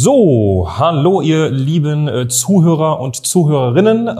So, 0.00 0.68
hallo 0.78 1.22
ihr 1.22 1.50
lieben 1.50 2.06
äh, 2.06 2.28
Zuhörer 2.28 3.00
und 3.00 3.26
Zuhörerinnen. 3.26 4.06
Äh, 4.06 4.10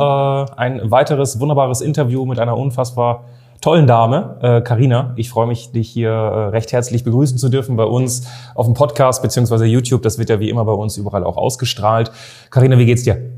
ein 0.57 0.91
weiteres 0.91 1.39
wunderbares 1.39 1.83
Interview 1.83 2.27
mit 2.27 2.41
einer 2.41 2.57
unfassbar 2.57 3.27
tollen 3.61 3.87
Dame, 3.87 4.63
Karina. 4.65 5.15
Äh, 5.17 5.21
ich 5.21 5.31
freue 5.31 5.47
mich, 5.47 5.71
dich 5.71 5.89
hier 5.89 6.11
recht 6.11 6.73
herzlich 6.73 7.05
begrüßen 7.05 7.39
zu 7.39 7.49
dürfen 7.49 7.77
bei 7.77 7.85
uns 7.85 8.27
auf 8.57 8.67
dem 8.67 8.75
Podcast 8.75 9.23
beziehungsweise 9.23 9.67
YouTube. 9.67 10.03
Das 10.03 10.19
wird 10.19 10.31
ja 10.31 10.41
wie 10.41 10.51
immer 10.51 10.65
bei 10.65 10.73
uns 10.73 10.97
überall 10.97 11.23
auch 11.23 11.37
ausgestrahlt. 11.37 12.11
Karina, 12.51 12.77
wie 12.77 12.87
geht's 12.87 13.05
dir? 13.05 13.31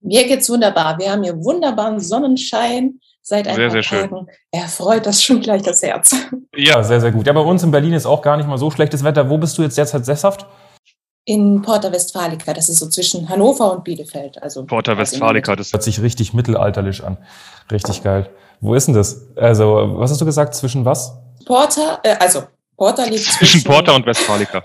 Mir 0.00 0.26
geht's 0.26 0.48
wunderbar. 0.48 0.98
Wir 0.98 1.12
haben 1.12 1.22
hier 1.22 1.36
wunderbaren 1.36 2.00
Sonnenschein 2.00 2.98
seit 3.20 3.46
ein 3.46 3.56
sehr, 3.56 3.68
paar 3.68 3.82
sehr 3.82 4.00
Tagen. 4.00 4.16
Schön. 4.16 4.26
Erfreut 4.52 5.04
das 5.04 5.22
schon 5.22 5.42
gleich 5.42 5.60
das 5.60 5.82
Herz. 5.82 6.16
Ja, 6.56 6.82
sehr, 6.82 7.02
sehr 7.02 7.12
gut. 7.12 7.26
Ja, 7.26 7.34
bei 7.34 7.40
uns 7.40 7.62
in 7.62 7.70
Berlin 7.70 7.92
ist 7.92 8.06
auch 8.06 8.22
gar 8.22 8.38
nicht 8.38 8.48
mal 8.48 8.56
so 8.56 8.70
schlechtes 8.70 9.04
Wetter. 9.04 9.28
Wo 9.28 9.36
bist 9.36 9.58
du 9.58 9.62
jetzt 9.62 9.76
derzeit 9.76 10.06
sesshaft? 10.06 10.46
In 11.24 11.62
Porta 11.62 11.92
Westfalica. 11.92 12.52
Das 12.52 12.68
ist 12.68 12.78
so 12.78 12.88
zwischen 12.88 13.28
Hannover 13.28 13.72
und 13.72 13.84
Bielefeld. 13.84 14.42
Also 14.42 14.64
Porta 14.64 14.96
Westfalica, 14.96 15.56
das 15.56 15.72
hört 15.72 15.82
sich 15.82 16.00
richtig 16.02 16.34
mittelalterlich 16.34 17.04
an. 17.04 17.18
Richtig 17.70 18.02
geil. 18.02 18.30
Wo 18.60 18.74
ist 18.74 18.86
denn 18.86 18.94
das? 18.94 19.28
Also, 19.36 19.94
was 19.96 20.10
hast 20.10 20.20
du 20.20 20.24
gesagt? 20.24 20.54
Zwischen 20.54 20.84
was? 20.84 21.16
Porta, 21.46 22.00
äh, 22.02 22.16
also 22.18 22.42
Porta 22.76 23.04
liegt 23.04 23.24
zwischen, 23.24 23.38
zwischen 23.38 23.64
Porta 23.64 23.92
und 23.92 24.06
Westfalica. 24.06 24.62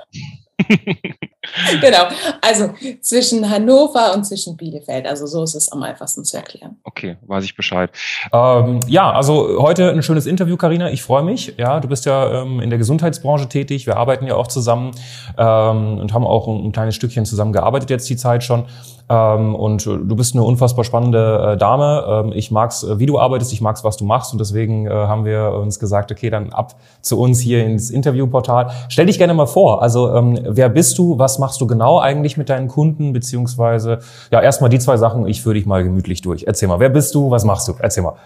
genau, 1.82 2.06
also 2.42 2.70
zwischen 3.02 3.50
Hannover 3.50 4.14
und 4.14 4.26
zwischen 4.26 4.58
Bielefeld. 4.58 5.08
Also 5.08 5.26
so 5.26 5.44
ist 5.44 5.56
es 5.56 5.72
am 5.72 5.84
einfachsten 5.84 6.24
zu 6.24 6.38
erklären. 6.38 6.78
Okay, 6.84 7.18
weiß 7.28 7.44
ich 7.44 7.56
Bescheid. 7.56 7.90
Ähm, 8.32 8.80
ja, 8.88 9.12
also 9.12 9.62
heute 9.62 9.92
ein 9.92 10.04
schönes 10.04 10.26
Interview, 10.26 10.58
Karina. 10.58 10.90
Ich 10.92 11.04
freue 11.04 11.24
mich. 11.24 11.56
Ja, 11.58 11.80
du 11.80 11.88
bist 11.88 12.06
ja 12.06 12.42
ähm, 12.42 12.60
in 12.60 12.70
der 12.70 12.80
Gesundheitsbranche 12.80 13.50
tätig. 13.50 13.86
Wir 13.86 13.98
arbeiten 13.98 14.28
ja 14.28 14.36
auch 14.36 14.48
zusammen 14.48 14.92
ähm, 15.38 16.00
und 16.00 16.14
haben 16.14 16.26
auch 16.26 16.48
ein, 16.48 16.66
ein 16.66 16.72
kleines 16.72 16.96
Stückchen 16.96 17.26
zusammen 17.26 17.54
gearbeitet 17.54 17.90
jetzt 17.90 18.10
die 18.10 18.18
Zeit 18.18 18.44
schon. 18.44 18.66
Ähm, 19.08 19.54
und 19.54 19.86
du 19.86 20.16
bist 20.16 20.34
eine 20.34 20.44
unfassbar 20.44 20.84
spannende 20.84 21.54
äh, 21.54 21.58
Dame. 21.58 22.06
Ähm, 22.26 22.32
ich 22.34 22.50
mag's, 22.50 22.84
äh, 22.84 22.98
wie 22.98 23.06
du 23.06 23.20
arbeitest, 23.20 23.54
ich 23.54 23.62
mag's, 23.62 23.84
was 23.84 23.98
du 23.98 24.06
machst. 24.06 24.34
Und 24.34 24.40
deswegen 24.40 24.88
äh, 24.88 24.90
haben 24.90 25.26
wir 25.26 25.54
uns 25.54 25.80
gesagt, 25.80 26.12
okay, 26.12 26.30
dann 26.30 26.52
ab 26.52 26.76
zu 27.02 27.20
uns 27.20 27.40
hier 27.40 27.64
ins 27.64 27.92
Interviewportal. 27.92 28.72
Stell 28.90 29.06
dich 29.06 29.20
gerne 29.20 29.34
mal 29.36 29.46
vor. 29.46 29.84
Also 29.84 30.12
ähm, 30.16 30.40
wer 30.44 30.70
bist 30.70 30.98
du? 30.98 31.20
Was 31.20 31.35
machst 31.40 31.62
du 31.62 31.68
genau 31.68 32.00
eigentlich 32.00 32.38
mit 32.38 32.50
deinen 32.50 32.68
Kunden? 32.68 33.14
Beziehungsweise, 33.14 34.00
ja, 34.32 34.42
erstmal 34.42 34.70
die 34.70 34.80
zwei 34.80 34.98
Sachen. 34.98 35.28
Ich 35.28 35.42
führe 35.42 35.56
dich 35.56 35.66
mal 35.66 35.84
gemütlich 35.84 36.22
durch. 36.22 36.44
Erzähl 36.44 36.68
mal, 36.68 36.80
wer 36.80 36.90
bist 36.90 37.14
du? 37.16 37.32
Was 37.32 37.44
machst 37.44 37.68
du? 37.68 37.76
Erzähl 37.80 38.04
mal. 38.04 38.18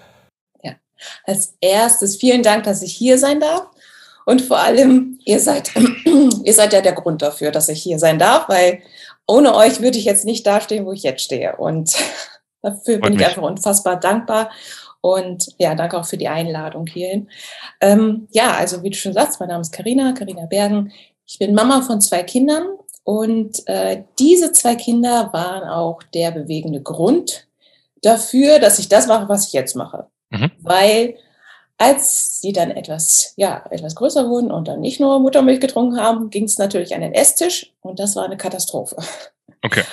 Ja, 0.64 0.74
als 1.26 1.56
erstes 1.62 2.18
vielen 2.18 2.44
Dank, 2.44 2.64
dass 2.64 2.82
ich 2.82 2.94
hier 2.94 3.18
sein 3.18 3.40
darf. 3.40 3.68
Und 4.26 4.42
vor 4.42 4.60
allem, 4.60 5.20
ihr 5.26 5.40
seid, 5.40 5.72
ihr 6.44 6.54
seid 6.54 6.74
ja 6.74 6.82
der 6.82 6.94
Grund 6.94 7.22
dafür, 7.22 7.52
dass 7.52 7.70
ich 7.70 7.82
hier 7.82 7.98
sein 7.98 8.20
darf, 8.20 8.48
weil 8.48 8.80
ohne 9.28 9.56
euch 9.56 9.82
würde 9.82 9.98
ich 9.98 10.06
jetzt 10.06 10.26
nicht 10.26 10.46
dastehen, 10.46 10.86
wo 10.86 10.92
ich 10.92 11.04
jetzt 11.04 11.24
stehe. 11.24 11.56
Und 11.56 11.96
dafür 12.62 13.00
bin 13.00 13.14
ich 13.14 13.26
einfach 13.26 13.42
unfassbar 13.42 14.00
dankbar. 14.00 14.52
Und 15.02 15.48
ja, 15.58 15.76
danke 15.76 15.98
auch 15.98 16.06
für 16.06 16.18
die 16.18 16.28
Einladung 16.28 16.86
hierhin. 16.88 17.30
Ähm, 17.80 18.28
ja, 18.32 18.52
also 18.52 18.84
wie 18.84 18.90
du 18.90 18.98
schon 18.98 19.14
sagst, 19.14 19.40
mein 19.40 19.50
Name 19.50 19.62
ist 19.62 19.72
Karina, 19.72 20.12
Karina 20.12 20.46
Bergen. 20.46 20.92
Ich 21.26 21.40
bin 21.40 21.54
Mama 21.54 21.82
von 21.82 22.02
zwei 22.02 22.24
Kindern 22.24 22.68
und 23.10 23.68
äh, 23.68 24.04
diese 24.20 24.52
zwei 24.52 24.76
Kinder 24.76 25.34
waren 25.34 25.68
auch 25.68 26.04
der 26.14 26.30
bewegende 26.30 26.80
Grund 26.80 27.48
dafür, 28.04 28.60
dass 28.60 28.78
ich 28.78 28.88
das 28.88 29.08
mache, 29.08 29.28
was 29.28 29.48
ich 29.48 29.54
jetzt 29.54 29.76
mache. 29.76 30.06
Mhm. 30.30 30.52
Weil 30.60 31.18
als 31.80 32.40
sie 32.40 32.54
dann 32.54 32.70
etwas, 32.70 33.34
ja, 33.36 33.66
etwas 33.72 33.96
größer 33.96 34.30
wurden 34.30 34.52
und 34.52 34.68
dann 34.68 34.82
nicht 34.82 35.00
nur 35.00 35.20
Muttermilch 35.20 35.60
getrunken 35.60 36.00
haben, 36.00 36.30
ging 36.30 36.44
es 36.44 36.60
natürlich 36.60 36.94
an 36.94 37.02
den 37.02 37.16
Esstisch 37.16 37.74
und 37.82 37.98
das 37.98 38.16
war 38.16 38.26
eine 38.26 38.38
Katastrophe. 38.38 38.96
Okay. 39.62 39.84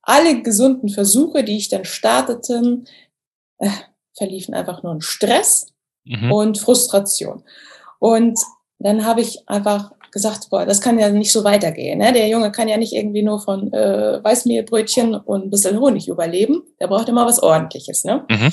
Alle 0.00 0.40
gesunden 0.40 0.88
Versuche, 0.88 1.44
die 1.44 1.58
ich 1.58 1.68
dann 1.68 1.84
startete, 1.84 2.82
äh, 3.58 3.68
verliefen 4.16 4.54
einfach 4.54 4.82
nur 4.82 4.92
in 4.94 5.02
Stress 5.02 5.66
mhm. 6.04 6.32
und 6.32 6.58
Frustration. 6.58 7.44
Und 7.98 8.40
dann 8.78 9.04
habe 9.04 9.20
ich 9.20 9.48
einfach 9.48 9.92
gesagt, 10.14 10.48
boah, 10.48 10.64
das 10.64 10.80
kann 10.80 10.98
ja 10.98 11.10
nicht 11.10 11.32
so 11.32 11.44
weitergehen. 11.44 11.98
Ne? 11.98 12.12
Der 12.12 12.28
Junge 12.28 12.50
kann 12.52 12.68
ja 12.68 12.78
nicht 12.78 12.94
irgendwie 12.94 13.22
nur 13.22 13.40
von 13.40 13.70
äh, 13.72 14.24
Weißmehlbrötchen 14.24 15.14
und 15.14 15.44
ein 15.44 15.50
bisschen 15.50 15.78
Honig 15.78 16.08
überleben. 16.08 16.62
Der 16.80 16.86
braucht 16.86 17.08
immer 17.10 17.26
was 17.26 17.42
Ordentliches. 17.42 18.04
Ne? 18.04 18.24
Mhm. 18.30 18.50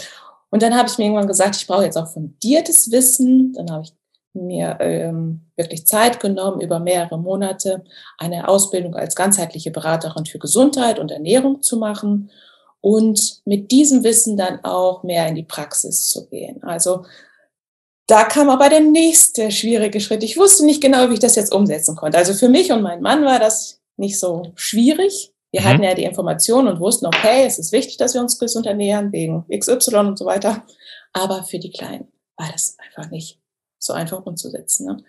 Und 0.49 0.63
dann 0.63 0.75
habe 0.75 0.89
ich 0.89 0.97
mir 0.97 1.05
irgendwann 1.05 1.27
gesagt, 1.27 1.55
ich 1.55 1.67
brauche 1.67 1.85
jetzt 1.85 1.97
auch 1.97 2.07
fundiertes 2.07 2.91
Wissen. 2.91 3.53
Dann 3.53 3.71
habe 3.71 3.83
ich 3.83 3.93
mir 4.33 4.77
ähm, 4.81 5.41
wirklich 5.55 5.85
Zeit 5.85 6.19
genommen, 6.19 6.61
über 6.61 6.79
mehrere 6.79 7.19
Monate 7.19 7.83
eine 8.17 8.47
Ausbildung 8.47 8.95
als 8.95 9.15
ganzheitliche 9.15 9.71
Beraterin 9.71 10.25
für 10.25 10.39
Gesundheit 10.39 10.99
und 10.99 11.11
Ernährung 11.11 11.61
zu 11.61 11.77
machen 11.77 12.31
und 12.81 13.41
mit 13.45 13.71
diesem 13.71 14.03
Wissen 14.03 14.35
dann 14.35 14.63
auch 14.63 15.03
mehr 15.03 15.27
in 15.27 15.35
die 15.35 15.43
Praxis 15.43 16.09
zu 16.09 16.27
gehen. 16.27 16.63
Also 16.63 17.05
da 18.07 18.23
kam 18.23 18.49
aber 18.49 18.69
der 18.69 18.81
nächste 18.81 19.51
schwierige 19.51 20.01
Schritt. 20.01 20.23
Ich 20.23 20.37
wusste 20.37 20.65
nicht 20.65 20.81
genau, 20.81 21.09
wie 21.09 21.13
ich 21.13 21.19
das 21.19 21.35
jetzt 21.35 21.53
umsetzen 21.53 21.95
konnte. 21.95 22.17
Also 22.17 22.33
für 22.33 22.49
mich 22.49 22.71
und 22.71 22.81
meinen 22.81 23.01
Mann 23.01 23.23
war 23.23 23.39
das 23.39 23.79
nicht 23.97 24.19
so 24.19 24.51
schwierig. 24.55 25.33
Wir 25.51 25.61
mhm. 25.61 25.65
hatten 25.65 25.83
ja 25.83 25.93
die 25.93 26.03
Informationen 26.03 26.67
und 26.67 26.79
wussten, 26.79 27.05
okay, 27.05 27.45
es 27.45 27.59
ist 27.59 27.71
wichtig, 27.71 27.97
dass 27.97 28.13
wir 28.13 28.21
uns 28.21 28.39
gesund 28.39 28.65
ernähren, 28.65 29.11
wegen 29.11 29.45
XY 29.49 29.95
und 29.97 30.19
so 30.19 30.25
weiter. 30.25 30.65
Aber 31.13 31.43
für 31.43 31.59
die 31.59 31.71
Kleinen 31.71 32.11
war 32.37 32.49
das 32.51 32.77
einfach 32.79 33.11
nicht 33.11 33.39
so 33.77 33.93
einfach 33.93 34.25
umzusetzen. 34.25 34.87
Ne? 34.87 35.03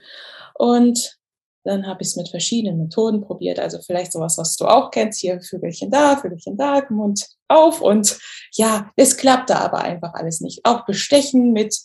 Und 0.55 1.19
dann 1.65 1.87
habe 1.87 2.03
ich 2.03 2.09
es 2.09 2.17
mit 2.17 2.29
verschiedenen 2.29 2.79
Methoden 2.79 3.21
probiert. 3.21 3.61
Also 3.61 3.79
vielleicht 3.81 4.13
sowas, 4.13 4.37
was 4.37 4.57
du 4.57 4.67
auch 4.67 4.91
kennst, 4.91 5.21
hier 5.21 5.41
Vögelchen 5.41 5.91
da, 5.91 6.17
Vögelchen 6.17 6.57
da, 6.57 6.83
Mund 6.91 7.29
auf. 7.49 7.81
Und 7.81 8.19
ja, 8.55 8.91
es 8.97 9.17
klappte 9.17 9.57
aber 9.57 9.79
einfach 9.79 10.15
alles 10.15 10.41
nicht. 10.41 10.65
Auch 10.65 10.85
Bestechen 10.85 11.53
mit, 11.53 11.77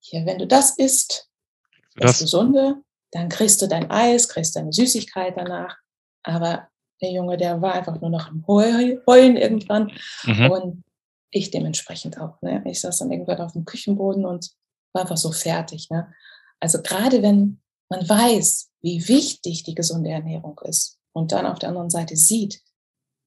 hier, 0.00 0.26
wenn 0.26 0.38
du 0.38 0.46
das 0.46 0.76
isst, 0.76 1.28
das, 1.96 2.12
das 2.12 2.18
Gesunde, 2.20 2.82
dann 3.12 3.28
kriegst 3.28 3.60
du 3.62 3.66
dein 3.66 3.90
Eis, 3.90 4.28
kriegst 4.28 4.56
deine 4.56 4.72
Süßigkeit 4.72 5.36
danach. 5.36 5.76
Aber 6.22 6.68
der 7.00 7.12
Junge, 7.12 7.36
der 7.36 7.60
war 7.60 7.74
einfach 7.74 8.00
nur 8.00 8.10
noch 8.10 8.28
am 8.28 8.44
Heulen 8.46 9.36
irgendwann 9.36 9.92
mhm. 10.24 10.50
und 10.50 10.84
ich 11.30 11.50
dementsprechend 11.50 12.20
auch. 12.20 12.40
Ne? 12.42 12.62
Ich 12.66 12.80
saß 12.80 12.98
dann 12.98 13.10
irgendwann 13.10 13.40
auf 13.40 13.52
dem 13.52 13.64
Küchenboden 13.64 14.24
und 14.24 14.50
war 14.92 15.02
einfach 15.02 15.16
so 15.16 15.32
fertig. 15.32 15.88
Ne? 15.90 16.12
Also 16.58 16.82
gerade 16.82 17.22
wenn 17.22 17.60
man 17.88 18.08
weiß, 18.08 18.70
wie 18.82 19.08
wichtig 19.08 19.64
die 19.64 19.74
gesunde 19.74 20.10
Ernährung 20.10 20.60
ist 20.64 20.98
und 21.12 21.32
dann 21.32 21.46
auf 21.46 21.58
der 21.58 21.70
anderen 21.70 21.90
Seite 21.90 22.16
sieht, 22.16 22.62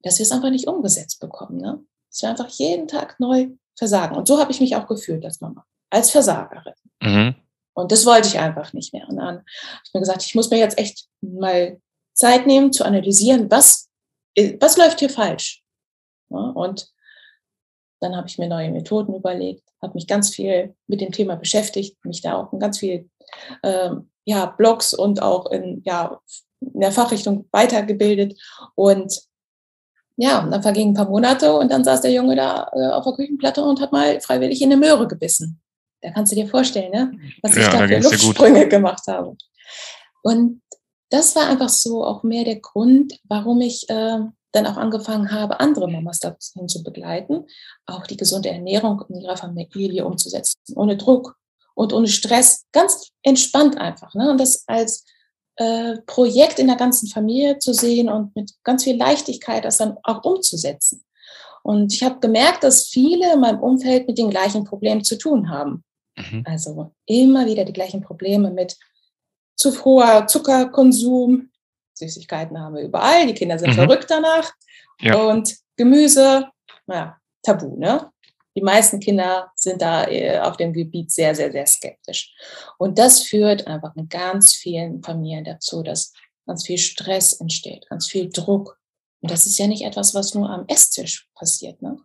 dass 0.03 0.19
wir 0.19 0.23
es 0.23 0.31
einfach 0.31 0.49
nicht 0.49 0.67
umgesetzt 0.67 1.19
bekommen. 1.19 1.57
Ne? 1.57 1.83
Dass 2.09 2.21
wir 2.21 2.29
einfach 2.29 2.49
jeden 2.49 2.87
Tag 2.87 3.19
neu 3.19 3.49
versagen. 3.77 4.15
Und 4.15 4.27
so 4.27 4.39
habe 4.39 4.51
ich 4.51 4.59
mich 4.59 4.75
auch 4.75 4.87
gefühlt 4.87 5.25
als 5.25 5.41
Mama, 5.41 5.65
als 5.93 6.09
Versagerin. 6.11 6.73
Mhm. 7.01 7.35
Und 7.73 7.91
das 7.91 8.05
wollte 8.05 8.27
ich 8.27 8.39
einfach 8.39 8.73
nicht 8.73 8.93
mehr. 8.93 9.07
Und 9.07 9.17
dann 9.17 9.37
habe 9.37 9.43
ich 9.85 9.93
mir 9.93 9.99
gesagt, 9.99 10.23
ich 10.23 10.35
muss 10.35 10.49
mir 10.49 10.57
jetzt 10.57 10.77
echt 10.77 11.07
mal 11.21 11.79
Zeit 12.13 12.45
nehmen 12.45 12.71
zu 12.71 12.83
analysieren, 12.83 13.49
was, 13.49 13.89
äh, 14.35 14.57
was 14.59 14.77
läuft 14.77 14.99
hier 14.99 15.09
falsch. 15.09 15.63
Ja, 16.29 16.37
und 16.37 16.91
dann 17.99 18.15
habe 18.15 18.27
ich 18.27 18.37
mir 18.37 18.47
neue 18.47 18.69
Methoden 18.69 19.15
überlegt, 19.15 19.63
habe 19.81 19.93
mich 19.93 20.07
ganz 20.07 20.33
viel 20.33 20.75
mit 20.87 21.01
dem 21.01 21.11
Thema 21.11 21.35
beschäftigt, 21.35 22.03
mich 22.05 22.21
da 22.21 22.35
auch 22.35 22.51
in 22.53 22.59
ganz 22.59 22.79
viel 22.79 23.09
ähm, 23.63 24.09
ja, 24.25 24.45
Blogs 24.45 24.93
und 24.93 25.21
auch 25.21 25.51
in, 25.51 25.81
ja, 25.85 26.19
in 26.59 26.81
der 26.81 26.91
Fachrichtung 26.91 27.47
weitergebildet. 27.51 28.39
Und 28.75 29.21
ja, 30.15 30.43
und 30.43 30.51
dann 30.51 30.61
vergingen 30.61 30.91
ein 30.91 30.95
paar 30.97 31.09
Monate 31.09 31.53
und 31.53 31.71
dann 31.71 31.83
saß 31.83 32.01
der 32.01 32.11
Junge 32.11 32.35
da 32.35 32.69
äh, 32.73 32.89
auf 32.89 33.03
der 33.03 33.13
Küchenplatte 33.13 33.63
und 33.63 33.81
hat 33.81 33.91
mal 33.91 34.19
freiwillig 34.21 34.61
in 34.61 34.71
eine 34.71 34.79
Möhre 34.79 35.07
gebissen. 35.07 35.62
Da 36.03 36.11
kannst 36.11 36.31
du 36.31 36.35
dir 36.35 36.47
vorstellen, 36.47 36.91
ne? 36.91 37.11
was 37.41 37.55
ich 37.55 37.63
ja, 37.63 37.71
da 37.71 37.87
für 37.87 37.99
Luftsprünge 37.99 38.67
gemacht 38.69 39.03
habe. 39.07 39.35
Und 40.21 40.61
das 41.09 41.35
war 41.35 41.47
einfach 41.47 41.69
so 41.69 42.03
auch 42.03 42.23
mehr 42.23 42.43
der 42.43 42.59
Grund, 42.59 43.19
warum 43.23 43.61
ich 43.61 43.89
äh, 43.89 44.19
dann 44.51 44.67
auch 44.67 44.77
angefangen 44.77 45.31
habe, 45.31 45.59
andere 45.59 45.89
Mamas 45.89 46.19
dahin 46.19 46.67
zu 46.67 46.83
begleiten, 46.83 47.45
auch 47.85 48.05
die 48.05 48.17
gesunde 48.17 48.49
Ernährung 48.49 49.01
in 49.09 49.21
ihrer 49.21 49.37
Familie 49.37 50.05
umzusetzen, 50.05 50.59
ohne 50.75 50.97
Druck 50.97 51.35
und 51.73 51.93
ohne 51.93 52.07
Stress, 52.07 52.65
ganz 52.71 53.09
entspannt 53.23 53.77
einfach. 53.77 54.13
Ne? 54.13 54.29
Und 54.29 54.39
das 54.39 54.63
als 54.67 55.05
äh, 55.55 55.97
Projekt 56.05 56.59
in 56.59 56.67
der 56.67 56.75
ganzen 56.75 57.07
Familie 57.07 57.59
zu 57.59 57.73
sehen 57.73 58.09
und 58.09 58.35
mit 58.35 58.51
ganz 58.63 58.83
viel 58.83 58.97
Leichtigkeit 58.97 59.65
das 59.65 59.77
dann 59.77 59.97
auch 60.03 60.23
umzusetzen. 60.23 61.03
Und 61.63 61.93
ich 61.93 62.03
habe 62.03 62.19
gemerkt, 62.19 62.63
dass 62.63 62.87
viele 62.87 63.33
in 63.33 63.39
meinem 63.39 63.59
Umfeld 63.59 64.07
mit 64.07 64.17
den 64.17 64.29
gleichen 64.29 64.65
Problemen 64.65 65.03
zu 65.03 65.17
tun 65.17 65.49
haben. 65.49 65.83
Mhm. 66.15 66.43
Also 66.45 66.93
immer 67.05 67.45
wieder 67.45 67.65
die 67.65 67.73
gleichen 67.73 68.01
Probleme 68.01 68.51
mit 68.51 68.77
zu 69.55 69.83
hoher 69.83 70.27
Zuckerkonsum. 70.27 71.49
Süßigkeiten 71.93 72.59
haben 72.59 72.75
wir 72.75 72.83
überall, 72.83 73.27
die 73.27 73.33
Kinder 73.33 73.59
sind 73.59 73.71
mhm. 73.71 73.75
verrückt 73.75 74.09
danach. 74.09 74.51
Ja. 74.99 75.15
Und 75.15 75.55
Gemüse, 75.75 76.49
naja, 76.85 77.17
tabu, 77.41 77.77
ne? 77.77 78.09
Die 78.55 78.61
meisten 78.61 78.99
Kinder 78.99 79.51
sind 79.55 79.81
da 79.81 80.05
äh, 80.07 80.39
auf 80.39 80.57
dem 80.57 80.73
Gebiet 80.73 81.11
sehr, 81.11 81.33
sehr, 81.33 81.51
sehr 81.51 81.65
skeptisch. 81.65 82.33
Und 82.77 82.99
das 82.99 83.23
führt 83.23 83.65
einfach 83.65 83.95
in 83.95 84.09
ganz 84.09 84.53
vielen 84.53 85.01
Familien 85.01 85.43
dazu, 85.43 85.81
dass 85.81 86.13
ganz 86.45 86.65
viel 86.65 86.77
Stress 86.77 87.33
entsteht, 87.33 87.89
ganz 87.89 88.07
viel 88.07 88.29
Druck. 88.29 88.79
Und 89.21 89.31
das 89.31 89.47
ist 89.47 89.57
ja 89.57 89.67
nicht 89.67 89.83
etwas, 89.83 90.13
was 90.13 90.35
nur 90.35 90.49
am 90.49 90.65
Esstisch 90.67 91.29
passiert. 91.33 91.81
Ne? 91.81 91.97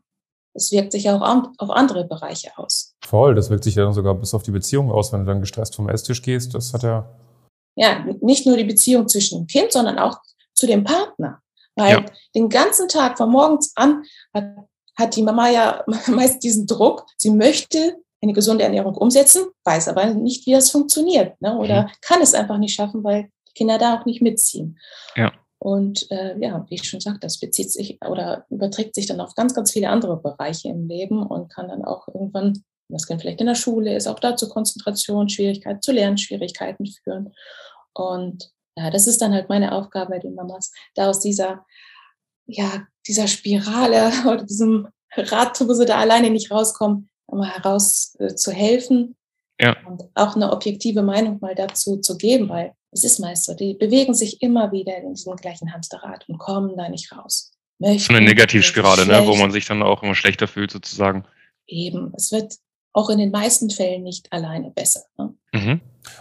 Es 0.59 0.73
wirkt 0.73 0.93
sich 0.93 1.09
auch 1.09 1.21
auf 1.59 1.71
andere 1.71 2.05
Bereiche 2.05 2.51
aus. 2.57 2.97
Voll, 3.05 3.35
das 3.35 3.49
wirkt 3.49 3.65
sich 3.65 3.77
ja 3.77 3.85
dann 3.85 3.95
sogar 3.95 4.15
bis 4.15 4.35
auf 4.35 4.43
die 4.43 4.51
Beziehung 4.51 4.91
aus, 4.91 5.13
wenn 5.13 5.21
du 5.21 5.27
dann 5.27 5.41
gestresst 5.41 5.77
vom 5.77 5.89
Esstisch 5.89 6.21
gehst. 6.21 6.53
Das 6.55 6.75
hat 6.75 6.83
ja. 6.83 7.09
Ja, 7.77 8.05
nicht 8.21 8.45
nur 8.45 8.57
die 8.57 8.65
Beziehung 8.65 9.07
zwischen 9.07 9.39
dem 9.39 9.47
Kind, 9.47 9.71
sondern 9.73 9.99
auch 9.99 10.19
zu 10.55 10.67
dem 10.67 10.83
Partner. 10.83 11.41
Weil 11.77 11.93
ja. 11.93 12.05
den 12.35 12.49
ganzen 12.49 12.89
Tag 12.89 13.17
von 13.19 13.31
morgens 13.31 13.73
an 13.77 14.03
hat, 14.35 14.57
hat 14.97 15.15
die 15.15 15.23
Mama 15.23 15.49
ja 15.49 15.85
meist 16.09 16.43
diesen 16.43 16.67
Druck. 16.67 17.07
Sie 17.17 17.31
möchte 17.31 17.97
eine 18.21 18.33
gesunde 18.33 18.65
Ernährung 18.65 18.97
umsetzen, 18.97 19.47
weiß 19.65 19.87
aber 19.87 20.07
nicht, 20.07 20.45
wie 20.47 20.53
das 20.53 20.73
funktioniert. 20.73 21.41
Ne? 21.41 21.57
Oder 21.57 21.83
mhm. 21.83 21.91
kann 22.01 22.21
es 22.21 22.35
einfach 22.35 22.59
nicht 22.59 22.75
schaffen, 22.75 23.05
weil 23.05 23.31
die 23.47 23.53
Kinder 23.55 23.79
da 23.79 23.97
auch 23.97 24.07
nicht 24.07 24.23
mitziehen. 24.23 24.77
Ja. 25.15 25.33
Und 25.59 26.11
äh, 26.11 26.39
ja, 26.41 26.65
wie 26.69 26.77
ich 26.77 26.85
schon 26.85 27.01
sagte, 27.01 27.21
das 27.21 27.41
bezieht 27.41 27.73
sich 27.73 27.99
oder 28.05 28.47
überträgt 28.49 28.95
sich 28.95 29.07
dann 29.07 29.21
auf 29.21 29.35
ganz, 29.35 29.55
ganz 29.55 29.73
viele 29.73 29.89
andere 29.89 30.17
Bereiche 30.17 30.69
im 30.69 30.87
Leben 30.87 31.25
und 31.25 31.53
kann 31.53 31.69
dann 31.69 31.85
auch 31.85 32.07
irgendwann, 32.09 32.63
das 32.89 33.07
kann 33.07 33.19
vielleicht 33.19 33.41
in 33.41 33.49
der 33.49 33.57
Schule 33.57 33.95
ist, 33.97 34.07
auch 34.07 34.21
dazu 34.21 34.49
Konzentrationsschwierigkeiten, 34.49 35.83
zu 35.83 35.93
Lernschwierigkeiten 35.93 36.87
führen. 36.87 37.35
Und 37.93 38.51
ja, 38.77 38.91
das 38.91 39.09
ist 39.09 39.21
dann 39.21 39.33
halt 39.33 39.49
meine 39.49 39.73
Aufgabe 39.73 40.11
bei 40.11 40.19
den 40.21 40.35
Mamas, 40.35 40.73
da 40.95 41.11
aus 41.11 41.19
dieser, 41.19 41.67
ja, 42.47 42.87
dieser 43.09 43.27
Spirale 43.27 44.13
oder 44.27 44.45
diesem 44.45 44.89
Rad, 45.17 45.61
wo 45.61 45.75
sie 45.75 45.87
da 45.87 45.99
alleine 45.99 46.31
nicht 46.31 46.53
rauskommen, 46.53 47.11
mal 47.27 47.51
heraus 47.51 48.17
äh, 48.21 48.35
zu 48.35 48.53
helfen 48.53 49.18
ja. 49.61 49.77
und 49.87 50.05
auch 50.15 50.37
eine 50.37 50.53
objektive 50.53 51.03
Meinung 51.03 51.39
mal 51.41 51.55
dazu 51.55 51.99
zu 51.99 52.17
geben, 52.17 52.49
weil 52.49 52.73
es 52.91 53.05
ist 53.05 53.19
meist 53.19 53.45
so, 53.45 53.55
die 53.55 53.75
bewegen 53.75 54.15
sich 54.15 54.41
immer 54.43 54.73
wieder 54.73 54.97
in 54.97 55.15
diesem 55.15 55.37
gleichen 55.37 55.73
Hamsterrad 55.73 56.29
und 56.29 56.39
kommen 56.39 56.77
da 56.77 56.89
nicht 56.89 57.13
raus. 57.13 57.53
Möchten, 57.79 58.15
eine 58.15 58.27
Negativspirale, 58.27 59.07
ne, 59.07 59.27
wo 59.27 59.37
man 59.37 59.53
sich 59.53 59.67
dann 59.67 59.83
auch 59.83 60.03
immer 60.03 60.15
schlechter 60.15 60.49
fühlt 60.49 60.71
sozusagen. 60.71 61.25
Eben, 61.67 62.13
es 62.17 62.33
wird 62.33 62.55
auch 62.93 63.11
in 63.11 63.19
den 63.19 63.31
meisten 63.31 63.71
Fällen 63.71 64.03
nicht 64.03 64.33
alleine 64.33 64.71
besser. 64.71 65.03
Ne? 65.17 65.35
Mhm. 65.53 65.81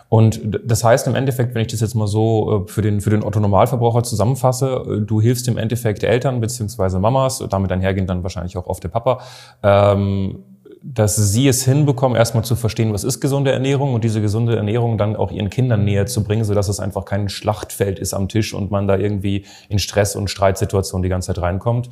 Und 0.09 0.59
das 0.65 0.83
heißt 0.83 1.07
im 1.07 1.15
Endeffekt, 1.15 1.55
wenn 1.55 1.61
ich 1.61 1.69
das 1.69 1.79
jetzt 1.79 1.95
mal 1.95 2.07
so 2.07 2.65
äh, 2.65 2.71
für 2.71 2.81
den, 2.81 3.01
für 3.01 3.09
den 3.09 3.23
Otto-Normalverbraucher 3.23 4.03
zusammenfasse, 4.03 4.85
äh, 4.87 5.05
du 5.05 5.21
hilfst 5.21 5.47
im 5.47 5.57
Endeffekt 5.57 6.03
Eltern 6.03 6.39
beziehungsweise 6.41 6.99
Mamas, 6.99 7.43
damit 7.49 7.71
einhergehend 7.71 8.09
dann 8.09 8.21
wahrscheinlich 8.21 8.57
auch 8.57 8.67
oft 8.67 8.83
der 8.83 8.89
Papa, 8.89 9.21
ähm, 9.63 10.43
dass 10.83 11.15
sie 11.15 11.47
es 11.47 11.63
hinbekommen, 11.65 12.17
erstmal 12.17 12.43
zu 12.43 12.55
verstehen, 12.55 12.93
was 12.93 13.03
ist 13.03 13.19
gesunde 13.19 13.51
Ernährung 13.51 13.93
und 13.93 14.03
diese 14.03 14.21
gesunde 14.21 14.55
Ernährung 14.55 14.97
dann 14.97 15.15
auch 15.15 15.31
ihren 15.31 15.49
Kindern 15.49 15.83
näher 15.83 16.05
zu 16.05 16.23
bringen, 16.23 16.43
sodass 16.43 16.69
es 16.69 16.79
einfach 16.79 17.05
kein 17.05 17.29
Schlachtfeld 17.29 17.99
ist 17.99 18.13
am 18.13 18.29
Tisch 18.29 18.53
und 18.53 18.71
man 18.71 18.87
da 18.87 18.97
irgendwie 18.97 19.45
in 19.69 19.79
Stress- 19.79 20.15
und 20.15 20.29
Streitsituationen 20.29 21.03
die 21.03 21.09
ganze 21.09 21.27
Zeit 21.27 21.41
reinkommt, 21.41 21.89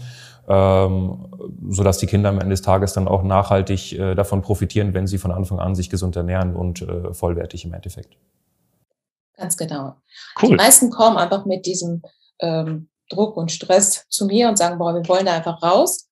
ähm, 0.48 1.28
sodass 1.70 1.98
die 1.98 2.08
Kinder 2.08 2.30
am 2.30 2.40
Ende 2.40 2.52
des 2.52 2.62
Tages 2.62 2.94
dann 2.94 3.08
auch 3.08 3.24
nachhaltig 3.24 3.94
äh, 3.94 4.16
davon 4.16 4.42
profitieren, 4.42 4.94
wenn 4.94 5.08
sie 5.08 5.18
von 5.18 5.32
Anfang 5.32 5.60
an 5.60 5.76
sich 5.76 5.90
gesund 5.90 6.16
ernähren 6.16 6.56
und 6.56 6.82
äh, 6.82 7.14
vollwertig 7.14 7.66
im 7.66 7.74
Endeffekt. 7.74 8.18
Ganz 9.38 9.58
genau. 9.58 9.96
Cool. 10.42 10.50
Die 10.50 10.56
meisten 10.56 10.90
kommen 10.90 11.18
einfach 11.18 11.46
mit 11.46 11.66
diesem 11.66 12.02
ähm, 12.40 12.90
Druck 13.10 13.38
und 13.38 13.52
Stress 13.52 14.06
zu 14.10 14.26
mir 14.26 14.48
und 14.48 14.58
sagen, 14.58 14.78
boah, 14.78 14.94
wir 14.94 15.08
wollen 15.08 15.26
da 15.26 15.34
einfach 15.34 15.62
raus. 15.62 16.05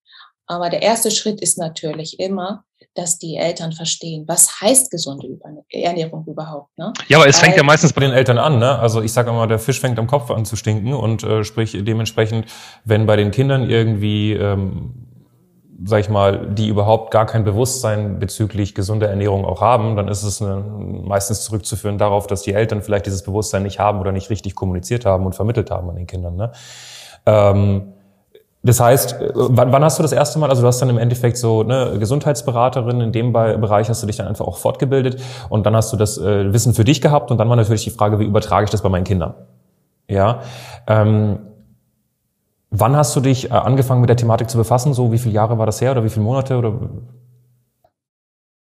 Aber 0.48 0.70
der 0.70 0.82
erste 0.82 1.12
Schritt 1.12 1.42
ist 1.42 1.58
natürlich 1.58 2.20
immer, 2.20 2.66
dass 2.96 3.18
die 3.18 3.38
Eltern 3.38 3.72
verstehen, 3.72 4.26
was 4.28 4.62
heißt 4.62 4.92
gesunde 4.92 5.28
Ernährung 5.72 6.26
überhaupt. 6.28 6.78
Ne? 6.78 6.94
Ja, 7.08 7.18
aber 7.18 7.28
es 7.28 7.38
Weil, 7.38 7.46
fängt 7.46 7.58
ja 7.58 7.64
meistens 7.64 7.94
bei 7.94 8.02
den 8.02 8.12
Eltern 8.12 8.38
an. 8.38 8.60
Ne? 8.60 8.78
Also 8.78 9.02
ich 9.02 9.12
sage 9.12 9.30
immer, 9.32 9.48
der 9.48 9.60
Fisch 9.60 9.80
fängt 9.80 9.98
am 9.98 10.08
Kopf 10.08 10.30
an 10.30 10.46
zu 10.46 10.56
stinken 10.56 10.94
und 10.94 11.24
äh, 11.24 11.44
sprich 11.44 11.78
dementsprechend, 11.80 12.46
wenn 12.86 13.06
bei 13.06 13.16
den 13.16 13.32
Kindern 13.32 13.70
irgendwie, 13.70 14.34
ähm, 14.34 15.08
sag 15.86 16.02
ich 16.02 16.10
mal, 16.10 16.54
die 16.54 16.68
überhaupt 16.68 17.12
gar 17.12 17.26
kein 17.26 17.44
Bewusstsein 17.44 18.20
bezüglich 18.20 18.76
gesunder 18.76 19.10
Ernährung 19.10 19.44
auch 19.44 19.62
haben, 19.62 19.96
dann 19.96 20.08
ist 20.08 20.24
es 20.24 20.42
eine, 20.42 20.58
meistens 20.58 21.44
zurückzuführen 21.44 21.98
darauf, 21.98 22.28
dass 22.28 22.44
die 22.44 22.54
Eltern 22.54 22.84
vielleicht 22.84 23.08
dieses 23.08 23.24
Bewusstsein 23.24 23.64
nicht 23.64 23.80
haben 23.80 24.00
oder 24.00 24.12
nicht 24.12 24.30
richtig 24.30 24.54
kommuniziert 24.54 25.06
haben 25.06 25.26
und 25.26 25.34
vermittelt 25.34 25.72
haben 25.72 25.90
an 25.90 25.96
den 25.96 26.08
Kindern. 26.08 26.36
Ne? 26.36 26.52
Ähm, 27.26 27.94
das 28.64 28.80
heißt, 28.80 29.14
äh, 29.14 29.32
wann, 29.34 29.72
wann 29.72 29.84
hast 29.84 30.00
du 30.00 30.04
das 30.04 30.14
erste 30.14 30.40
Mal, 30.40 30.50
also 30.50 30.62
du 30.62 30.68
hast 30.68 30.80
dann 30.82 30.90
im 30.90 30.98
Endeffekt 30.98 31.38
so 31.38 31.62
eine 31.62 32.00
Gesundheitsberaterin, 32.00 33.02
in 33.02 33.12
dem 33.12 33.34
Bereich 33.34 33.90
hast 33.90 34.02
du 34.02 34.08
dich 34.08 34.16
dann 34.16 34.28
einfach 34.28 34.46
auch 34.46 34.58
fortgebildet 34.58 35.22
und 35.50 35.66
dann 35.66 35.76
hast 35.76 35.92
du 35.92 35.98
das 35.98 36.18
äh, 36.18 36.52
Wissen 36.54 36.74
für 36.74 36.86
dich 36.86 37.02
gehabt 37.02 37.30
und 37.30 37.38
dann 37.38 37.50
war 37.50 37.58
natürlich 37.58 37.84
die 37.84 37.92
Frage, 37.92 38.20
wie 38.20 38.26
übertrage 38.26 38.64
ich 38.64 38.70
das 38.70 38.82
bei 38.82 38.90
meinen 38.90 39.04
Kindern? 39.04 39.36
Ja. 40.08 40.42
Ähm, 40.88 41.40
wann 42.70 42.96
hast 42.96 43.16
du 43.16 43.20
dich 43.20 43.52
äh, 43.52 43.54
angefangen 43.54 44.00
mit 44.00 44.10
der 44.10 44.18
Thematik 44.18 44.50
zu 44.50 44.58
befassen? 44.58 44.94
So 44.94 45.12
wie 45.12 45.20
viele 45.20 45.36
Jahre 45.36 45.58
war 45.58 45.66
das 45.66 45.82
her 45.82 45.92
oder 45.92 46.06
wie 46.06 46.10
viele 46.10 46.24
Monate 46.24 46.58
oder? 46.58 46.80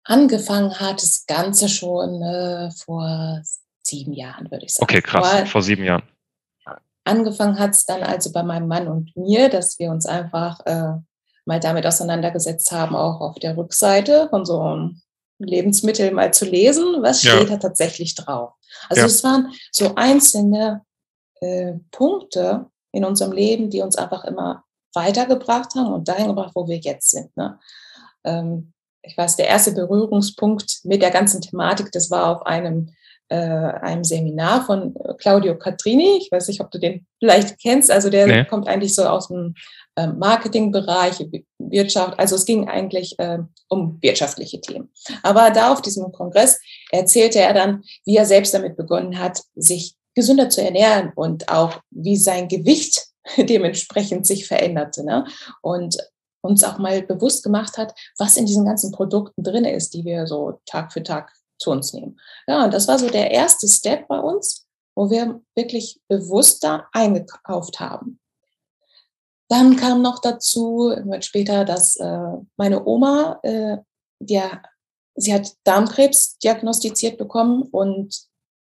Angefangen 0.05 0.81
hat 0.81 1.01
das 1.01 1.27
Ganze 1.29 1.69
schon 1.69 2.23
äh, 2.23 2.71
vor 2.73 3.41
sieben 3.83 4.13
Jahren, 4.13 4.51
würde 4.51 4.65
ich 4.65 4.75
sagen. 4.75 4.83
Okay, 4.83 5.01
krass, 5.01 5.31
vor, 5.31 5.47
vor 5.47 5.63
sieben 5.63 5.85
Jahren. 5.85 6.03
Angefangen 7.05 7.59
hat 7.59 7.71
es 7.73 7.85
dann 7.85 8.03
also 8.03 8.33
bei 8.33 8.43
meinem 8.43 8.69
Mann 8.69 8.89
und 8.89 9.17
mir, 9.17 9.49
dass 9.49 9.79
wir 9.79 9.91
uns 9.91 10.07
einfach 10.07 10.61
äh, 10.67 10.93
mal 11.45 11.61
damit 11.61 11.87
auseinandergesetzt 11.87 12.71
haben, 12.71 12.95
auch 12.95 13.21
auf 13.21 13.35
der 13.37 13.57
Rückseite 13.57 14.29
von 14.31 14.45
so 14.45 14.61
einem 14.61 15.01
Lebensmittel 15.39 16.13
mal 16.13 16.33
zu 16.33 16.45
lesen, 16.45 17.03
was 17.03 17.21
steht 17.21 17.33
ja. 17.33 17.45
da 17.45 17.57
tatsächlich 17.57 18.15
drauf. 18.15 18.53
Also 18.89 19.07
es 19.07 19.25
waren 19.25 19.53
so 19.73 19.95
einzelne 19.97 20.83
äh, 21.41 21.75
Punkte 21.91 22.67
in 22.93 23.05
unserem 23.05 23.33
Leben, 23.33 23.71
die 23.71 23.81
uns 23.81 23.97
einfach 23.97 24.25
immer 24.25 24.65
weitergebracht 24.95 25.75
haben 25.75 25.93
und 25.93 26.09
dahin 26.09 26.29
gebracht, 26.29 26.53
wo 26.55 26.69
wir 26.69 26.79
jetzt 26.79 27.11
sind. 27.11 27.37
Ne? 27.37 27.59
Ähm, 28.25 28.73
ich 29.03 29.17
weiß, 29.17 29.37
der 29.37 29.49
erste 29.49 29.73
Berührungspunkt 29.73 30.81
mit 30.85 31.03
der 31.03 31.11
ganzen 31.11 31.41
Thematik, 31.41 31.91
das 31.91 32.11
war 32.11 32.29
auf 32.29 32.47
einem 32.47 32.95
äh, 33.33 33.81
einem 33.81 34.05
Seminar 34.05 34.67
von 34.67 34.95
äh, 34.95 35.15
Claudio 35.15 35.57
Catrini. 35.57 36.19
Ich 36.19 36.31
weiß 36.31 36.49
nicht, 36.49 36.61
ob 36.61 36.71
du 36.71 36.79
den 36.79 37.07
vielleicht 37.19 37.59
kennst. 37.59 37.91
Also 37.91 38.11
der 38.11 38.27
nee. 38.27 38.45
kommt 38.45 38.69
eigentlich 38.69 38.95
so 38.95 39.05
aus 39.05 39.29
dem 39.29 39.55
äh, 39.97 40.07
Marketingbereich, 40.09 41.27
Wirtschaft. 41.59 42.19
Also 42.19 42.37
es 42.37 42.45
ging 42.45 42.69
eigentlich 42.69 43.19
äh, 43.19 43.39
um 43.69 43.97
wirtschaftliche 44.03 44.61
Themen. 44.61 44.93
Aber 45.23 45.51
da 45.51 45.73
auf 45.73 45.81
diesem 45.81 46.13
Kongress 46.13 46.61
erzählte 46.91 47.41
er 47.41 47.55
dann, 47.55 47.83
wie 48.05 48.19
er 48.19 48.27
selbst 48.27 48.53
damit 48.53 48.77
begonnen 48.77 49.19
hat, 49.19 49.41
sich 49.55 49.95
gesünder 50.15 50.51
zu 50.51 50.63
ernähren 50.63 51.13
und 51.15 51.49
auch 51.49 51.81
wie 51.91 52.19
sein 52.19 52.49
Gewicht 52.49 53.07
dementsprechend 53.39 54.27
sich 54.27 54.47
veränderte. 54.47 55.07
Ne? 55.07 55.25
Und 55.63 55.97
uns 56.43 56.65
auch 56.65 56.77
mal 56.77 57.01
bewusst 57.01 57.45
gemacht 57.45 57.79
hat, 57.79 57.95
was 58.19 58.37
in 58.37 58.45
diesen 58.45 58.67
ganzen 58.67 58.93
Produkten 58.93 59.43
drin 59.43 59.65
ist, 59.65 59.95
die 59.95 60.05
wir 60.05 60.27
so 60.27 60.61
Tag 60.67 60.93
für 60.93 61.03
Tag 61.03 61.33
zu 61.63 61.71
uns 61.71 61.93
nehmen. 61.93 62.21
Ja, 62.47 62.65
und 62.65 62.75
das 62.75 62.89
war 62.89 62.99
so 62.99 63.09
der 63.09 63.31
erste 63.31 63.69
Step 63.69 64.09
bei 64.09 64.19
uns, 64.19 64.67
wo 64.95 65.11
wir 65.11 65.41
wirklich 65.55 66.01
bewusster 66.09 66.89
eingekauft 66.93 67.81
haben. 67.81 68.21
Dann 69.49 69.77
kam 69.77 70.03
noch 70.03 70.21
dazu, 70.21 70.95
später, 71.21 71.65
dass 71.65 71.97
äh, 71.97 72.33
meine 72.57 72.87
Oma, 72.87 73.39
äh, 73.43 73.79
die, 74.19 74.41
sie 75.15 75.35
hat 75.35 75.53
Darmkrebs 75.65 76.39
diagnostiziert 76.39 77.19
bekommen 77.19 77.63
und 77.63 78.17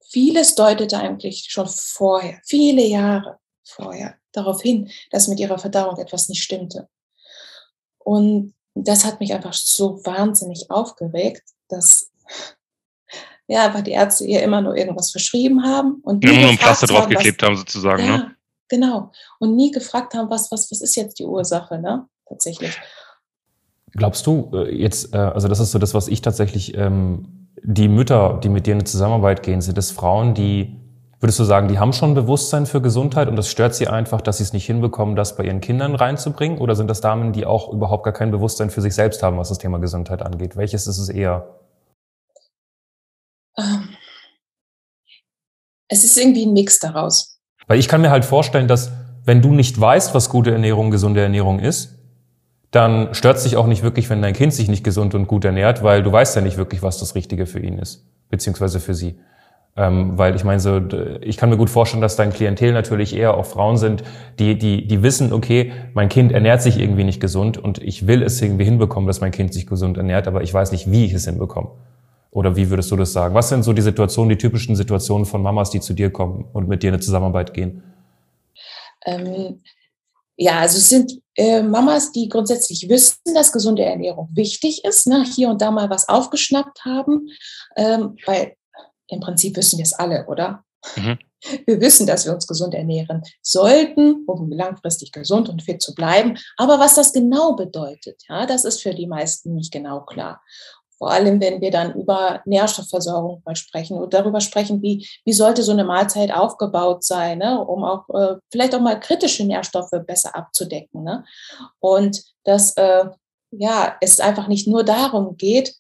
vieles 0.10 0.56
deutete 0.56 0.98
eigentlich 0.98 1.46
schon 1.50 1.68
vorher, 1.68 2.40
viele 2.46 2.84
Jahre 2.84 3.40
vorher, 3.64 4.16
darauf 4.32 4.62
hin, 4.62 4.90
dass 5.12 5.28
mit 5.28 5.40
ihrer 5.40 5.58
Verdauung 5.60 5.98
etwas 5.98 6.28
nicht 6.30 6.44
stimmte. 6.44 6.90
Und 8.00 8.54
das 8.76 9.06
hat 9.06 9.20
mich 9.20 9.34
einfach 9.34 9.54
so 9.54 10.04
wahnsinnig 10.06 10.70
aufgeregt, 10.70 11.44
dass 11.70 12.12
ja, 13.48 13.66
einfach 13.66 13.82
die 13.82 13.92
Ärzte 13.92 14.26
ihr 14.26 14.42
immer 14.42 14.62
nur 14.62 14.76
irgendwas 14.76 15.12
verschrieben 15.12 15.64
haben 15.64 16.02
und 16.04 16.24
nie 16.24 16.30
immer 16.30 16.42
nur 16.42 16.50
ein 16.52 16.58
Pflaster 16.58 16.88
draufgeklebt 16.88 17.44
haben 17.44 17.58
sozusagen, 17.58 18.06
ja, 18.06 18.18
ne? 18.18 18.36
Genau. 18.70 19.12
Und 19.40 19.56
nie 19.56 19.72
gefragt 19.72 20.14
haben, 20.14 20.30
was, 20.30 20.52
was, 20.52 20.72
was 20.72 20.82
ist 20.82 20.96
jetzt 20.96 21.20
die 21.20 21.26
Ursache, 21.26 21.80
ne? 21.80 22.08
Tatsächlich. 22.28 22.80
Glaubst 23.92 24.26
du 24.26 24.50
äh, 24.54 24.76
jetzt, 24.76 25.14
äh, 25.14 25.18
also 25.18 25.48
das 25.48 25.60
ist 25.60 25.72
so 25.72 25.80
das, 25.80 25.94
was 25.94 26.08
ich 26.08 26.22
tatsächlich, 26.22 26.76
ähm, 26.76 27.50
die 27.62 27.88
Mütter, 27.88 28.40
die 28.44 28.50
mit 28.50 28.66
dir 28.66 28.72
in 28.72 28.80
eine 28.80 28.86
Zusammenarbeit 28.86 29.44
gehen, 29.44 29.62
sind 29.62 29.78
das 29.78 29.92
Frauen, 29.92 30.34
die, 30.34 30.76
würdest 31.20 31.40
du 31.40 31.44
sagen, 31.44 31.68
die 31.68 31.78
haben 31.78 31.94
schon 31.94 32.16
Bewusstsein 32.16 32.66
für 32.66 32.82
Gesundheit 32.82 33.28
und 33.28 33.36
das 33.36 33.50
stört 33.50 33.76
sie 33.76 33.88
einfach, 33.88 34.22
dass 34.22 34.38
sie 34.38 34.44
es 34.44 34.54
nicht 34.54 34.66
hinbekommen, 34.66 35.16
das 35.16 35.36
bei 35.36 35.44
ihren 35.44 35.62
Kindern 35.62 35.94
reinzubringen? 35.94 36.58
Oder 36.58 36.76
sind 36.76 36.90
das 36.90 37.02
Damen, 37.02 37.34
die 37.34 37.46
auch 37.46 37.72
überhaupt 37.72 38.04
gar 38.04 38.14
kein 38.14 38.32
Bewusstsein 38.32 38.70
für 38.70 38.82
sich 38.82 38.96
selbst 38.96 39.22
haben, 39.22 39.38
was 39.38 39.50
das 39.50 39.60
Thema 39.60 39.78
Gesundheit 39.78 40.24
angeht? 40.24 40.58
Welches 40.58 40.88
ist 40.88 40.98
es 40.98 41.10
eher? 41.10 41.60
Es 45.94 46.04
ist 46.04 46.18
irgendwie 46.18 46.46
ein 46.46 46.54
Mix 46.54 46.80
daraus. 46.80 47.40
Weil 47.68 47.80
ich 47.80 47.88
kann 47.88 48.02
mir 48.02 48.10
halt 48.10 48.26
vorstellen, 48.26 48.68
dass 48.68 48.92
wenn 49.26 49.42
du 49.42 49.54
nicht 49.54 49.80
weißt, 49.80 50.14
was 50.14 50.30
gute 50.30 50.52
Ernährung, 50.52 50.92
gesunde 50.92 51.22
Ernährung 51.22 51.60
ist, 51.60 52.00
dann 52.72 53.14
stört 53.14 53.38
es 53.38 53.44
dich 53.44 53.56
auch 53.56 53.68
nicht 53.68 53.84
wirklich, 53.84 54.10
wenn 54.10 54.22
dein 54.22 54.34
Kind 54.34 54.54
sich 54.54 54.68
nicht 54.68 54.84
gesund 54.84 55.14
und 55.14 55.28
gut 55.28 55.46
ernährt, 55.46 55.84
weil 55.84 56.02
du 56.02 56.12
weißt 56.12 56.36
ja 56.36 56.42
nicht 56.42 56.58
wirklich, 56.58 56.82
was 56.82 56.98
das 56.98 57.14
Richtige 57.14 57.46
für 57.46 57.60
ihn 57.60 57.78
ist, 57.78 58.06
beziehungsweise 58.30 58.80
für 58.80 58.96
sie. 58.96 59.16
Ähm, 59.76 60.18
weil 60.18 60.36
ich 60.36 60.44
meine, 60.44 60.60
so, 60.60 60.82
ich 61.22 61.38
kann 61.38 61.50
mir 61.50 61.58
gut 61.58 61.70
vorstellen, 61.70 62.02
dass 62.02 62.16
dein 62.16 62.34
Klientel 62.34 62.74
natürlich 62.74 63.16
eher 63.16 63.38
auch 63.38 63.46
Frauen 63.46 63.78
sind, 63.78 64.04
die, 64.40 64.58
die, 64.58 64.88
die 64.88 65.04
wissen, 65.04 65.32
okay, 65.32 65.72
mein 65.94 66.10
Kind 66.10 66.32
ernährt 66.32 66.62
sich 66.62 66.80
irgendwie 66.80 67.04
nicht 67.04 67.20
gesund 67.20 67.58
und 67.60 67.78
ich 67.78 68.08
will 68.08 68.24
es 68.24 68.42
irgendwie 68.42 68.66
hinbekommen, 68.66 69.08
dass 69.08 69.22
mein 69.22 69.32
Kind 69.32 69.54
sich 69.54 69.68
gesund 69.68 69.98
ernährt, 69.98 70.28
aber 70.28 70.42
ich 70.42 70.54
weiß 70.54 70.72
nicht, 70.72 70.92
wie 70.92 71.06
ich 71.06 71.14
es 71.14 71.26
hinbekomme. 71.26 71.70
Oder 72.34 72.56
wie 72.56 72.70
würdest 72.70 72.90
du 72.90 72.96
das 72.96 73.14
sagen? 73.14 73.36
Was 73.36 73.50
sind 73.50 73.64
so 73.64 73.74
die 73.74 73.82
Situationen, 73.82 74.30
die 74.30 74.38
typischen 74.38 74.76
Situationen 74.76 75.26
von 75.26 75.42
Mamas, 75.42 75.70
die 75.70 75.80
zu 75.80 75.94
dir 75.94 76.12
kommen 76.12 76.46
und 76.54 76.68
mit 76.68 76.82
dir 76.82 76.88
in 76.88 76.96
eine 76.96 77.04
Zusammenarbeit 77.04 77.54
gehen? 77.54 77.84
Ähm, 79.06 79.62
ja, 80.36 80.60
also 80.60 80.78
es 80.78 80.90
sind 80.90 81.22
äh, 81.36 81.62
Mamas, 81.62 82.12
die 82.12 82.28
grundsätzlich 82.28 82.90
wissen, 82.90 83.36
dass 83.36 83.52
gesunde 83.52 83.84
Ernährung 83.84 84.30
wichtig 84.34 84.84
ist, 84.84 85.06
ne? 85.06 85.24
hier 85.24 85.50
und 85.50 85.62
da 85.62 85.70
mal 85.70 85.92
was 85.92 86.10
aufgeschnappt 86.10 86.84
haben, 86.86 87.30
ähm, 87.76 88.18
weil 88.26 88.56
im 89.08 89.20
Prinzip 89.20 89.56
wissen 89.56 89.78
wir 89.78 89.84
es 89.84 89.94
alle, 89.94 90.26
oder? 90.26 90.64
Mhm. 90.96 91.20
Wir 91.66 91.82
wissen, 91.82 92.08
dass 92.08 92.26
wir 92.26 92.34
uns 92.34 92.48
gesund 92.48 92.74
ernähren 92.74 93.22
sollten, 93.42 94.24
um 94.28 94.50
langfristig 94.50 95.12
gesund 95.12 95.50
und 95.50 95.62
fit 95.62 95.82
zu 95.82 95.94
bleiben. 95.94 96.38
Aber 96.56 96.80
was 96.80 96.96
das 96.96 97.12
genau 97.12 97.54
bedeutet, 97.58 98.24
ja, 98.30 98.46
das 98.46 98.64
ist 98.64 98.82
für 98.82 98.94
die 98.94 99.08
meisten 99.08 99.54
nicht 99.54 99.74
genau 99.74 100.06
klar. 100.06 100.42
Vor 101.04 101.12
allem, 101.12 101.42
wenn 101.42 101.60
wir 101.60 101.70
dann 101.70 101.96
über 101.96 102.40
Nährstoffversorgung 102.46 103.42
mal 103.44 103.58
sprechen 103.58 103.98
und 103.98 104.14
darüber 104.14 104.40
sprechen, 104.40 104.82
wie, 104.82 105.06
wie 105.26 105.34
sollte 105.34 105.62
so 105.62 105.74
eine 105.74 105.84
Mahlzeit 105.84 106.34
aufgebaut 106.34 107.04
sein, 107.04 107.40
ne, 107.40 107.60
um 107.60 107.84
auch 107.84 108.08
äh, 108.08 108.38
vielleicht 108.50 108.74
auch 108.74 108.80
mal 108.80 108.98
kritische 108.98 109.44
Nährstoffe 109.44 109.92
besser 110.08 110.34
abzudecken. 110.34 111.04
Ne? 111.04 111.26
Und 111.82 112.24
dass 112.46 112.78
äh, 112.78 113.04
ja, 113.52 113.98
es 114.00 114.22
einfach 114.22 114.48
nicht 114.48 114.66
nur 114.66 114.86
darum 114.86 115.36
geht, 115.36 115.76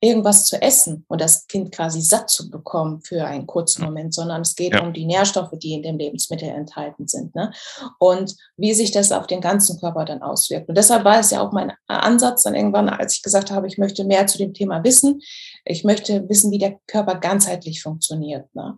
irgendwas 0.00 0.44
zu 0.44 0.60
essen 0.60 1.04
und 1.08 1.20
das 1.20 1.46
Kind 1.46 1.72
quasi 1.72 2.00
satt 2.00 2.28
zu 2.28 2.50
bekommen 2.50 3.00
für 3.00 3.24
einen 3.24 3.46
kurzen 3.46 3.84
Moment, 3.84 4.14
sondern 4.14 4.42
es 4.42 4.54
geht 4.54 4.74
ja. 4.74 4.82
um 4.82 4.92
die 4.92 5.06
Nährstoffe, 5.06 5.52
die 5.54 5.72
in 5.72 5.82
dem 5.82 5.96
Lebensmittel 5.96 6.48
enthalten 6.48 7.08
sind. 7.08 7.34
Ne? 7.34 7.50
Und 7.98 8.36
wie 8.56 8.74
sich 8.74 8.90
das 8.90 9.10
auf 9.10 9.26
den 9.26 9.40
ganzen 9.40 9.80
Körper 9.80 10.04
dann 10.04 10.22
auswirkt. 10.22 10.68
Und 10.68 10.76
deshalb 10.76 11.04
war 11.04 11.18
es 11.18 11.30
ja 11.30 11.40
auch 11.40 11.52
mein 11.52 11.72
Ansatz 11.86 12.42
dann 12.42 12.54
irgendwann, 12.54 12.88
als 12.90 13.16
ich 13.16 13.22
gesagt 13.22 13.50
habe, 13.50 13.66
ich 13.66 13.78
möchte 13.78 14.04
mehr 14.04 14.26
zu 14.26 14.36
dem 14.36 14.52
Thema 14.52 14.84
wissen. 14.84 15.20
Ich 15.64 15.82
möchte 15.82 16.28
wissen, 16.28 16.50
wie 16.50 16.58
der 16.58 16.78
Körper 16.86 17.14
ganzheitlich 17.14 17.82
funktioniert. 17.82 18.54
Ne? 18.54 18.76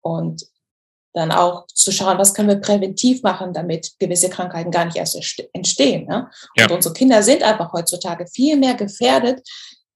Und 0.00 0.46
dann 1.14 1.32
auch 1.32 1.66
zu 1.66 1.90
schauen, 1.90 2.18
was 2.18 2.32
können 2.32 2.48
wir 2.48 2.60
präventiv 2.60 3.22
machen, 3.22 3.52
damit 3.52 3.98
gewisse 3.98 4.30
Krankheiten 4.30 4.70
gar 4.70 4.84
nicht 4.84 4.96
erst 4.96 5.18
entstehen. 5.52 6.06
Ne? 6.06 6.30
Ja. 6.56 6.64
Und 6.64 6.72
unsere 6.72 6.94
Kinder 6.94 7.22
sind 7.22 7.42
einfach 7.42 7.72
heutzutage 7.72 8.26
viel 8.26 8.56
mehr 8.56 8.74
gefährdet, 8.74 9.46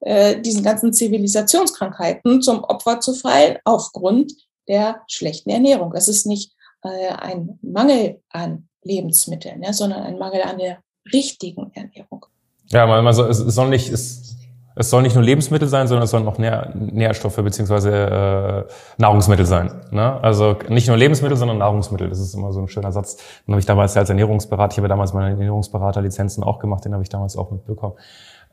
äh, 0.02 0.40
diesen 0.40 0.62
ganzen 0.62 0.92
Zivilisationskrankheiten 0.92 2.42
zum 2.42 2.64
Opfer 2.64 3.00
zu 3.00 3.14
fallen 3.14 3.59
aufgrund 3.64 4.32
der 4.68 5.00
schlechten 5.06 5.50
Ernährung. 5.50 5.92
Es 5.94 6.09
ist 6.09 6.26
nicht 6.26 6.52
äh, 6.82 7.09
ein 7.09 7.59
Mangel 7.62 8.21
an 8.30 8.68
Lebensmitteln, 8.82 9.61
ne, 9.61 9.73
sondern 9.73 10.02
ein 10.02 10.18
Mangel 10.18 10.42
an 10.42 10.59
der 10.59 10.78
richtigen 11.12 11.71
Ernährung. 11.75 12.26
Ja, 12.66 12.87
also 12.87 13.26
es 13.26 13.38
soll 13.38 13.68
nicht, 13.68 13.92
es, 13.92 14.37
es 14.75 14.90
soll 14.90 15.02
nicht 15.02 15.14
nur 15.14 15.23
Lebensmittel 15.23 15.68
sein, 15.68 15.87
sondern 15.87 16.04
es 16.04 16.11
sollen 16.11 16.26
auch 16.26 16.38
Nähr, 16.38 16.73
Nährstoffe 16.75 17.37
beziehungsweise 17.37 18.66
äh, 18.68 18.73
Nahrungsmittel 18.99 19.47
sein. 19.47 19.85
Ne? 19.92 20.21
Also 20.21 20.56
nicht 20.68 20.88
nur 20.88 20.97
Lebensmittel, 20.97 21.37
sondern 21.37 21.59
Nahrungsmittel. 21.59 22.09
Das 22.09 22.18
ist 22.18 22.35
immer 22.35 22.52
so 22.52 22.61
ein 22.61 22.68
schöner 22.68 22.90
Satz. 22.90 23.18
Den 23.47 23.52
habe 23.52 23.61
ich 23.61 23.66
damals 23.66 23.97
als 23.97 24.09
Ernährungsberater, 24.09 24.73
ich 24.73 24.78
habe 24.78 24.88
damals 24.88 25.12
meine 25.12 25.30
Ernährungsberaterlizenzen 25.30 26.42
auch 26.42 26.59
gemacht, 26.59 26.85
den 26.85 26.92
habe 26.92 27.02
ich 27.02 27.09
damals 27.09 27.37
auch 27.37 27.50
mitbekommen. 27.50 27.94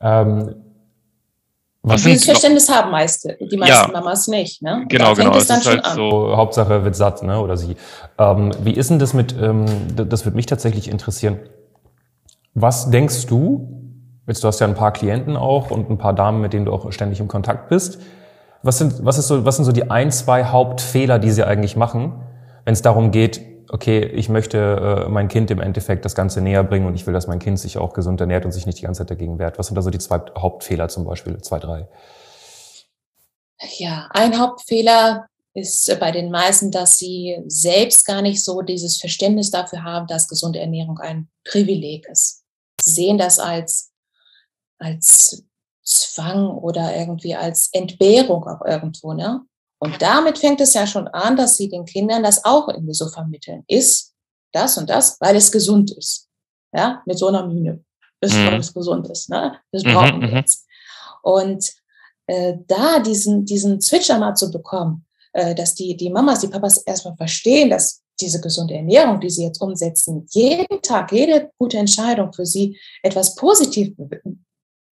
Ähm, 0.00 0.54
was 1.82 2.02
dieses 2.02 2.26
Verständnis 2.26 2.68
haben 2.68 2.90
meiste, 2.90 3.38
die 3.40 3.56
meisten 3.56 3.90
ja, 3.90 4.00
Mamas 4.00 4.28
nicht. 4.28 4.60
Ne? 4.60 4.84
Genau, 4.88 5.14
genau. 5.14 5.34
Es 5.34 5.48
ist 5.48 5.66
halt 5.66 5.86
so, 5.86 6.36
Hauptsache 6.36 6.84
wird 6.84 6.94
satt, 6.94 7.22
ne? 7.22 7.40
oder 7.40 7.56
sie. 7.56 7.76
Ähm, 8.18 8.52
wie 8.62 8.72
ist 8.72 8.90
denn 8.90 8.98
das 8.98 9.14
mit, 9.14 9.34
ähm, 9.40 9.64
das 9.94 10.26
würde 10.26 10.36
mich 10.36 10.46
tatsächlich 10.46 10.90
interessieren. 10.90 11.38
Was 12.52 12.90
denkst 12.90 13.26
du, 13.26 13.80
jetzt 14.26 14.44
du 14.44 14.48
hast 14.48 14.60
ja 14.60 14.66
ein 14.66 14.74
paar 14.74 14.92
Klienten 14.92 15.36
auch 15.36 15.70
und 15.70 15.88
ein 15.88 15.96
paar 15.96 16.12
Damen, 16.12 16.42
mit 16.42 16.52
denen 16.52 16.66
du 16.66 16.72
auch 16.72 16.92
ständig 16.92 17.18
im 17.18 17.28
Kontakt 17.28 17.70
bist. 17.70 17.98
Was 18.62 18.76
sind, 18.76 19.04
was 19.04 19.16
ist 19.16 19.28
so, 19.28 19.46
was 19.46 19.56
sind 19.56 19.64
so 19.64 19.72
die 19.72 19.90
ein, 19.90 20.10
zwei 20.10 20.44
Hauptfehler, 20.44 21.18
die 21.18 21.30
sie 21.30 21.44
eigentlich 21.46 21.76
machen, 21.76 22.20
wenn 22.66 22.74
es 22.74 22.82
darum 22.82 23.10
geht, 23.10 23.40
okay, 23.72 24.04
ich 24.04 24.28
möchte 24.28 24.58
äh, 25.06 25.08
mein 25.08 25.28
Kind 25.28 25.50
im 25.50 25.60
Endeffekt 25.60 26.04
das 26.04 26.14
Ganze 26.14 26.40
näher 26.40 26.64
bringen 26.64 26.86
und 26.86 26.94
ich 26.94 27.06
will, 27.06 27.14
dass 27.14 27.28
mein 27.28 27.38
Kind 27.38 27.58
sich 27.58 27.78
auch 27.78 27.92
gesund 27.92 28.20
ernährt 28.20 28.44
und 28.44 28.52
sich 28.52 28.66
nicht 28.66 28.78
die 28.78 28.82
ganze 28.82 29.00
Zeit 29.00 29.10
dagegen 29.10 29.38
wehrt. 29.38 29.58
Was 29.58 29.68
sind 29.68 29.76
da 29.76 29.82
so 29.82 29.90
die 29.90 29.98
zwei 29.98 30.20
Hauptfehler 30.36 30.88
zum 30.88 31.04
Beispiel, 31.04 31.40
zwei, 31.40 31.58
drei? 31.58 31.88
Ja, 33.78 34.08
ein 34.10 34.38
Hauptfehler 34.38 35.26
ist 35.54 35.96
bei 36.00 36.10
den 36.10 36.30
meisten, 36.30 36.70
dass 36.70 36.98
sie 36.98 37.42
selbst 37.46 38.06
gar 38.06 38.22
nicht 38.22 38.42
so 38.42 38.62
dieses 38.62 38.98
Verständnis 38.98 39.50
dafür 39.50 39.84
haben, 39.84 40.06
dass 40.06 40.28
gesunde 40.28 40.58
Ernährung 40.58 40.98
ein 40.98 41.28
Privileg 41.44 42.08
ist. 42.08 42.42
Sie 42.82 42.92
sehen 42.92 43.18
das 43.18 43.38
als, 43.38 43.92
als 44.78 45.44
Zwang 45.84 46.48
oder 46.48 46.96
irgendwie 46.96 47.34
als 47.34 47.68
Entbehrung 47.72 48.44
auch 48.44 48.64
irgendwo, 48.64 49.12
ne? 49.12 49.42
Und 49.80 50.00
damit 50.00 50.38
fängt 50.38 50.60
es 50.60 50.74
ja 50.74 50.86
schon 50.86 51.08
an, 51.08 51.36
dass 51.36 51.56
sie 51.56 51.68
den 51.68 51.86
Kindern 51.86 52.22
das 52.22 52.44
auch 52.44 52.68
irgendwie 52.68 52.94
so 52.94 53.08
vermitteln. 53.08 53.64
Ist 53.66 54.14
das 54.52 54.76
und 54.76 54.90
das, 54.90 55.16
weil 55.20 55.36
es 55.36 55.50
gesund 55.50 55.90
ist. 55.92 56.28
Ja, 56.72 57.02
mit 57.06 57.18
so 57.18 57.28
einer 57.28 57.46
Mühe. 57.46 57.82
Ist, 58.20 58.34
mhm. 58.34 58.46
weil 58.46 58.60
es 58.60 58.72
gesund 58.74 59.08
ist. 59.08 59.30
Ne? 59.30 59.58
Das 59.72 59.82
mhm, 59.82 59.94
brauchen 59.94 60.20
wir 60.20 60.28
mhm. 60.28 60.36
jetzt. 60.36 60.66
Und 61.22 61.72
äh, 62.26 62.54
da 62.66 63.00
diesen, 63.00 63.44
diesen 63.44 63.80
Switcher 63.80 64.18
mal 64.18 64.34
zu 64.34 64.50
bekommen, 64.50 65.06
äh, 65.32 65.54
dass 65.54 65.74
die, 65.74 65.96
die 65.96 66.10
Mamas, 66.10 66.40
die 66.40 66.48
Papas 66.48 66.82
erstmal 66.82 67.16
verstehen, 67.16 67.70
dass 67.70 68.02
diese 68.20 68.40
gesunde 68.40 68.74
Ernährung, 68.74 69.18
die 69.20 69.30
sie 69.30 69.44
jetzt 69.44 69.60
umsetzen, 69.60 70.26
jeden 70.30 70.82
Tag, 70.82 71.10
jede 71.10 71.50
gute 71.58 71.78
Entscheidung 71.78 72.32
für 72.32 72.44
sie 72.44 72.78
etwas 73.02 73.34
Positiv, 73.34 73.94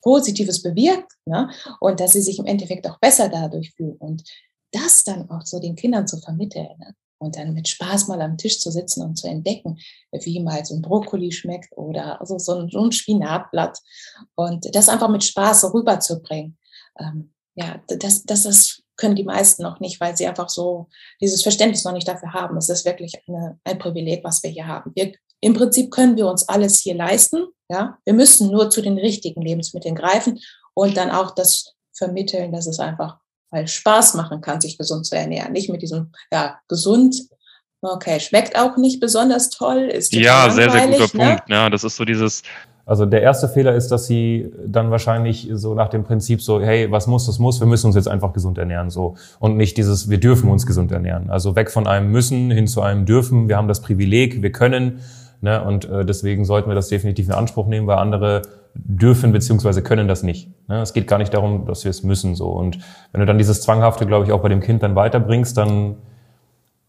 Positives 0.02 0.62
bewirkt 0.62 1.12
ne? 1.26 1.50
und 1.80 2.00
dass 2.00 2.12
sie 2.12 2.22
sich 2.22 2.38
im 2.38 2.46
Endeffekt 2.46 2.88
auch 2.88 2.98
besser 2.98 3.28
dadurch 3.28 3.72
fühlen. 3.74 3.96
Und 3.98 4.24
das 4.72 5.04
dann 5.04 5.30
auch 5.30 5.42
so 5.42 5.60
den 5.60 5.76
Kindern 5.76 6.06
zu 6.06 6.18
vermitteln 6.18 6.68
ne? 6.78 6.94
und 7.18 7.36
dann 7.36 7.54
mit 7.54 7.68
Spaß 7.68 8.08
mal 8.08 8.20
am 8.20 8.36
Tisch 8.36 8.60
zu 8.60 8.70
sitzen 8.70 9.02
und 9.02 9.16
zu 9.16 9.26
entdecken, 9.26 9.78
wie 10.12 10.40
mal 10.40 10.64
so 10.64 10.74
ein 10.74 10.82
Brokkoli 10.82 11.32
schmeckt 11.32 11.76
oder 11.76 12.20
also 12.20 12.38
so, 12.38 12.54
ein, 12.54 12.70
ein 12.72 12.92
Spinatblatt 12.92 13.78
und 14.34 14.74
das 14.74 14.88
einfach 14.88 15.08
mit 15.08 15.24
Spaß 15.24 15.72
rüberzubringen. 15.74 16.58
Ähm, 16.98 17.32
ja, 17.54 17.82
das, 17.88 18.24
das, 18.24 18.44
das 18.44 18.82
können 18.96 19.16
die 19.16 19.24
meisten 19.24 19.62
noch 19.62 19.80
nicht, 19.80 20.00
weil 20.00 20.16
sie 20.16 20.26
einfach 20.26 20.48
so 20.48 20.88
dieses 21.20 21.42
Verständnis 21.42 21.84
noch 21.84 21.92
nicht 21.92 22.06
dafür 22.06 22.32
haben. 22.32 22.56
Es 22.56 22.68
ist 22.68 22.84
wirklich 22.84 23.14
eine, 23.26 23.58
ein 23.64 23.78
Privileg, 23.78 24.22
was 24.22 24.42
wir 24.42 24.50
hier 24.50 24.66
haben. 24.66 24.92
Wir, 24.94 25.12
Im 25.40 25.54
Prinzip 25.54 25.90
können 25.90 26.16
wir 26.16 26.28
uns 26.28 26.48
alles 26.48 26.78
hier 26.78 26.94
leisten. 26.94 27.46
Ja, 27.70 27.98
wir 28.04 28.14
müssen 28.14 28.50
nur 28.50 28.70
zu 28.70 28.80
den 28.80 28.98
richtigen 28.98 29.42
Lebensmitteln 29.42 29.94
greifen 29.94 30.40
und 30.74 30.96
dann 30.96 31.10
auch 31.10 31.32
das 31.32 31.74
vermitteln, 31.92 32.52
dass 32.52 32.66
es 32.66 32.78
einfach 32.78 33.18
weil 33.50 33.66
Spaß 33.66 34.14
machen 34.14 34.40
kann, 34.40 34.60
sich 34.60 34.78
gesund 34.78 35.06
zu 35.06 35.16
ernähren. 35.16 35.52
Nicht 35.52 35.70
mit 35.70 35.82
diesem, 35.82 36.12
ja, 36.32 36.58
gesund, 36.68 37.16
okay, 37.80 38.20
schmeckt 38.20 38.58
auch 38.58 38.76
nicht 38.76 39.00
besonders 39.00 39.50
toll, 39.50 39.88
ist 39.92 40.14
Ja, 40.14 40.50
sehr, 40.50 40.70
sehr 40.70 40.88
guter 40.88 41.16
ne? 41.16 41.24
Punkt. 41.24 41.42
Ja, 41.48 41.70
das 41.70 41.84
ist 41.84 41.96
so 41.96 42.04
dieses. 42.04 42.42
Also 42.84 43.04
der 43.04 43.20
erste 43.20 43.50
Fehler 43.50 43.74
ist, 43.74 43.88
dass 43.88 44.06
sie 44.06 44.50
dann 44.66 44.90
wahrscheinlich 44.90 45.46
so 45.52 45.74
nach 45.74 45.90
dem 45.90 46.04
Prinzip 46.04 46.40
so, 46.40 46.58
hey, 46.58 46.90
was 46.90 47.06
muss, 47.06 47.26
das 47.26 47.38
muss, 47.38 47.60
wir 47.60 47.66
müssen 47.66 47.88
uns 47.88 47.96
jetzt 47.96 48.08
einfach 48.08 48.32
gesund 48.32 48.56
ernähren, 48.56 48.88
so. 48.88 49.14
Und 49.40 49.58
nicht 49.58 49.76
dieses, 49.76 50.08
wir 50.08 50.18
dürfen 50.18 50.48
uns 50.48 50.64
gesund 50.64 50.90
ernähren. 50.90 51.28
Also 51.28 51.54
weg 51.54 51.70
von 51.70 51.86
einem 51.86 52.10
müssen 52.10 52.50
hin 52.50 52.66
zu 52.66 52.80
einem 52.80 53.04
dürfen, 53.04 53.46
wir 53.50 53.58
haben 53.58 53.68
das 53.68 53.82
Privileg, 53.82 54.40
wir 54.40 54.52
können, 54.52 55.00
ne, 55.42 55.62
und 55.62 55.84
äh, 55.84 56.06
deswegen 56.06 56.46
sollten 56.46 56.70
wir 56.70 56.74
das 56.74 56.88
definitiv 56.88 57.26
in 57.26 57.34
Anspruch 57.34 57.66
nehmen, 57.66 57.86
weil 57.86 57.98
andere 57.98 58.40
dürfen 58.78 59.32
beziehungsweise 59.32 59.82
können 59.82 60.08
das 60.08 60.22
nicht. 60.22 60.50
Ne? 60.68 60.80
Es 60.80 60.92
geht 60.92 61.06
gar 61.06 61.18
nicht 61.18 61.34
darum, 61.34 61.66
dass 61.66 61.84
wir 61.84 61.90
es 61.90 62.02
müssen 62.02 62.34
so. 62.34 62.48
Und 62.48 62.78
wenn 63.12 63.20
du 63.20 63.26
dann 63.26 63.38
dieses 63.38 63.60
Zwanghafte, 63.60 64.06
glaube 64.06 64.24
ich, 64.24 64.32
auch 64.32 64.40
bei 64.40 64.48
dem 64.48 64.60
Kind 64.60 64.82
dann 64.82 64.94
weiterbringst, 64.94 65.56
dann, 65.56 65.96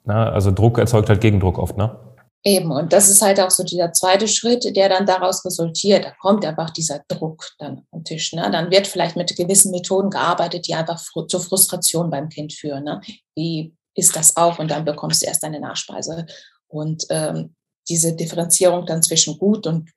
na, 0.05 0.31
also 0.31 0.51
Druck 0.51 0.77
erzeugt 0.77 1.09
halt 1.09 1.21
Gegendruck 1.21 1.57
oft, 1.57 1.77
ne? 1.77 1.97
Eben, 2.45 2.71
und 2.71 2.93
das 2.93 3.09
ist 3.09 3.21
halt 3.21 3.37
auch 3.41 3.49
so 3.49 3.63
dieser 3.63 3.91
zweite 3.91 4.25
Schritt, 4.29 4.73
der 4.75 4.87
dann 4.87 5.05
daraus 5.05 5.43
resultiert. 5.43 6.05
Da 6.05 6.11
kommt 6.21 6.45
einfach 6.45 6.69
dieser 6.69 7.01
Druck 7.09 7.45
dann 7.57 7.81
am 7.91 8.05
Tisch. 8.05 8.31
Ne? 8.31 8.49
Dann 8.49 8.71
wird 8.71 8.87
vielleicht 8.87 9.17
mit 9.17 9.35
gewissen 9.35 9.71
Methoden 9.71 10.09
gearbeitet, 10.09 10.65
die 10.65 10.73
einfach 10.73 11.03
zur 11.27 11.41
Frustration 11.41 12.09
beim 12.09 12.29
Kind 12.29 12.53
führen. 12.53 12.85
Ne? 12.85 13.01
Wie 13.35 13.75
ist 13.93 14.15
das 14.15 14.37
auch? 14.37 14.57
Und 14.57 14.71
dann 14.71 14.85
bekommst 14.85 15.21
du 15.21 15.25
erst 15.25 15.43
deine 15.43 15.59
Nachspeise. 15.59 16.25
Und 16.69 17.05
ähm, 17.09 17.55
diese 17.89 18.15
Differenzierung 18.15 18.85
dann 18.85 19.03
zwischen 19.03 19.37
gut 19.37 19.67
und 19.67 19.89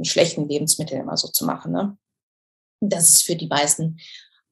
äh, 0.00 0.04
schlechten 0.04 0.48
Lebensmitteln 0.48 1.00
immer 1.00 1.16
so 1.16 1.28
zu 1.28 1.44
machen. 1.44 1.72
Ne? 1.72 1.96
Das 2.80 3.10
ist 3.10 3.22
für 3.22 3.36
die 3.36 3.46
meisten 3.46 3.98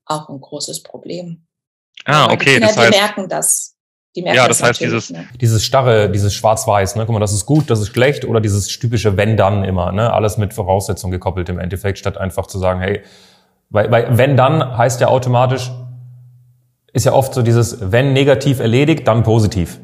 auch 0.07 0.29
ein 0.29 0.41
großes 0.41 0.83
Problem. 0.83 1.47
Ah, 2.05 2.27
okay. 2.27 2.37
Die, 2.37 2.45
Kinder, 2.53 2.67
das 2.69 2.77
heißt, 2.77 2.95
die 2.95 2.99
merken 2.99 3.29
das. 3.29 3.75
Die 4.17 4.23
merken 4.23 4.37
ja, 4.37 4.49
das, 4.49 4.59
das 4.59 4.69
heißt 4.69 4.81
dieses, 4.81 5.11
ne? 5.11 5.29
dieses 5.41 5.65
starre, 5.65 6.11
dieses 6.11 6.35
Schwarz-Weiß, 6.35 6.97
ne? 6.97 7.05
Guck 7.05 7.13
mal, 7.13 7.21
das 7.21 7.33
ist 7.33 7.45
gut, 7.45 7.71
das 7.71 7.81
ist 7.81 7.89
schlecht 7.89 8.25
oder 8.25 8.41
dieses 8.41 8.67
typische 8.67 9.17
Wenn-Dann 9.17 9.65
immer, 9.65 9.93
ne? 9.93 10.13
Alles 10.13 10.39
mit 10.39 10.55
Voraussetzungen 10.55 11.13
gekoppelt 11.13 11.49
im 11.51 11.59
Endeffekt, 11.59 11.99
statt 11.99 12.17
einfach 12.17 12.47
zu 12.47 12.59
sagen, 12.59 12.81
hey, 12.81 13.03
weil, 13.71 13.91
weil 13.91 14.17
wenn 14.17 14.37
dann 14.37 14.77
heißt 14.77 15.01
ja 15.01 15.09
automatisch, 15.09 15.71
ist 16.93 17.05
ja 17.05 17.13
oft 17.13 17.35
so 17.35 17.43
dieses, 17.43 17.93
wenn 17.93 18.13
negativ 18.13 18.61
erledigt, 18.61 19.07
dann 19.07 19.23
positiv. 19.23 19.79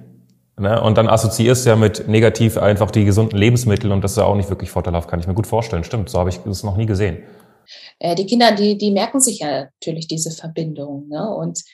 Ne? 0.56 0.80
Und 0.80 0.96
dann 0.98 1.08
assoziierst 1.08 1.64
du 1.64 1.70
ja 1.70 1.76
mit 1.76 2.06
negativ 2.06 2.58
einfach 2.58 2.90
die 2.90 3.04
gesunden 3.04 3.36
Lebensmittel 3.36 3.90
und 3.90 4.02
das 4.02 4.12
ist 4.12 4.18
ja 4.18 4.24
auch 4.24 4.36
nicht 4.36 4.50
wirklich 4.50 4.70
vorteilhaft, 4.70 5.08
kann 5.08 5.18
ich 5.18 5.26
mir 5.26 5.34
gut 5.34 5.46
vorstellen. 5.46 5.84
Stimmt, 5.84 6.08
so 6.08 6.18
habe 6.18 6.30
ich 6.30 6.38
das 6.38 6.62
noch 6.62 6.76
nie 6.76 6.86
gesehen. 6.86 7.24
Äh, 7.98 8.14
die 8.14 8.26
Kinder, 8.26 8.52
die, 8.52 8.78
die 8.78 8.92
merken 8.92 9.20
sich 9.20 9.40
ja 9.40 9.64
natürlich 9.64 10.06
diese 10.06 10.30
Verbindung. 10.30 11.08
Ne? 11.08 11.28
Und 11.28 11.64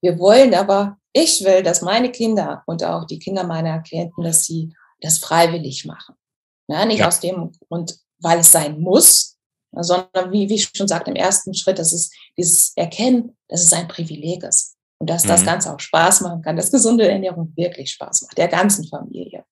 wir 0.00 0.18
wollen 0.18 0.54
aber, 0.54 0.98
ich 1.12 1.44
will, 1.44 1.62
dass 1.62 1.82
meine 1.82 2.10
Kinder 2.10 2.62
und 2.66 2.84
auch 2.84 3.06
die 3.06 3.18
Kinder 3.18 3.44
meiner 3.44 3.80
Klienten, 3.80 4.22
dass 4.22 4.44
sie 4.44 4.72
das 5.00 5.18
freiwillig 5.18 5.84
machen. 5.84 6.14
Ne? 6.68 6.86
Nicht 6.86 7.00
ja. 7.00 7.08
aus 7.08 7.18
dem 7.18 7.50
Grund, 7.68 7.98
weil 8.20 8.38
es 8.38 8.52
sein 8.52 8.80
muss, 8.80 9.36
sondern 9.72 10.30
wie, 10.30 10.48
wie 10.48 10.54
ich 10.54 10.70
schon 10.72 10.86
sagte, 10.86 11.10
im 11.10 11.16
ersten 11.16 11.54
Schritt, 11.54 11.80
dass 11.80 11.92
es 11.92 12.10
dieses 12.36 12.72
Erkennen, 12.76 13.36
dass 13.48 13.62
es 13.62 13.72
ein 13.72 13.88
Privileg 13.88 14.44
ist 14.44 14.71
und 15.02 15.10
dass 15.10 15.24
mhm. 15.24 15.30
das 15.30 15.44
Ganze 15.44 15.74
auch 15.74 15.80
Spaß 15.80 16.20
machen 16.20 16.42
kann, 16.42 16.54
dass 16.54 16.70
gesunde 16.70 17.10
Ernährung 17.10 17.52
wirklich 17.56 17.90
Spaß 17.90 18.22
macht, 18.22 18.38
der 18.38 18.46
ganzen 18.46 18.86
Familie. 18.86 19.42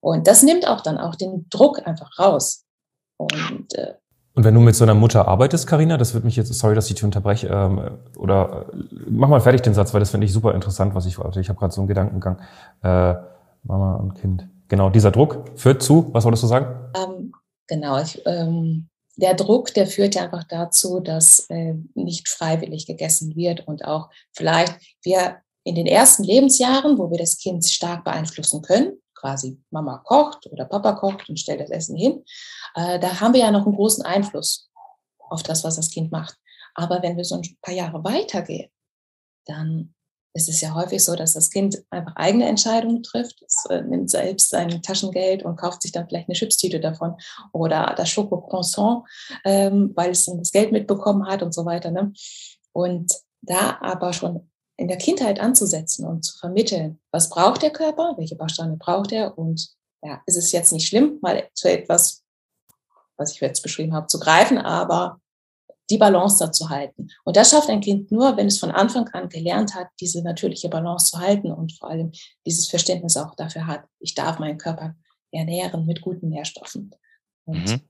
Und 0.00 0.26
das 0.26 0.42
nimmt 0.42 0.66
auch 0.66 0.80
dann 0.80 0.96
auch 0.96 1.16
den 1.16 1.50
Druck 1.50 1.86
einfach 1.86 2.18
raus. 2.18 2.64
Und, 3.18 3.74
äh, 3.74 3.92
und 4.32 4.44
wenn 4.44 4.54
du 4.54 4.60
mit 4.60 4.74
so 4.74 4.84
einer 4.84 4.94
Mutter 4.94 5.28
arbeitest, 5.28 5.66
Karina, 5.66 5.98
das 5.98 6.14
wird 6.14 6.24
mich 6.24 6.34
jetzt, 6.34 6.50
sorry, 6.54 6.74
dass 6.74 6.88
ich 6.88 6.94
dich 6.94 7.04
unterbreche, 7.04 7.48
ähm, 7.48 7.98
oder 8.16 8.70
äh, 8.72 8.76
mach 9.10 9.28
mal 9.28 9.42
fertig 9.42 9.60
den 9.60 9.74
Satz, 9.74 9.92
weil 9.92 10.00
das 10.00 10.08
finde 10.08 10.24
ich 10.24 10.32
super 10.32 10.54
interessant, 10.54 10.94
was 10.94 11.04
ich, 11.04 11.18
also 11.18 11.40
ich 11.40 11.50
habe 11.50 11.58
gerade 11.58 11.74
so 11.74 11.82
einen 11.82 11.88
Gedankengang, 11.88 12.38
äh, 12.82 13.14
Mama 13.64 13.96
und 13.96 14.14
Kind. 14.14 14.48
Genau, 14.68 14.88
dieser 14.88 15.10
Druck 15.10 15.44
führt 15.56 15.82
zu, 15.82 16.08
was 16.14 16.24
wolltest 16.24 16.44
du 16.44 16.46
sagen? 16.46 16.88
Ähm, 16.96 17.34
genau, 17.66 18.00
ich, 18.00 18.22
ähm, 18.24 18.88
der 19.20 19.34
Druck, 19.34 19.72
der 19.74 19.86
führt 19.86 20.14
ja 20.14 20.24
einfach 20.24 20.44
dazu, 20.44 21.00
dass 21.00 21.46
äh, 21.50 21.74
nicht 21.94 22.28
freiwillig 22.28 22.86
gegessen 22.86 23.36
wird 23.36 23.66
und 23.66 23.84
auch 23.84 24.10
vielleicht 24.32 24.74
wir 25.02 25.40
in 25.64 25.74
den 25.74 25.86
ersten 25.86 26.24
Lebensjahren, 26.24 26.98
wo 26.98 27.10
wir 27.10 27.18
das 27.18 27.38
Kind 27.38 27.64
stark 27.66 28.04
beeinflussen 28.04 28.62
können, 28.62 29.00
quasi 29.14 29.60
Mama 29.70 29.98
kocht 29.98 30.46
oder 30.46 30.64
Papa 30.64 30.92
kocht 30.92 31.28
und 31.28 31.38
stellt 31.38 31.60
das 31.60 31.70
Essen 31.70 31.96
hin, 31.96 32.24
äh, 32.74 32.98
da 32.98 33.20
haben 33.20 33.34
wir 33.34 33.40
ja 33.40 33.50
noch 33.50 33.66
einen 33.66 33.76
großen 33.76 34.04
Einfluss 34.04 34.70
auf 35.18 35.42
das, 35.42 35.62
was 35.64 35.76
das 35.76 35.90
Kind 35.90 36.10
macht. 36.10 36.36
Aber 36.74 37.02
wenn 37.02 37.16
wir 37.16 37.24
so 37.24 37.36
ein 37.36 37.42
paar 37.60 37.74
Jahre 37.74 38.02
weitergehen, 38.02 38.70
dann 39.46 39.94
es 40.32 40.48
ist 40.48 40.60
ja 40.60 40.74
häufig 40.74 41.04
so, 41.04 41.16
dass 41.16 41.32
das 41.32 41.50
Kind 41.50 41.82
einfach 41.90 42.14
eigene 42.16 42.46
Entscheidungen 42.48 43.02
trifft. 43.02 43.42
Es 43.42 43.64
äh, 43.68 43.82
nimmt 43.82 44.10
selbst 44.10 44.50
sein 44.50 44.82
Taschengeld 44.82 45.44
und 45.44 45.56
kauft 45.56 45.82
sich 45.82 45.92
dann 45.92 46.08
vielleicht 46.08 46.28
eine 46.28 46.36
Chipstüte 46.36 46.80
davon 46.80 47.16
oder 47.52 47.94
das 47.96 48.10
Schokocroissant, 48.10 49.04
ähm, 49.44 49.92
weil 49.94 50.10
es 50.10 50.26
dann 50.26 50.38
das 50.38 50.52
Geld 50.52 50.72
mitbekommen 50.72 51.26
hat 51.26 51.42
und 51.42 51.52
so 51.52 51.64
weiter. 51.64 51.90
Ne? 51.90 52.12
Und 52.72 53.12
da 53.42 53.78
aber 53.80 54.12
schon 54.12 54.48
in 54.76 54.88
der 54.88 54.98
Kindheit 54.98 55.40
anzusetzen 55.40 56.06
und 56.06 56.24
zu 56.24 56.38
vermitteln, 56.38 57.00
was 57.10 57.28
braucht 57.28 57.62
der 57.62 57.70
Körper, 57.70 58.14
welche 58.16 58.36
Bausteine 58.36 58.76
braucht 58.76 59.12
er 59.12 59.36
und 59.36 59.68
ja, 60.02 60.22
ist 60.26 60.36
es 60.36 60.52
jetzt 60.52 60.72
nicht 60.72 60.88
schlimm, 60.88 61.18
mal 61.20 61.48
zu 61.52 61.70
etwas, 61.70 62.22
was 63.18 63.32
ich 63.32 63.40
jetzt 63.40 63.62
beschrieben 63.62 63.92
habe, 63.94 64.06
zu 64.06 64.18
greifen, 64.18 64.56
aber 64.56 65.20
die 65.90 65.98
Balance 65.98 66.36
dazu 66.38 66.70
halten. 66.70 67.08
Und 67.24 67.36
das 67.36 67.50
schafft 67.50 67.68
ein 67.68 67.80
Kind 67.80 68.10
nur, 68.10 68.36
wenn 68.36 68.46
es 68.46 68.58
von 68.58 68.70
Anfang 68.70 69.08
an 69.08 69.28
gelernt 69.28 69.74
hat, 69.74 69.88
diese 70.00 70.22
natürliche 70.22 70.68
Balance 70.68 71.10
zu 71.10 71.18
halten 71.18 71.52
und 71.52 71.72
vor 71.72 71.90
allem 71.90 72.12
dieses 72.46 72.68
Verständnis 72.68 73.16
auch 73.16 73.34
dafür 73.34 73.66
hat, 73.66 73.84
ich 73.98 74.14
darf 74.14 74.38
meinen 74.38 74.58
Körper 74.58 74.94
ernähren 75.32 75.86
mit 75.86 76.00
guten 76.00 76.28
Nährstoffen. 76.28 76.94
Und 77.44 77.64
mhm. 77.66 77.80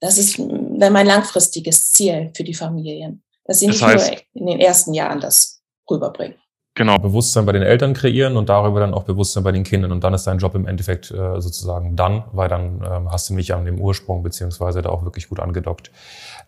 das 0.00 0.18
ist 0.18 0.38
mein 0.38 1.06
langfristiges 1.06 1.92
Ziel 1.92 2.30
für 2.36 2.44
die 2.44 2.54
Familien, 2.54 3.22
dass 3.44 3.60
sie 3.60 3.66
das 3.66 3.76
nicht 3.76 3.84
heißt, 3.84 4.10
nur 4.34 4.42
in 4.42 4.46
den 4.46 4.60
ersten 4.60 4.94
Jahren 4.94 5.20
das 5.20 5.62
rüberbringen. 5.90 6.38
Genau. 6.76 6.98
Bewusstsein 6.98 7.46
bei 7.46 7.52
den 7.52 7.62
Eltern 7.62 7.94
kreieren 7.94 8.36
und 8.36 8.50
darüber 8.50 8.80
dann 8.80 8.92
auch 8.92 9.04
Bewusstsein 9.04 9.42
bei 9.42 9.50
den 9.50 9.64
Kindern. 9.64 9.92
Und 9.92 10.04
dann 10.04 10.12
ist 10.12 10.26
dein 10.26 10.36
Job 10.36 10.54
im 10.54 10.66
Endeffekt 10.66 11.10
äh, 11.10 11.40
sozusagen 11.40 11.96
dann, 11.96 12.24
weil 12.32 12.50
dann 12.50 12.84
ähm, 12.86 13.10
hast 13.10 13.30
du 13.30 13.34
mich 13.34 13.54
an 13.54 13.64
dem 13.64 13.80
Ursprung 13.80 14.22
beziehungsweise 14.22 14.82
da 14.82 14.90
auch 14.90 15.02
wirklich 15.02 15.30
gut 15.30 15.40
angedockt. 15.40 15.90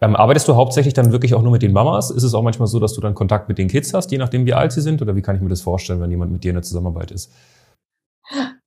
Ähm, 0.02 0.14
arbeitest 0.14 0.46
du 0.46 0.54
hauptsächlich 0.54 0.92
dann 0.92 1.12
wirklich 1.12 1.34
auch 1.34 1.40
nur 1.40 1.50
mit 1.50 1.62
den 1.62 1.72
Mamas? 1.72 2.10
Ist 2.10 2.24
es 2.24 2.34
auch 2.34 2.42
manchmal 2.42 2.68
so, 2.68 2.78
dass 2.78 2.92
du 2.92 3.00
dann 3.00 3.14
Kontakt 3.14 3.48
mit 3.48 3.56
den 3.56 3.68
Kids 3.68 3.94
hast, 3.94 4.12
je 4.12 4.18
nachdem 4.18 4.44
wie 4.44 4.52
alt 4.52 4.70
sie 4.72 4.82
sind? 4.82 5.00
Oder 5.00 5.16
wie 5.16 5.22
kann 5.22 5.34
ich 5.34 5.40
mir 5.40 5.48
das 5.48 5.62
vorstellen, 5.62 6.02
wenn 6.02 6.10
jemand 6.10 6.30
mit 6.30 6.44
dir 6.44 6.50
in 6.50 6.56
der 6.56 6.62
Zusammenarbeit 6.62 7.10
ist? 7.10 7.32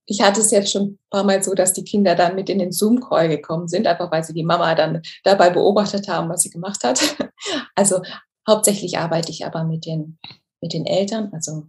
Ich 0.04 0.20
hatte 0.20 0.40
es 0.40 0.50
jetzt 0.50 0.72
schon 0.72 0.82
ein 0.82 0.98
paar 1.10 1.22
Mal 1.22 1.44
so, 1.44 1.54
dass 1.54 1.72
die 1.74 1.84
Kinder 1.84 2.16
dann 2.16 2.34
mit 2.34 2.50
in 2.50 2.58
den 2.58 2.72
Zoom-Call 2.72 3.28
gekommen 3.28 3.68
sind, 3.68 3.86
einfach 3.86 4.10
weil 4.10 4.24
sie 4.24 4.34
die 4.34 4.42
Mama 4.42 4.74
dann 4.74 5.00
dabei 5.22 5.50
beobachtet 5.50 6.08
haben, 6.08 6.28
was 6.28 6.42
sie 6.42 6.50
gemacht 6.50 6.82
hat. 6.82 7.00
Also 7.74 8.02
hauptsächlich 8.48 8.98
arbeite 8.98 9.30
ich 9.30 9.44
aber 9.44 9.64
mit 9.64 9.84
den 9.84 10.18
mit 10.62 10.72
den 10.72 10.86
Eltern, 10.86 11.30
also 11.32 11.66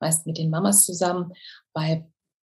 meist 0.00 0.26
mit 0.26 0.38
den 0.38 0.50
Mamas 0.50 0.84
zusammen, 0.84 1.32
weil, 1.74 2.06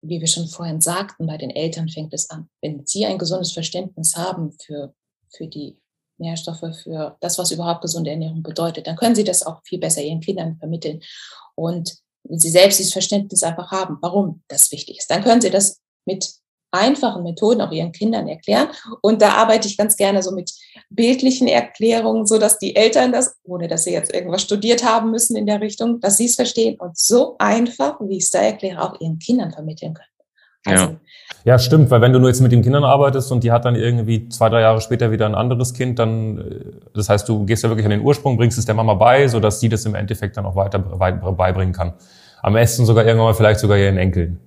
wie 0.02 0.22
wir 0.22 0.28
schon 0.28 0.48
vorhin 0.48 0.80
sagten, 0.80 1.28
bei 1.28 1.38
den 1.38 1.50
Eltern 1.50 1.90
fängt 1.90 2.14
es 2.14 2.30
an. 2.30 2.50
Wenn 2.62 2.86
sie 2.86 3.06
ein 3.06 3.18
gesundes 3.18 3.52
Verständnis 3.52 4.16
haben 4.16 4.54
für, 4.62 4.94
für 5.36 5.48
die 5.48 5.78
Nährstoffe, 6.18 6.64
für 6.84 7.18
das, 7.22 7.38
was 7.38 7.52
überhaupt 7.52 7.82
gesunde 7.82 8.12
Ernährung 8.12 8.44
bedeutet, 8.44 8.88
dann 8.88 8.96
können 8.96 9.16
sie 9.16 9.24
das 9.24 9.44
auch 9.44 9.62
viel 9.64 9.80
besser 9.80 10.02
ihren 10.02 10.20
Kindern 10.20 10.58
vermitteln. 10.58 11.02
Und 11.56 11.98
wenn 12.24 12.40
sie 12.40 12.50
selbst 12.50 12.80
dieses 12.80 12.94
Verständnis 12.94 13.44
einfach 13.44 13.72
haben, 13.72 13.98
warum 14.02 14.44
das 14.48 14.72
wichtig 14.72 15.00
ist, 15.00 15.10
dann 15.10 15.24
können 15.24 15.42
sie 15.42 15.50
das 15.50 15.82
mit 16.06 16.39
einfachen 16.72 17.24
Methoden 17.24 17.62
auch 17.62 17.72
ihren 17.72 17.92
Kindern 17.92 18.28
erklären. 18.28 18.68
Und 19.02 19.22
da 19.22 19.34
arbeite 19.34 19.68
ich 19.68 19.78
ganz 19.78 19.96
gerne 19.96 20.22
so 20.24 20.32
mit 20.32 20.52
bildlichen 20.90 21.48
Erklärungen, 21.48 22.26
so 22.26 22.38
dass 22.38 22.60
die 22.60 22.76
Eltern 22.76 23.12
das, 23.12 23.36
ohne 23.44 23.68
dass 23.68 23.84
sie 23.84 23.94
jetzt 23.94 24.14
irgendwas 24.14 24.44
studiert 24.44 24.84
haben 24.84 25.12
müssen 25.12 25.36
in 25.36 25.46
der 25.46 25.62
Richtung, 25.62 26.00
dass 26.00 26.18
sie 26.18 26.26
es 26.26 26.36
verstehen 26.36 26.78
und 26.80 26.98
so 26.98 27.36
einfach, 27.40 28.00
wie 28.02 28.18
ich 28.18 28.24
es 28.24 28.32
da 28.32 28.40
erkläre, 28.40 28.82
auch 28.82 29.00
ihren 29.00 29.20
Kindern 29.20 29.52
vermitteln 29.52 29.94
können. 29.94 30.06
Also, 30.66 30.86
ja. 30.86 30.96
ja, 31.46 31.60
stimmt, 31.60 31.90
weil 31.90 32.02
wenn 32.02 32.12
du 32.12 32.20
nur 32.20 32.30
jetzt 32.30 32.42
mit 32.42 32.52
den 32.52 32.62
Kindern 32.62 32.84
arbeitest 32.84 33.32
und 33.32 33.44
die 33.44 33.52
hat 33.52 33.64
dann 33.64 33.76
irgendwie 33.76 34.28
zwei, 34.28 34.50
drei 34.50 34.62
Jahre 34.62 34.82
später 34.82 35.10
wieder 35.10 35.26
ein 35.26 35.36
anderes 35.36 35.74
Kind, 35.74 36.00
dann, 36.00 36.38
äh, 36.38 36.66
das 36.94 37.10
heißt, 37.10 37.28
du 37.30 37.46
gehst 37.46 37.64
ja 37.64 37.70
wirklich 37.70 37.86
an 37.86 37.92
den 37.92 38.02
Ursprung, 38.02 38.38
bringst 38.38 38.58
es 38.58 38.66
der 38.66 38.76
Mama 38.76 38.94
bei, 38.96 39.28
so 39.28 39.40
dass 39.40 39.60
sie 39.62 39.70
das 39.70 39.86
im 39.86 39.96
Endeffekt 39.96 40.36
dann 40.36 40.46
auch 40.46 40.56
weiter 40.56 40.80
beibringen 40.80 41.74
kann. 41.74 41.94
Am 42.42 42.54
besten 42.54 42.86
sogar 42.86 43.06
irgendwann 43.06 43.28
mal 43.28 43.34
vielleicht 43.34 43.60
sogar 43.60 43.78
ihren 43.78 43.98
Enkeln. 43.98 44.40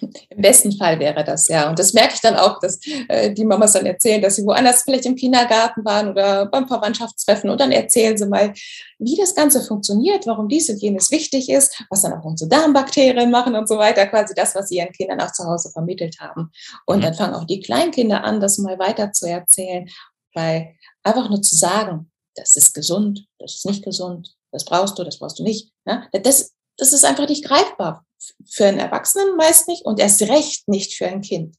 Im 0.00 0.42
besten 0.42 0.72
Fall 0.72 0.98
wäre 0.98 1.22
das, 1.22 1.46
ja. 1.48 1.68
Und 1.68 1.78
das 1.78 1.92
merke 1.92 2.14
ich 2.14 2.20
dann 2.20 2.34
auch, 2.36 2.58
dass 2.58 2.80
äh, 3.08 3.32
die 3.32 3.44
Mamas 3.44 3.74
dann 3.74 3.86
erzählen, 3.86 4.20
dass 4.20 4.36
sie 4.36 4.44
woanders 4.44 4.82
vielleicht 4.82 5.06
im 5.06 5.14
Kindergarten 5.14 5.84
waren 5.84 6.08
oder 6.08 6.46
beim 6.46 6.66
Verwandtschaftstreffen 6.66 7.48
und 7.48 7.60
dann 7.60 7.70
erzählen 7.70 8.16
sie 8.16 8.26
mal, 8.26 8.52
wie 8.98 9.16
das 9.16 9.34
Ganze 9.34 9.62
funktioniert, 9.62 10.26
warum 10.26 10.48
dies 10.48 10.68
und 10.68 10.80
jenes 10.82 11.10
wichtig 11.10 11.48
ist, 11.48 11.84
was 11.90 12.02
dann 12.02 12.12
auch 12.12 12.24
unsere 12.24 12.50
Darmbakterien 12.50 13.30
machen 13.30 13.54
und 13.54 13.68
so 13.68 13.78
weiter, 13.78 14.06
quasi 14.06 14.34
das, 14.34 14.54
was 14.54 14.68
sie 14.68 14.78
ihren 14.78 14.92
Kindern 14.92 15.20
auch 15.20 15.32
zu 15.32 15.44
Hause 15.44 15.70
vermittelt 15.70 16.18
haben. 16.18 16.50
Und 16.86 16.98
mhm. 16.98 17.02
dann 17.02 17.14
fangen 17.14 17.34
auch 17.34 17.44
die 17.44 17.60
Kleinkinder 17.60 18.24
an, 18.24 18.40
das 18.40 18.58
mal 18.58 18.78
weiter 18.78 19.12
zu 19.12 19.26
erzählen, 19.26 19.88
weil 20.34 20.74
einfach 21.04 21.28
nur 21.28 21.42
zu 21.42 21.54
sagen, 21.54 22.10
das 22.34 22.56
ist 22.56 22.74
gesund, 22.74 23.26
das 23.38 23.54
ist 23.54 23.66
nicht 23.66 23.84
gesund, 23.84 24.34
das 24.50 24.64
brauchst 24.64 24.98
du, 24.98 25.04
das 25.04 25.18
brauchst 25.18 25.38
du 25.38 25.44
nicht, 25.44 25.72
ne? 25.84 26.08
das, 26.12 26.53
das 26.76 26.92
ist 26.92 27.04
einfach 27.04 27.28
nicht 27.28 27.44
greifbar 27.44 28.04
für 28.46 28.66
einen 28.66 28.78
Erwachsenen 28.78 29.36
meist 29.36 29.68
nicht 29.68 29.84
und 29.84 30.00
erst 30.00 30.22
recht 30.22 30.68
nicht 30.68 30.94
für 30.94 31.06
ein 31.06 31.20
Kind. 31.20 31.56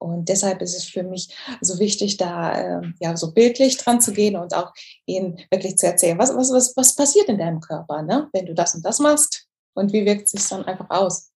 Und 0.00 0.28
deshalb 0.28 0.62
ist 0.62 0.76
es 0.76 0.84
für 0.84 1.02
mich 1.02 1.34
so 1.60 1.80
wichtig, 1.80 2.18
da 2.18 2.52
äh, 2.52 2.82
ja 3.00 3.16
so 3.16 3.32
bildlich 3.32 3.78
dran 3.78 4.00
zu 4.00 4.12
gehen 4.12 4.36
und 4.36 4.54
auch 4.54 4.72
ihnen 5.06 5.38
wirklich 5.50 5.76
zu 5.76 5.86
erzählen, 5.86 6.18
was, 6.18 6.34
was, 6.36 6.52
was, 6.52 6.76
was 6.76 6.94
passiert 6.94 7.28
in 7.28 7.38
deinem 7.38 7.60
Körper, 7.60 8.02
ne? 8.02 8.28
wenn 8.32 8.46
du 8.46 8.54
das 8.54 8.76
und 8.76 8.84
das 8.84 9.00
machst 9.00 9.46
und 9.74 9.92
wie 9.92 10.04
wirkt 10.06 10.26
es 10.26 10.30
sich 10.30 10.48
dann 10.48 10.64
einfach 10.64 10.88
aus. 10.90 11.30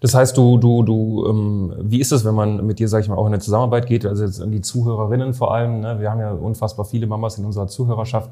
Das 0.00 0.14
heißt, 0.14 0.36
du, 0.36 0.56
du, 0.56 0.82
du, 0.82 1.26
ähm, 1.28 1.74
wie 1.82 2.00
ist 2.00 2.10
es, 2.10 2.24
wenn 2.24 2.34
man 2.34 2.64
mit 2.66 2.78
dir, 2.78 2.88
sag 2.88 3.02
ich 3.02 3.08
mal, 3.08 3.16
auch 3.16 3.26
in 3.26 3.34
eine 3.34 3.42
Zusammenarbeit 3.42 3.86
geht, 3.86 4.04
also 4.06 4.24
jetzt 4.24 4.40
an 4.40 4.50
die 4.50 4.62
Zuhörerinnen 4.62 5.34
vor 5.34 5.54
allem, 5.54 5.80
ne? 5.80 6.00
wir 6.00 6.10
haben 6.10 6.20
ja 6.20 6.32
unfassbar 6.32 6.86
viele 6.86 7.06
Mamas 7.06 7.38
in 7.38 7.44
unserer 7.44 7.68
Zuhörerschaft, 7.68 8.30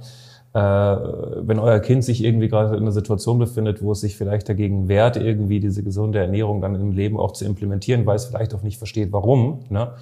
wenn 0.55 1.59
euer 1.59 1.81
Kind 1.81 2.05
sich 2.05 2.23
irgendwie 2.23 2.49
gerade 2.49 2.77
in 2.77 2.83
einer 2.83 2.93
Situation 2.93 3.39
befindet, 3.39 3.83
wo 3.83 3.91
es 3.91 4.01
sich 4.01 4.17
vielleicht 4.17 4.49
dagegen 4.49 4.89
wehrt, 4.89 5.17
irgendwie 5.17 5.59
diese 5.59 5.83
gesunde 5.83 6.21
Ernährung 6.21 6.61
dann 6.61 6.77
im 6.77 6.93
Leben 6.93 7.19
auch 7.19 7.33
zu 7.33 7.45
implementieren, 7.45 8.07
weil 8.07 8.17
es 8.17 8.27
vielleicht 8.27 8.55
auch 8.55 8.63
nicht 8.63 8.79
versteht, 8.79 9.13
warum, 9.13 9.61
ne? 9.69 9.93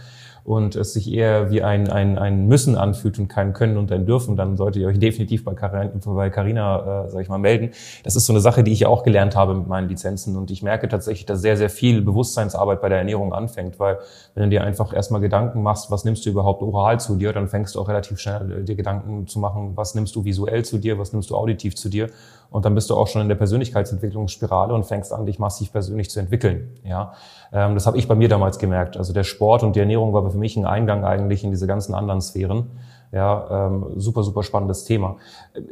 Und 0.44 0.74
es 0.74 0.92
sich 0.92 1.12
eher 1.12 1.50
wie 1.50 1.62
ein, 1.62 1.88
ein, 1.88 2.18
ein 2.18 2.46
Müssen 2.46 2.76
anfühlt 2.76 3.18
und 3.18 3.28
kein 3.28 3.52
Können 3.52 3.76
und 3.76 3.92
ein 3.92 4.06
Dürfen, 4.06 4.36
dann 4.36 4.56
solltet 4.56 4.82
ihr 4.82 4.88
euch 4.88 4.98
definitiv 4.98 5.44
bei 5.44 5.54
Carina, 5.54 7.04
äh, 7.04 7.08
sag 7.10 7.20
ich 7.20 7.28
mal, 7.28 7.38
melden. 7.38 7.70
Das 8.02 8.16
ist 8.16 8.26
so 8.26 8.32
eine 8.32 8.40
Sache, 8.40 8.64
die 8.64 8.72
ich 8.72 8.80
ja 8.80 8.88
auch 8.88 9.04
gelernt 9.04 9.36
habe 9.36 9.54
mit 9.54 9.68
meinen 9.68 9.88
Lizenzen 9.88 10.36
und 10.36 10.50
ich 10.50 10.62
merke 10.62 10.88
tatsächlich, 10.88 11.26
dass 11.26 11.40
sehr, 11.40 11.56
sehr 11.56 11.70
viel 11.70 12.02
Bewusstseinsarbeit 12.02 12.80
bei 12.80 12.88
der 12.88 12.98
Ernährung 12.98 13.32
anfängt, 13.32 13.78
weil 13.78 13.98
wenn 14.34 14.44
du 14.44 14.48
dir 14.50 14.64
einfach 14.64 14.92
erstmal 14.92 15.20
Gedanken 15.20 15.62
machst, 15.62 15.90
was 15.90 16.04
nimmst 16.04 16.26
du 16.26 16.30
überhaupt 16.30 16.62
oral 16.62 16.98
zu 16.98 17.16
dir, 17.16 17.32
dann 17.32 17.48
fängst 17.48 17.74
du 17.74 17.80
auch 17.80 17.88
relativ 17.88 18.18
schnell 18.18 18.60
äh, 18.60 18.64
dir 18.64 18.74
Gedanken 18.74 19.26
zu 19.26 19.38
machen, 19.38 19.72
was 19.76 19.94
nimmst 19.94 20.16
du 20.16 20.24
visuell 20.24 20.64
zu 20.64 20.78
dir, 20.78 20.98
was 20.98 21.12
nimmst 21.12 21.30
du 21.30 21.36
auditiv 21.36 21.76
zu 21.76 21.88
dir 21.88 22.08
und 22.52 22.64
dann 22.64 22.74
bist 22.74 22.90
du 22.90 22.96
auch 22.96 23.08
schon 23.08 23.22
in 23.22 23.28
der 23.28 23.34
Persönlichkeitsentwicklungsspirale 23.36 24.74
und 24.74 24.84
fängst 24.84 25.12
an, 25.12 25.26
dich 25.26 25.38
massiv 25.38 25.72
persönlich 25.72 26.10
zu 26.10 26.20
entwickeln. 26.20 26.68
Ja, 26.84 27.14
ähm, 27.52 27.74
das 27.74 27.86
habe 27.86 27.98
ich 27.98 28.06
bei 28.06 28.14
mir 28.14 28.28
damals 28.28 28.58
gemerkt. 28.58 28.96
Also 28.96 29.12
der 29.12 29.24
Sport 29.24 29.62
und 29.62 29.74
die 29.74 29.80
Ernährung 29.80 30.12
war 30.12 30.30
für 30.30 30.38
mich 30.38 30.56
ein 30.56 30.66
Eingang 30.66 31.04
eigentlich 31.04 31.42
in 31.44 31.50
diese 31.50 31.66
ganzen 31.66 31.94
anderen 31.94 32.20
Sphären. 32.20 32.70
Ja, 33.12 33.66
ähm, 33.66 33.92
super, 33.96 34.22
super 34.22 34.42
spannendes 34.42 34.84
Thema. 34.84 35.18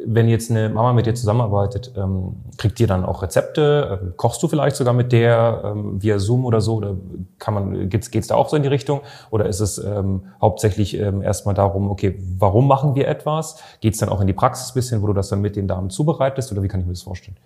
Wenn 0.04 0.28
jetzt 0.28 0.50
eine 0.50 0.68
Mama 0.68 0.92
mit 0.92 1.06
dir 1.06 1.14
zusammenarbeitet, 1.14 1.90
ähm, 1.96 2.36
kriegt 2.58 2.78
ihr 2.80 2.86
dann 2.86 3.02
auch 3.02 3.22
Rezepte? 3.22 3.98
Ähm, 4.02 4.12
kochst 4.18 4.42
du 4.42 4.48
vielleicht 4.48 4.76
sogar 4.76 4.92
mit 4.92 5.10
der 5.10 5.62
ähm, 5.64 6.02
via 6.02 6.18
Zoom 6.18 6.44
oder 6.44 6.60
so? 6.60 6.74
Oder 6.74 6.96
kann 7.38 7.54
man, 7.54 7.88
geht's, 7.88 8.10
geht's 8.10 8.26
da 8.26 8.34
auch 8.34 8.50
so 8.50 8.56
in 8.56 8.62
die 8.62 8.68
Richtung? 8.68 9.00
Oder 9.30 9.46
ist 9.46 9.60
es 9.60 9.78
ähm, 9.78 10.26
hauptsächlich 10.38 10.92
ähm, 10.98 11.22
erstmal 11.22 11.54
darum, 11.54 11.90
okay, 11.90 12.22
warum 12.36 12.68
machen 12.68 12.94
wir 12.94 13.08
etwas? 13.08 13.56
Geht's 13.80 13.96
dann 13.96 14.10
auch 14.10 14.20
in 14.20 14.26
die 14.26 14.34
Praxis 14.34 14.74
bisschen, 14.74 15.00
wo 15.00 15.06
du 15.06 15.14
das 15.14 15.30
dann 15.30 15.40
mit 15.40 15.56
den 15.56 15.66
Damen 15.66 15.88
zubereitest? 15.88 16.52
Oder 16.52 16.62
wie 16.62 16.68
kann 16.68 16.80
ich 16.80 16.86
mir 16.86 16.92
das 16.92 17.02
vorstellen? 17.02 17.38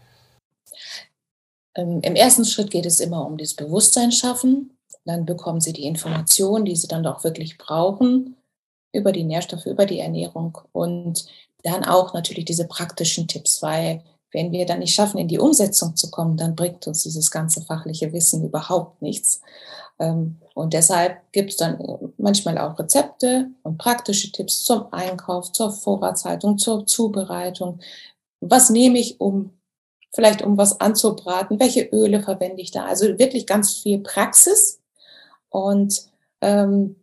Im 1.76 2.16
ersten 2.16 2.44
Schritt 2.44 2.70
geht 2.70 2.87
es 2.87 2.98
immer 2.98 3.24
um 3.26 3.37
das 3.37 3.54
Bewusstsein 3.54 4.11
schaffen. 4.11 4.76
Dann 5.04 5.24
bekommen 5.24 5.61
sie 5.61 5.72
die 5.72 5.87
Informationen, 5.87 6.64
die 6.64 6.74
sie 6.74 6.88
dann 6.88 7.07
auch 7.07 7.22
wirklich 7.22 7.59
brauchen 7.59 8.37
über 8.94 9.12
die 9.12 9.24
Nährstoffe, 9.24 9.66
über 9.66 9.87
die 9.87 10.00
Ernährung 10.00 10.59
und 10.72 11.26
dann 11.62 11.85
auch 11.85 12.14
natürlich 12.14 12.44
diese 12.44 12.66
praktischen 12.66 13.26
Tipps, 13.26 13.62
weil 13.62 14.02
wenn 14.33 14.52
wir 14.52 14.66
dann 14.66 14.80
nicht 14.80 14.94
schaffen, 14.94 15.18
in 15.18 15.28
die 15.28 15.38
Umsetzung 15.38 15.96
zu 15.96 16.11
kommen, 16.11 16.37
dann 16.37 16.57
bringt 16.57 16.87
uns 16.87 17.04
dieses 17.04 17.30
ganze 17.30 17.62
fachliche 17.62 18.12
Wissen 18.12 18.44
überhaupt 18.44 19.00
nichts. 19.00 19.40
Ähm, 19.98 20.40
und 20.54 20.74
deshalb 20.74 21.20
gibt 21.33 21.50
es 21.50 21.57
dann 21.57 21.78
manchmal 22.18 22.59
auch 22.59 22.78
Rezepte 22.78 23.50
und 23.62 23.78
praktische 23.78 24.33
Tipps 24.33 24.64
zum 24.64 24.92
Einkauf, 24.92 25.52
zur 25.52 25.70
Vorratshaltung, 25.70 26.59
zur 26.59 26.87
Zubereitung. 26.87 27.80
Was 28.40 28.70
nehme 28.70 28.98
ich, 28.98 29.20
um 29.20 29.52
vielleicht 30.12 30.42
um 30.42 30.59
was 30.59 30.80
anzubraten? 30.80 31.61
Welche 31.61 31.83
Öle 31.92 32.22
verwende 32.22 32.61
ich 32.61 32.72
da? 32.72 32.85
Also 32.85 33.18
wirklich 33.18 33.46
ganz 33.46 33.74
viel 33.74 34.00
Praxis. 34.00 34.80
Und 35.48 36.09
ähm, 36.40 36.96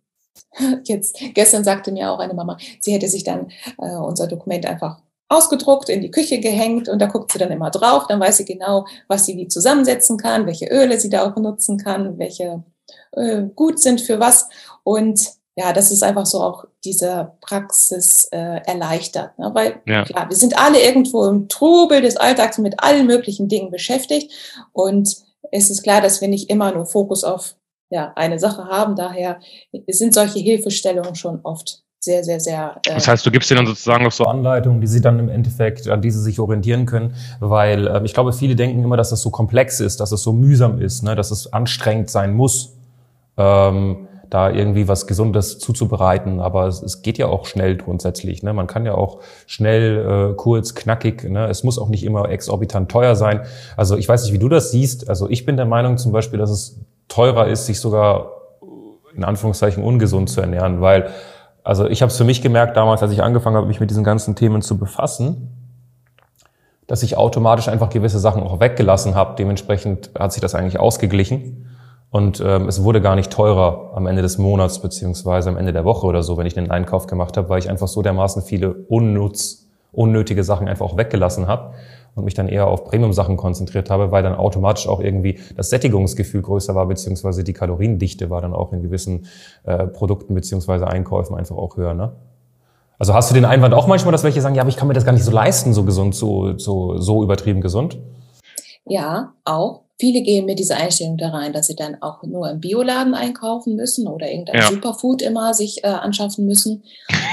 Jetzt, 0.84 1.18
gestern 1.34 1.64
sagte 1.64 1.92
mir 1.92 2.12
auch 2.12 2.20
eine 2.20 2.34
Mama, 2.34 2.58
sie 2.80 2.94
hätte 2.94 3.08
sich 3.08 3.24
dann 3.24 3.52
äh, 3.78 3.96
unser 3.96 4.28
Dokument 4.28 4.66
einfach 4.66 5.02
ausgedruckt, 5.30 5.90
in 5.90 6.02
die 6.02 6.12
Küche 6.12 6.40
gehängt 6.40 6.90
und 6.90 7.00
da 7.00 7.06
guckt 7.06 7.32
sie 7.32 7.40
dann 7.40 7.52
immer 7.52 7.72
drauf. 7.72 8.06
Dann 8.08 8.20
weiß 8.20 8.38
sie 8.38 8.46
genau, 8.46 8.86
was 9.08 9.26
sie 9.26 9.38
wie 9.38 9.48
zusammensetzen 9.48 10.18
kann, 10.18 10.46
welche 10.46 10.66
Öle 10.66 11.00
sie 11.00 11.10
da 11.10 11.26
auch 11.26 11.34
benutzen 11.34 11.78
kann, 11.78 12.20
welche 12.20 12.64
äh, 13.14 13.44
gut 13.56 13.80
sind 13.80 14.02
für 14.02 14.20
was. 14.20 14.50
Und 14.84 15.22
ja, 15.56 15.74
das 15.74 15.92
ist 15.92 16.04
einfach 16.04 16.26
so 16.26 16.42
auch 16.42 16.66
diese 16.84 17.34
Praxis 17.42 18.26
äh, 18.32 18.62
erleichtert. 18.66 19.38
Ne? 19.40 19.52
Weil 19.54 19.82
ja. 19.86 20.04
klar, 20.04 20.30
wir 20.30 20.36
sind 20.36 20.58
alle 20.58 20.82
irgendwo 20.82 21.26
im 21.26 21.48
Trubel 21.48 22.02
des 22.02 22.18
Alltags 22.18 22.58
mit 22.58 22.82
allen 22.84 23.08
möglichen 23.08 23.48
Dingen 23.48 23.72
beschäftigt. 23.72 24.34
Und 24.74 25.18
es 25.52 25.70
ist 25.70 25.84
klar, 25.84 26.02
dass 26.02 26.20
wir 26.20 26.28
nicht 26.28 26.50
immer 26.50 26.74
nur 26.74 26.86
Fokus 26.86 27.24
auf 27.24 27.56
ja, 27.92 28.14
eine 28.16 28.40
Sache 28.40 28.66
haben. 28.66 28.96
Daher 28.96 29.40
sind 29.88 30.14
solche 30.14 30.40
Hilfestellungen 30.40 31.14
schon 31.14 31.42
oft 31.44 31.84
sehr, 32.00 32.24
sehr, 32.24 32.40
sehr. 32.40 32.78
Äh 32.88 32.96
das 32.96 33.08
heißt, 33.08 33.24
du 33.26 33.30
gibst 33.30 33.52
dir 33.52 33.56
dann 33.56 33.68
sozusagen 33.68 34.04
noch 34.04 34.12
so 34.12 34.26
Anleitungen, 34.26 34.82
die 34.82 34.88
sie 34.88 35.02
dann 35.02 35.20
im 35.20 35.30
Endeffekt, 35.30 35.88
an 35.88 36.02
die 36.02 36.10
sie 36.10 36.22
sich 36.22 36.40
orientieren 36.40 36.88
können, 36.88 37.14
weil 37.40 37.86
äh, 37.86 38.02
ich 38.04 38.16
glaube, 38.16 38.34
viele 38.34 38.56
denken 38.56 38.84
immer, 38.84 38.98
dass 38.98 39.12
das 39.12 39.22
so 39.22 39.30
komplex 39.30 39.80
ist, 39.80 40.00
dass 40.00 40.12
es 40.12 40.24
so 40.24 40.34
mühsam 40.34 40.82
ist, 40.82 41.04
ne, 41.04 41.16
dass 41.16 41.30
es 41.30 41.54
anstrengend 41.54 42.10
sein 42.10 42.34
muss, 42.34 42.76
ähm, 43.38 44.08
da 44.32 44.50
irgendwie 44.50 44.88
was 44.88 45.06
Gesundes 45.06 45.60
zuzubereiten. 45.60 46.40
Aber 46.40 46.66
es, 46.66 46.82
es 46.82 47.04
geht 47.04 47.18
ja 47.20 47.28
auch 47.28 47.46
schnell 47.46 47.76
grundsätzlich. 47.76 48.42
Ne? 48.42 48.54
Man 48.54 48.66
kann 48.66 48.86
ja 48.86 48.96
auch 48.96 49.20
schnell, 49.46 50.32
äh, 50.32 50.36
kurz, 50.36 50.74
knackig. 50.74 51.30
Ne? 51.30 51.48
Es 51.50 51.64
muss 51.64 51.78
auch 51.78 51.90
nicht 51.90 52.04
immer 52.04 52.30
exorbitant 52.30 52.90
teuer 52.90 53.16
sein. 53.16 53.42
Also 53.76 53.98
ich 53.98 54.08
weiß 54.08 54.24
nicht, 54.24 54.34
wie 54.34 54.40
du 54.40 54.48
das 54.48 54.72
siehst. 54.72 55.10
Also 55.10 55.30
ich 55.30 55.46
bin 55.46 55.58
der 55.58 55.66
Meinung 55.66 55.98
zum 55.98 56.14
Beispiel, 56.14 56.40
dass 56.40 56.50
es 56.50 56.80
teurer 57.12 57.48
ist, 57.48 57.66
sich 57.66 57.80
sogar 57.80 58.32
in 59.16 59.24
Anführungszeichen 59.24 59.84
ungesund 59.84 60.30
zu 60.30 60.40
ernähren, 60.40 60.80
weil 60.80 61.10
also 61.64 61.86
ich 61.88 62.02
habe 62.02 62.10
es 62.10 62.18
für 62.18 62.24
mich 62.24 62.42
gemerkt 62.42 62.76
damals, 62.78 63.04
als 63.04 63.12
ich 63.12 63.22
angefangen 63.22 63.58
habe, 63.58 63.68
mich 63.68 63.80
mit 63.80 63.90
diesen 63.90 64.04
ganzen 64.04 64.36
Themen 64.36 64.62
zu 64.62 64.78
befassen, 64.78 65.52
dass 66.88 67.04
ich 67.04 67.18
automatisch 67.18 67.68
einfach 67.68 67.90
gewisse 67.90 68.18
Sachen 68.18 68.42
auch 68.42 68.60
weggelassen 68.60 69.14
habe. 69.14 69.36
Dementsprechend 69.38 70.12
hat 70.18 70.34
sich 70.34 70.42
das 70.42 70.56
eigentlich 70.56 70.80
ausgeglichen 70.80 71.70
und 72.10 72.42
ähm, 72.44 72.68
es 72.68 72.84
wurde 72.84 73.02
gar 73.02 73.16
nicht 73.16 73.32
teurer 73.32 73.92
am 73.94 74.08
Ende 74.08 74.22
des 74.22 74.38
Monats 74.38 74.80
beziehungsweise 74.80 75.50
am 75.50 75.58
Ende 75.58 75.74
der 75.74 75.86
Woche 75.86 76.08
oder 76.08 76.24
so, 76.24 76.38
wenn 76.38 76.48
ich 76.48 76.54
den 76.54 76.72
Einkauf 76.72 77.08
gemacht 77.08 77.38
habe, 77.38 77.50
weil 77.50 77.60
ich 77.60 77.70
einfach 77.70 77.88
so 77.88 78.02
dermaßen 78.02 78.42
viele 78.42 78.74
unnutz, 78.74 79.68
unnötige 79.92 80.44
Sachen 80.44 80.68
einfach 80.68 80.86
auch 80.86 80.98
weggelassen 80.98 81.48
habe 81.48 81.74
und 82.16 82.26
mich 82.26 82.34
dann 82.34 82.48
eher 82.48 82.68
auf 82.68 82.84
Premium-Sachen 82.86 83.38
konzentriert 83.38 83.90
habe, 83.90 84.12
weil 84.12 84.24
dann 84.24 84.36
automatisch 84.36 84.88
auch 84.88 85.00
irgendwie 85.00 85.40
das 85.56 85.70
Sättigungsgefühl 85.70 86.42
größer 86.42 86.76
war, 86.76 86.86
beziehungsweise 86.86 87.44
die 87.44 87.54
Kaloriendichte 87.54 88.30
war 88.30 88.42
dann 88.42 88.54
auch 88.54 88.74
in 88.74 88.82
gewissen 88.82 89.26
äh, 89.64 89.88
Produkten 89.88 90.34
beziehungsweise 90.34 90.88
Einkäufen 90.88 91.36
einfach 91.36 91.56
auch 91.56 91.78
höher. 91.78 91.94
Ne? 91.94 92.12
Also 93.00 93.14
hast 93.14 93.32
du 93.32 93.34
den 93.34 93.46
Einwand 93.46 93.74
auch 93.74 93.88
manchmal, 93.88 94.12
dass 94.12 94.24
welche 94.24 94.42
sagen, 94.42 94.56
ja, 94.56 94.62
aber 94.62 94.70
ich 94.70 94.78
kann 94.78 94.88
mir 94.88 94.94
das 94.94 95.06
gar 95.06 95.14
nicht 95.14 95.24
so 95.24 95.32
leisten, 95.32 95.74
so 95.74 95.84
gesund, 95.84 96.14
so, 96.14 96.58
so, 96.58 96.98
so 96.98 97.24
übertrieben 97.24 97.62
gesund? 97.62 97.98
Ja, 98.86 99.34
auch. 99.46 99.82
Viele 99.98 100.24
gehen 100.24 100.46
mit 100.46 100.58
dieser 100.58 100.78
Einstellung 100.78 101.18
da 101.18 101.30
rein, 101.30 101.54
dass 101.54 101.68
sie 101.68 101.76
dann 101.76 102.02
auch 102.02 102.24
nur 102.24 102.50
im 102.50 102.60
Bioladen 102.60 103.14
einkaufen 103.14 103.76
müssen 103.76 104.08
oder 104.08 104.28
irgendein 104.28 104.62
ja. 104.62 104.68
Superfood 104.68 105.22
immer 105.22 105.54
sich 105.54 105.84
äh, 105.84 105.88
anschaffen 105.88 106.46
müssen. 106.48 106.84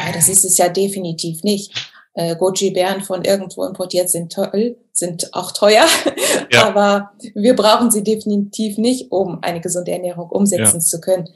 Aber 0.03 0.13
das 0.13 0.29
ist 0.29 0.45
es 0.45 0.59
ja 0.59 0.69
definitiv 0.69 1.43
nicht 1.45 1.73
äh, 2.19 2.35
Goji-Beeren 2.35 3.03
von 3.03 3.25
irgendwo 3.25 3.65
importiert 3.65 4.11
sind 4.11 4.33
toll, 4.33 4.77
sind 4.93 5.33
auch 5.35 5.53
teuer, 5.53 5.87
ja. 6.53 6.67
aber 6.67 7.13
wir 7.35 7.55
brauchen 7.55 7.93
sie 7.93 8.03
definitiv 8.03 8.77
nicht, 8.77 9.13
um 9.13 9.39
eine 9.41 9.61
gesunde 9.61 9.93
Ernährung 9.93 10.29
umsetzen 10.29 10.81
ja. 10.81 10.81
zu 10.81 11.01
können. 11.01 11.29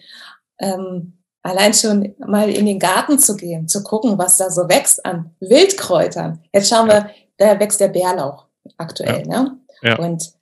Ähm, 0.58 1.12
allein 1.42 1.72
schon 1.72 2.16
mal 2.18 2.50
in 2.50 2.66
den 2.66 2.80
Garten 2.80 3.20
zu 3.20 3.36
gehen, 3.36 3.68
zu 3.68 3.84
gucken, 3.84 4.18
was 4.18 4.38
da 4.38 4.50
so 4.50 4.68
wächst 4.68 5.06
an 5.06 5.30
Wildkräutern. 5.38 6.40
Jetzt 6.52 6.68
schauen 6.68 6.88
wir, 6.88 7.10
da 7.36 7.60
wächst 7.60 7.78
der 7.78 7.88
Bärlauch 7.88 8.46
aktuell, 8.76 9.24
ne? 9.24 9.56
Ja. 9.82 10.00
Und 10.00 10.32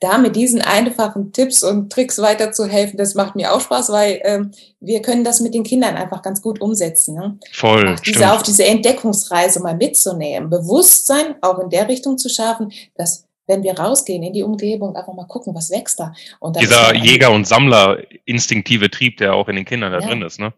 da 0.00 0.18
mit 0.18 0.36
diesen 0.36 0.60
einfachen 0.60 1.32
Tipps 1.32 1.62
und 1.62 1.90
Tricks 1.90 2.18
weiterzuhelfen, 2.20 2.98
das 2.98 3.14
macht 3.14 3.34
mir 3.34 3.52
auch 3.52 3.60
Spaß, 3.60 3.90
weil 3.90 4.20
ähm, 4.24 4.50
wir 4.80 5.00
können 5.00 5.24
das 5.24 5.40
mit 5.40 5.54
den 5.54 5.62
Kindern 5.62 5.96
einfach 5.96 6.22
ganz 6.22 6.42
gut 6.42 6.60
umsetzen. 6.60 7.14
Ne? 7.14 7.38
Voll. 7.52 7.94
Auch 7.94 8.00
diese, 8.00 8.32
auf 8.32 8.42
diese 8.42 8.64
Entdeckungsreise 8.64 9.60
mal 9.60 9.76
mitzunehmen, 9.76 10.50
Bewusstsein 10.50 11.34
auch 11.40 11.58
in 11.60 11.70
der 11.70 11.88
Richtung 11.88 12.18
zu 12.18 12.28
schaffen, 12.28 12.72
dass 12.94 13.26
wenn 13.46 13.62
wir 13.62 13.76
rausgehen 13.78 14.22
in 14.22 14.32
die 14.32 14.44
Umgebung, 14.44 14.94
einfach 14.94 15.12
mal 15.12 15.26
gucken, 15.26 15.54
was 15.54 15.70
wächst 15.70 15.98
da. 15.98 16.14
Und 16.38 16.60
Dieser 16.60 16.94
Jäger- 16.94 17.32
und 17.32 17.48
Sammler 17.48 17.98
instinktive 18.24 18.90
Trieb, 18.90 19.16
der 19.16 19.34
auch 19.34 19.48
in 19.48 19.56
den 19.56 19.64
Kindern 19.64 19.92
da 19.92 19.98
ja. 19.98 20.06
drin 20.06 20.22
ist, 20.22 20.38
ne? 20.38 20.52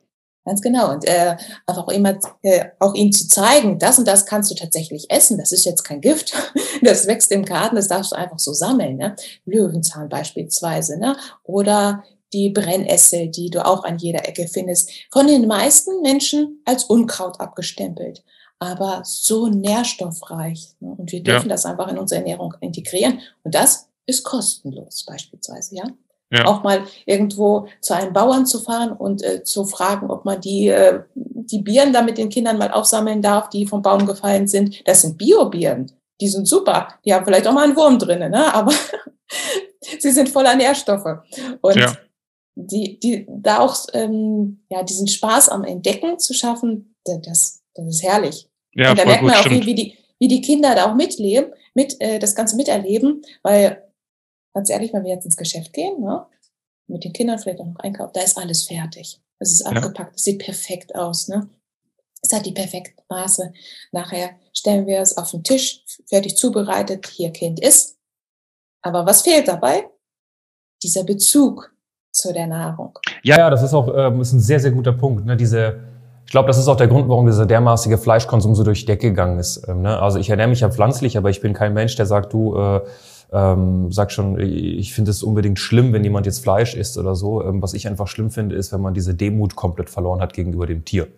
Ganz 0.45 0.61
genau. 0.61 0.91
Und 0.91 1.07
äh, 1.07 1.37
einfach 1.67 1.87
immer 1.89 2.19
äh, 2.43 2.65
auch 2.81 2.95
ihnen 2.95 3.13
zu 3.13 3.29
zeigen, 3.29 3.79
das 3.79 3.99
und 3.99 4.09
das 4.09 4.27
kannst 4.27 4.51
du 4.51 4.57
tatsächlich 4.57 5.09
essen. 5.09 5.39
Das 5.39 5.53
ist 5.53 5.65
jetzt 5.65 5.85
kein 5.85 6.01
Gift. 6.01 6.33
Das 6.85 7.07
wächst 7.07 7.31
im 7.31 7.45
Garten, 7.45 7.77
das 7.77 7.87
darfst 7.87 8.11
du 8.11 8.17
einfach 8.17 8.41
so 8.41 8.53
sammeln. 8.53 8.97
Ne? 8.97 9.15
Löwenzahn 9.45 10.09
beispielsweise. 10.09 10.99
Ne? 10.99 11.17
Oder 11.45 12.03
die 12.33 12.51
Brennessel, 12.51 13.29
die 13.29 13.51
du 13.51 13.65
auch 13.65 13.85
an 13.85 13.99
jeder 13.99 14.27
Ecke 14.27 14.49
findest. 14.49 14.91
Von 15.13 15.29
den 15.29 15.47
meisten 15.47 16.03
Menschen 16.03 16.61
als 16.65 16.85
Unkraut 16.85 17.41
abgestempelt. 17.41 18.25
Aber 18.59 19.03
so 19.05 19.47
nährstoffreich. 19.47 20.75
Ne? 20.81 20.95
Und 20.97 21.13
wir 21.13 21.23
dürfen 21.23 21.49
ja. 21.49 21.55
das 21.55 21.67
einfach 21.67 21.87
in 21.87 21.99
unsere 21.99 22.21
Ernährung 22.21 22.55
integrieren. 22.61 23.21
Und 23.45 23.55
das 23.55 23.89
ist 24.07 24.25
kostenlos 24.25 25.05
beispielsweise, 25.07 25.77
ja. 25.77 25.85
Ja. 26.33 26.47
Auch 26.47 26.62
mal 26.62 26.85
irgendwo 27.05 27.68
zu 27.83 27.95
einem 27.95 28.14
Bauern 28.14 28.47
zu 28.47 28.59
fahren 28.61 28.92
und 28.92 29.23
äh, 29.23 29.45
zu 29.45 29.66
fragen, 29.66 30.11
ob 30.11 30.25
man 30.25 30.40
die, 30.40 30.68
äh, 30.68 31.01
die 31.14 31.59
Bieren 31.59 31.92
da 31.92 32.01
mit 32.01 32.16
den 32.16 32.31
Kindern 32.31 32.57
mal 32.57 32.71
aufsammeln 32.71 33.21
darf, 33.21 33.51
die 33.51 33.66
vom 33.66 33.83
Baum 33.83 34.07
gefallen 34.07 34.49
sind. 34.49 34.88
Das 34.88 35.03
sind 35.03 35.18
Bio-Bieren. 35.18 35.92
Die 36.23 36.29
sind 36.29 36.49
super. 36.49 36.88
Die 37.05 37.12
haben 37.12 37.27
vielleicht 37.27 37.47
auch 37.47 37.53
mal 37.53 37.64
einen 37.64 37.77
Wurm 37.77 37.99
drinnen, 37.99 38.31
ne? 38.31 38.55
aber 38.55 38.73
sie 39.99 40.11
sind 40.11 40.31
voller 40.31 40.57
Nährstoffe. 40.57 41.18
Und 41.61 41.77
ja. 41.77 41.92
die, 42.55 42.99
die, 42.99 43.27
da 43.29 43.59
auch 43.59 43.77
ähm, 43.92 44.64
ja, 44.71 44.83
diesen 44.85 45.09
Spaß 45.09 45.51
am 45.51 45.64
Entdecken 45.64 46.18
zu 46.18 46.33
schaffen, 46.33 46.95
das, 47.05 47.62
das 47.75 47.87
ist 47.87 48.03
herrlich. 48.03 48.49
Ja, 48.75 48.92
und 48.92 48.99
da 48.99 49.05
merkt 49.05 49.23
man 49.23 49.35
auch, 49.35 49.51
wie, 49.51 49.66
wie, 49.66 49.75
die, 49.75 49.99
wie 50.18 50.29
die 50.29 50.40
Kinder 50.40 50.75
da 50.75 50.90
auch 50.90 50.95
mitleben, 50.95 51.53
mit, 51.75 52.01
äh, 52.01 52.18
das 52.18 52.35
Ganze 52.35 52.57
miterleben, 52.57 53.23
weil 53.42 53.83
ganz 54.55 54.71
ehrlich, 54.71 54.93
wenn 54.93 55.05
wir 55.05 55.11
jetzt 55.11 55.25
ins 55.25 55.37
Geschäft 55.37 55.73
gehen, 55.73 56.01
ne, 56.01 56.27
mit 56.87 57.05
den 57.05 57.12
Kindern 57.12 57.38
vielleicht 57.38 57.61
auch 57.61 57.67
noch 57.67 57.79
einkaufen, 57.81 58.12
da 58.15 58.21
ist 58.21 58.38
alles 58.38 58.65
fertig. 58.65 59.21
Es 59.38 59.53
ist 59.53 59.67
abgepackt, 59.67 60.17
es 60.17 60.25
sieht 60.25 60.38
perfekt 60.38 60.95
aus, 60.95 61.29
ne? 61.29 61.49
Es 62.25 62.33
hat 62.33 62.47
die 62.47 62.53
perfekten 62.53 63.03
Maße. 63.09 63.53
Nachher 63.91 64.31
stellen 64.53 64.87
wir 64.87 65.01
es 65.01 65.17
auf 65.17 65.33
den 65.33 65.43
Tisch, 65.43 65.83
fertig 66.07 66.37
zubereitet, 66.37 67.09
hier 67.09 67.31
Kind 67.31 67.59
ist. 67.59 67.99
Aber 68.83 69.05
was 69.07 69.23
fehlt 69.23 69.49
dabei? 69.49 69.88
Dieser 70.83 71.03
Bezug 71.03 71.75
zu 72.12 72.33
der 72.33 72.47
Nahrung. 72.47 72.97
Ja, 73.25 73.38
ja, 73.38 73.51
das 73.51 73.62
ist 73.62 73.75
auch 73.75 73.93
ähm, 73.95 74.21
ist 74.21 74.33
ein 74.33 74.41
sehr, 74.41 74.61
sehr 74.61 74.71
guter 74.71 74.93
Punkt. 74.93 75.25
Ne? 75.25 75.37
Diese, 75.37 75.81
ich 76.25 76.31
glaube, 76.31 76.47
das 76.47 76.59
ist 76.59 76.69
auch 76.69 76.77
der 76.77 76.88
Grund, 76.88 77.09
warum 77.09 77.27
dieser 77.27 77.47
dermaßige 77.47 77.99
Fleischkonsum 77.99 78.55
so 78.55 78.62
durch 78.62 78.81
die 78.81 78.87
Decke 78.87 79.09
gegangen 79.09 79.38
ist. 79.38 79.67
Ähm, 79.67 79.83
ne? 79.83 79.99
Also 80.01 80.19
ich 80.19 80.31
ernähre 80.31 80.49
mich 80.49 80.61
ja 80.61 80.71
pflanzlich, 80.71 81.17
aber 81.17 81.31
ich 81.31 81.41
bin 81.41 81.55
kein 81.55 81.75
Mensch, 81.75 81.97
der 81.97 82.07
sagt, 82.07 82.33
du, 82.33 82.57
äh, 82.57 82.83
ähm, 83.33 83.90
sag 83.90 84.12
schon, 84.12 84.38
ich 84.38 84.92
finde 84.92 85.11
es 85.11 85.23
unbedingt 85.23 85.59
schlimm, 85.59 85.92
wenn 85.92 86.05
jemand 86.05 86.27
jetzt 86.27 86.42
Fleisch 86.42 86.75
isst 86.75 86.99
oder 86.99 87.14
so. 87.14 87.42
Ähm, 87.42 87.62
was 87.62 87.73
ich 87.73 87.88
einfach 87.88 88.07
schlimm 88.07 88.31
finde, 88.31 88.57
ist, 88.57 88.73
wenn 88.73 88.81
man 88.81 88.95
diese 88.95 89.14
Demut 89.14 89.57
komplett 89.57 89.88
verloren 89.88 90.21
hat 90.21 90.35
gegenüber 90.35 90.66
dem 90.66 90.85
Tier. 90.85 91.09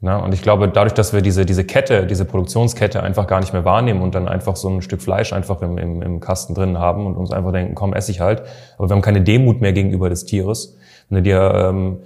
Na, 0.00 0.18
und 0.18 0.34
ich 0.34 0.42
glaube, 0.42 0.68
dadurch, 0.68 0.92
dass 0.92 1.12
wir 1.12 1.22
diese, 1.22 1.46
diese 1.46 1.64
Kette, 1.64 2.06
diese 2.06 2.26
Produktionskette 2.26 3.02
einfach 3.02 3.26
gar 3.26 3.40
nicht 3.40 3.54
mehr 3.54 3.64
wahrnehmen 3.64 4.02
und 4.02 4.14
dann 4.14 4.28
einfach 4.28 4.54
so 4.54 4.68
ein 4.68 4.82
Stück 4.82 5.00
Fleisch 5.00 5.32
einfach 5.32 5.62
im, 5.62 5.78
im, 5.78 6.02
im 6.02 6.20
Kasten 6.20 6.54
drin 6.54 6.78
haben 6.78 7.06
und 7.06 7.16
uns 7.16 7.32
einfach 7.32 7.50
denken, 7.50 7.74
komm, 7.74 7.94
ess 7.94 8.08
ich 8.08 8.20
halt. 8.20 8.42
Aber 8.76 8.88
wir 8.88 8.94
haben 8.94 9.02
keine 9.02 9.22
Demut 9.22 9.62
mehr 9.62 9.72
gegenüber 9.72 10.10
des 10.10 10.26
Tieres. 10.26 10.76
Wenn 11.08 11.16
du 11.16 11.22
dir 11.22 11.52
ähm, 11.54 11.98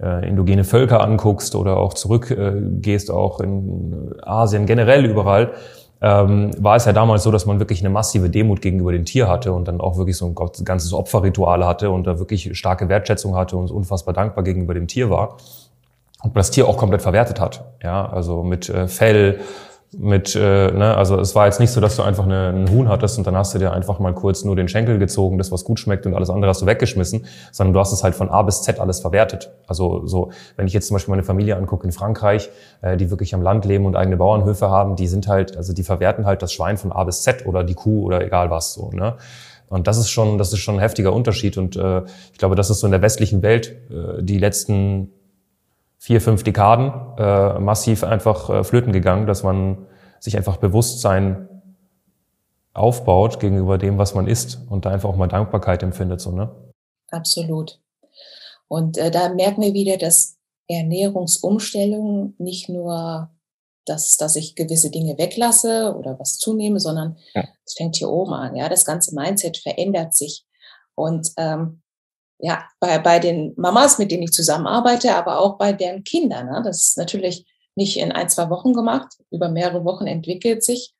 äh, 0.00 0.28
indogene 0.28 0.62
Völker 0.64 1.02
anguckst 1.02 1.56
oder 1.56 1.78
auch 1.78 1.94
zurückgehst, 1.94 3.10
äh, 3.10 3.12
auch 3.12 3.40
in 3.40 4.14
Asien, 4.22 4.64
generell 4.64 5.04
überall, 5.04 5.52
ähm, 6.02 6.50
war 6.58 6.74
es 6.74 6.84
ja 6.84 6.92
damals 6.92 7.22
so, 7.22 7.30
dass 7.30 7.46
man 7.46 7.60
wirklich 7.60 7.80
eine 7.80 7.90
massive 7.90 8.28
Demut 8.28 8.60
gegenüber 8.60 8.90
dem 8.90 9.04
Tier 9.04 9.28
hatte 9.28 9.52
und 9.52 9.68
dann 9.68 9.80
auch 9.80 9.96
wirklich 9.96 10.16
so 10.16 10.26
ein 10.26 10.64
ganzes 10.64 10.92
Opferritual 10.92 11.64
hatte 11.64 11.90
und 11.90 12.06
da 12.08 12.18
wirklich 12.18 12.58
starke 12.58 12.88
Wertschätzung 12.88 13.36
hatte 13.36 13.56
und 13.56 13.70
unfassbar 13.70 14.12
dankbar 14.12 14.42
gegenüber 14.42 14.74
dem 14.74 14.88
Tier 14.88 15.10
war 15.10 15.36
und 16.24 16.36
das 16.36 16.50
Tier 16.50 16.68
auch 16.68 16.76
komplett 16.76 17.02
verwertet 17.02 17.40
hat. 17.40 17.64
Ja, 17.82 18.04
also 18.08 18.42
mit 18.42 18.68
äh, 18.68 18.88
Fell, 18.88 19.40
mit, 19.94 20.34
äh, 20.34 20.70
ne, 20.70 20.96
also 20.96 21.20
es 21.20 21.34
war 21.34 21.46
jetzt 21.46 21.60
nicht 21.60 21.70
so, 21.70 21.80
dass 21.80 21.96
du 21.96 22.02
einfach 22.02 22.24
eine, 22.24 22.48
einen 22.48 22.70
Huhn 22.70 22.88
hattest 22.88 23.18
und 23.18 23.26
dann 23.26 23.36
hast 23.36 23.54
du 23.54 23.58
dir 23.58 23.72
einfach 23.72 23.98
mal 23.98 24.14
kurz 24.14 24.42
nur 24.42 24.56
den 24.56 24.68
Schenkel 24.68 24.98
gezogen, 24.98 25.36
das 25.36 25.52
was 25.52 25.64
gut 25.64 25.78
schmeckt 25.78 26.06
und 26.06 26.14
alles 26.14 26.30
andere 26.30 26.48
hast 26.48 26.62
du 26.62 26.66
weggeschmissen, 26.66 27.26
sondern 27.50 27.74
du 27.74 27.80
hast 27.80 27.92
es 27.92 28.02
halt 28.02 28.14
von 28.14 28.30
A 28.30 28.42
bis 28.42 28.62
Z 28.62 28.80
alles 28.80 29.00
verwertet. 29.00 29.52
Also 29.66 30.06
so, 30.06 30.30
wenn 30.56 30.66
ich 30.66 30.72
jetzt 30.72 30.88
zum 30.88 30.94
Beispiel 30.94 31.12
meine 31.12 31.24
Familie 31.24 31.56
angucke 31.56 31.86
in 31.86 31.92
Frankreich, 31.92 32.48
äh, 32.80 32.96
die 32.96 33.10
wirklich 33.10 33.34
am 33.34 33.42
Land 33.42 33.66
leben 33.66 33.84
und 33.84 33.94
eigene 33.94 34.16
Bauernhöfe 34.16 34.70
haben, 34.70 34.96
die 34.96 35.06
sind 35.06 35.28
halt, 35.28 35.56
also 35.56 35.74
die 35.74 35.82
verwerten 35.82 36.24
halt 36.24 36.40
das 36.40 36.52
Schwein 36.52 36.78
von 36.78 36.90
A 36.90 37.04
bis 37.04 37.22
Z 37.22 37.44
oder 37.46 37.62
die 37.62 37.74
Kuh 37.74 38.04
oder 38.04 38.24
egal 38.24 38.50
was 38.50 38.72
so, 38.72 38.90
ne. 38.92 39.16
Und 39.68 39.86
das 39.86 39.96
ist 39.96 40.10
schon, 40.10 40.36
das 40.36 40.52
ist 40.52 40.58
schon 40.58 40.74
ein 40.74 40.80
heftiger 40.80 41.14
Unterschied. 41.14 41.56
Und 41.56 41.76
äh, 41.76 42.02
ich 42.30 42.38
glaube, 42.38 42.56
das 42.56 42.68
ist 42.68 42.80
so 42.80 42.86
in 42.86 42.90
der 42.90 43.00
westlichen 43.00 43.40
Welt 43.40 43.74
äh, 43.90 44.22
die 44.22 44.36
letzten 44.36 45.12
vier, 46.02 46.20
fünf 46.20 46.42
Dekaden 46.42 46.92
äh, 47.16 47.60
massiv 47.60 48.02
einfach 48.02 48.50
äh, 48.50 48.64
flöten 48.64 48.92
gegangen, 48.92 49.28
dass 49.28 49.44
man 49.44 49.86
sich 50.18 50.36
einfach 50.36 50.56
Bewusstsein 50.56 51.48
aufbaut 52.74 53.38
gegenüber 53.38 53.78
dem, 53.78 53.98
was 53.98 54.12
man 54.12 54.26
isst 54.26 54.58
und 54.68 54.84
da 54.84 54.90
einfach 54.90 55.08
auch 55.08 55.14
mal 55.14 55.28
Dankbarkeit 55.28 55.84
empfindet. 55.84 56.20
So, 56.20 56.32
ne? 56.32 56.50
Absolut. 57.12 57.78
Und 58.66 58.98
äh, 58.98 59.12
da 59.12 59.28
merken 59.28 59.62
wir 59.62 59.74
wieder, 59.74 59.96
dass 59.96 60.38
Ernährungsumstellung 60.66 62.34
nicht 62.38 62.68
nur 62.68 63.30
dass, 63.84 64.16
dass 64.16 64.36
ich 64.36 64.54
gewisse 64.56 64.90
Dinge 64.90 65.18
weglasse 65.18 65.94
oder 65.96 66.18
was 66.18 66.38
zunehme, 66.38 66.78
sondern 66.80 67.16
es 67.34 67.34
ja. 67.34 67.44
fängt 67.76 67.96
hier 67.96 68.10
oben 68.10 68.32
an. 68.32 68.54
Ja, 68.56 68.68
das 68.68 68.84
ganze 68.84 69.14
Mindset 69.14 69.56
verändert 69.56 70.14
sich. 70.14 70.44
Und 70.94 71.32
ähm, 71.36 71.81
ja, 72.42 72.68
bei, 72.80 72.98
bei 72.98 73.20
den 73.20 73.54
Mamas, 73.56 73.98
mit 73.98 74.10
denen 74.10 74.24
ich 74.24 74.32
zusammenarbeite, 74.32 75.14
aber 75.14 75.38
auch 75.38 75.56
bei 75.58 75.72
deren 75.72 76.02
Kindern. 76.02 76.46
Ne? 76.46 76.60
Das 76.64 76.88
ist 76.88 76.98
natürlich 76.98 77.46
nicht 77.76 77.96
in 77.96 78.10
ein, 78.10 78.28
zwei 78.28 78.50
Wochen 78.50 78.72
gemacht. 78.72 79.14
Über 79.30 79.48
mehrere 79.48 79.84
Wochen 79.84 80.08
entwickelt 80.08 80.64
sich, 80.64 80.92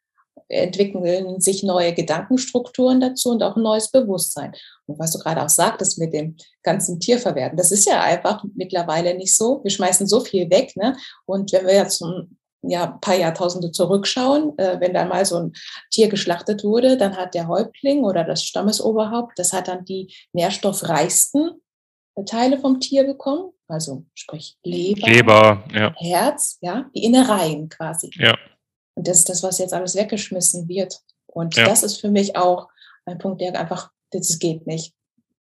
entwickeln 0.49 1.41
sich 1.41 1.65
neue 1.65 1.95
Gedankenstrukturen 1.95 3.01
dazu 3.01 3.31
und 3.31 3.43
auch 3.43 3.57
ein 3.57 3.63
neues 3.63 3.91
Bewusstsein. 3.91 4.53
Und 4.87 5.01
was 5.01 5.11
du 5.11 5.19
gerade 5.19 5.43
auch 5.43 5.49
sagtest 5.49 5.99
mit 5.99 6.15
dem 6.15 6.37
ganzen 6.63 7.01
Tierverwerten, 7.01 7.57
das 7.57 7.73
ist 7.73 7.87
ja 7.87 8.01
einfach 8.01 8.45
mittlerweile 8.55 9.15
nicht 9.17 9.37
so. 9.37 9.65
Wir 9.65 9.71
schmeißen 9.73 10.07
so 10.07 10.21
viel 10.21 10.49
weg. 10.49 10.77
Ne? 10.77 10.97
Und 11.27 11.53
wenn 11.53 11.67
wir 11.67 11.75
jetzt 11.75 12.05
ja, 12.63 12.87
paar 12.87 13.17
Jahrtausende 13.17 13.73
zurückschauen, 13.73 14.57
äh, 14.59 14.79
wenn 14.81 14.95
da 14.95 15.05
mal 15.05 15.25
so 15.25 15.37
ein 15.37 15.53
Tier 15.91 16.09
geschlachtet 16.09 16.65
wurde, 16.65 16.97
dann 16.97 17.17
hat 17.17 17.35
der 17.35 17.49
Häuptling 17.49 18.05
oder 18.05 18.25
das 18.25 18.45
Stammesoberhaupt, 18.45 19.39
das 19.39 19.53
hat 19.53 19.69
dann 19.69 19.85
die 19.85 20.15
nährstoffreichsten 20.33 21.61
Teile 22.27 22.59
vom 22.59 22.79
Tier 22.79 23.05
bekommen, 23.05 23.53
also 23.69 24.05
sprich 24.15 24.57
Leber, 24.63 25.07
Leber 25.07 25.65
ja. 25.73 25.95
Herz, 25.97 26.59
ja, 26.61 26.91
die 26.95 27.05
Innereien 27.05 27.69
quasi. 27.69 28.11
Ja. 28.15 28.37
Und 28.95 29.09
das 29.09 29.19
ist 29.19 29.29
das, 29.29 29.43
was 29.43 29.59
jetzt 29.59 29.73
alles 29.73 29.95
weggeschmissen 29.97 30.69
wird. 30.69 31.01
Und 31.27 31.57
ja. 31.57 31.65
das 31.65 31.83
ist 31.83 32.01
für 32.01 32.11
mich 32.11 32.37
auch 32.37 32.69
ein 33.07 33.19
Punkt, 33.19 33.41
der 33.41 33.59
einfach, 33.59 33.91
das 34.11 34.39
geht 34.39 34.67
nicht. 34.67 34.95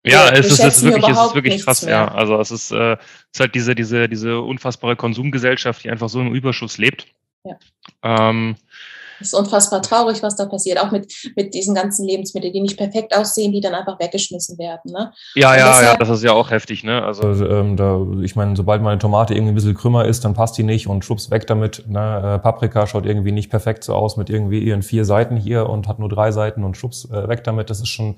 Ja, 0.07 0.29
es 0.31 0.47
ist, 0.47 0.61
es 0.61 0.77
ist 0.77 0.83
wirklich, 0.85 1.09
es 1.09 1.19
ist 1.19 1.35
wirklich 1.35 1.65
krass, 1.65 1.83
mehr. 1.83 1.95
ja. 1.95 2.09
Also 2.09 2.39
es 2.39 2.51
ist, 2.51 2.71
äh, 2.73 2.93
es 2.93 2.99
ist 3.33 3.41
halt 3.41 3.55
diese, 3.55 3.75
diese, 3.75 4.09
diese 4.09 4.41
unfassbare 4.41 4.97
Konsumgesellschaft, 4.97 5.83
die 5.83 5.91
einfach 5.91 6.09
so 6.11 6.21
im 6.21 6.35
Überschuss 6.35 6.77
lebt. 6.77 7.07
Ja. 7.45 7.57
Ähm, 8.03 8.57
es 9.21 9.29
ist 9.29 9.35
unfassbar 9.35 9.81
traurig, 9.81 10.23
was 10.23 10.37
da 10.37 10.47
passiert, 10.47 10.79
auch 10.79 10.91
mit, 10.91 11.13
mit 11.37 11.55
diesen 11.55 11.75
ganzen 11.75 12.07
Lebensmitteln, 12.07 12.53
die 12.53 12.61
nicht 12.61 12.77
perfekt 12.77 13.17
aussehen, 13.17 13.53
die 13.53 13.61
dann 13.61 13.75
einfach 13.75 13.99
weggeschmissen 13.99 14.59
werden. 14.59 14.93
Ne? 14.93 15.13
Ja, 15.35 15.57
ja, 15.57 15.83
ja, 15.83 15.97
das 15.97 16.09
ist 16.11 16.25
ja 16.25 16.33
auch 16.33 16.51
heftig. 16.51 16.85
Ne? 16.85 17.03
Also, 17.03 17.23
also 17.23 17.49
ähm, 17.49 17.77
da, 17.77 18.05
ich 18.23 18.37
meine, 18.37 18.57
sobald 18.57 18.83
meine 18.83 18.99
Tomate 18.99 19.35
irgendwie 19.35 19.53
ein 19.53 19.55
bisschen 19.55 19.75
krümmer 19.75 20.05
ist, 20.05 20.25
dann 20.25 20.35
passt 20.35 20.59
die 20.59 20.63
nicht 20.63 20.89
und 20.89 21.05
schwupps 21.05 21.31
weg 21.31 21.47
damit. 21.47 21.85
Ne? 21.89 22.35
Äh, 22.35 22.39
Paprika 22.41 22.87
schaut 22.87 23.07
irgendwie 23.07 23.33
nicht 23.33 23.51
perfekt 23.51 23.85
so 23.85 23.95
aus 23.95 24.17
mit 24.17 24.31
irgendwie 24.31 24.59
ihren 24.59 24.83
vier 24.83 25.05
Seiten 25.05 25.37
hier 25.37 25.69
und 25.69 25.89
hat 25.89 25.99
nur 25.99 26.09
drei 26.09 26.33
Seiten 26.33 26.65
und 26.65 26.77
schwupps 26.77 27.09
äh, 27.11 27.29
weg 27.29 27.45
damit. 27.45 27.71
Das 27.71 27.81
ist 27.81 27.89
schon 27.89 28.17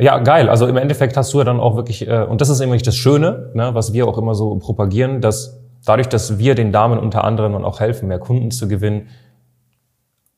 ja, 0.00 0.18
geil. 0.18 0.48
Also 0.48 0.66
im 0.66 0.76
Endeffekt 0.76 1.16
hast 1.16 1.32
du 1.32 1.38
ja 1.38 1.44
dann 1.44 1.60
auch 1.60 1.76
wirklich, 1.76 2.08
äh, 2.08 2.24
und 2.24 2.40
das 2.40 2.48
ist 2.48 2.60
nämlich 2.60 2.82
das 2.82 2.96
Schöne, 2.96 3.50
ne, 3.54 3.74
was 3.74 3.92
wir 3.92 4.06
auch 4.06 4.18
immer 4.18 4.34
so 4.34 4.56
propagieren, 4.56 5.20
dass 5.20 5.60
dadurch, 5.84 6.08
dass 6.08 6.38
wir 6.38 6.54
den 6.54 6.72
Damen 6.72 6.98
unter 6.98 7.24
anderem 7.24 7.54
und 7.54 7.64
auch 7.64 7.80
helfen, 7.80 8.08
mehr 8.08 8.18
Kunden 8.18 8.50
zu 8.50 8.68
gewinnen, 8.68 9.08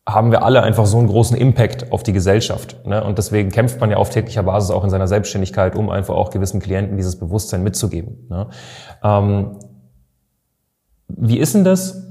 haben 0.07 0.33
wir 0.33 0.43
alle 0.43 0.63
einfach 0.63 0.87
so 0.87 0.99
einen 0.99 1.07
großen 1.07 1.37
Impact 1.37 1.93
auf 1.93 2.03
die 2.03 2.13
Gesellschaft. 2.13 2.85
Ne? 2.87 3.05
Und 3.05 3.19
deswegen 3.19 3.51
kämpft 3.51 3.81
man 3.81 3.91
ja 3.91 3.99
auf 3.99 4.11
täglicher 4.11 4.43
Basis 4.43 4.71
auch 4.71 4.83
in 4.83 4.91
seiner 4.91 5.07
Selbstständigkeit, 5.07 5.77
um 5.77 5.91
einfach 5.91 6.15
auch 6.15 6.31
gewissen 6.31 6.61
Klienten 6.61 6.97
dieses 6.97 7.19
Bewusstsein 7.19 7.63
mitzugeben. 7.63 8.27
Ne? 8.29 8.49
Ähm, 9.05 9.59
wie 11.07 11.39
ist 11.39 11.55
denn 11.55 11.63
das? 11.63 12.09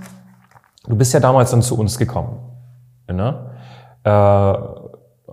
Du 0.88 0.96
bist 0.96 1.14
ja 1.14 1.20
damals 1.20 1.52
dann 1.52 1.62
zu 1.62 1.78
uns 1.78 1.98
gekommen. 1.98 2.40
Ne? 3.12 3.52
Äh, 4.06 4.54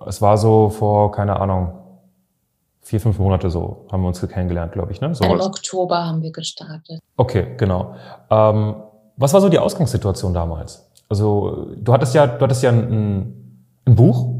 es 0.08 0.20
war 0.20 0.36
so 0.36 0.68
vor, 0.68 1.12
keine 1.12 1.38
Ahnung, 1.38 1.77
vier, 2.88 3.00
fünf 3.00 3.18
Monate 3.18 3.50
so 3.50 3.86
haben 3.92 4.00
wir 4.02 4.08
uns 4.08 4.26
kennengelernt, 4.26 4.72
glaube 4.72 4.92
ich. 4.92 5.00
Ne? 5.02 5.14
So 5.14 5.24
Im 5.24 5.40
Oktober 5.40 6.06
haben 6.06 6.22
wir 6.22 6.32
gestartet. 6.32 7.00
Okay, 7.18 7.54
genau. 7.58 7.94
Ähm, 8.30 8.76
was 9.18 9.34
war 9.34 9.42
so 9.42 9.50
die 9.50 9.58
Ausgangssituation 9.58 10.32
damals? 10.32 10.90
Also 11.08 11.74
du 11.76 11.92
hattest 11.92 12.14
ja, 12.14 12.26
du 12.26 12.42
hattest 12.42 12.62
ja 12.62 12.70
ein, 12.70 13.58
ein 13.86 13.94
Buch 13.94 14.37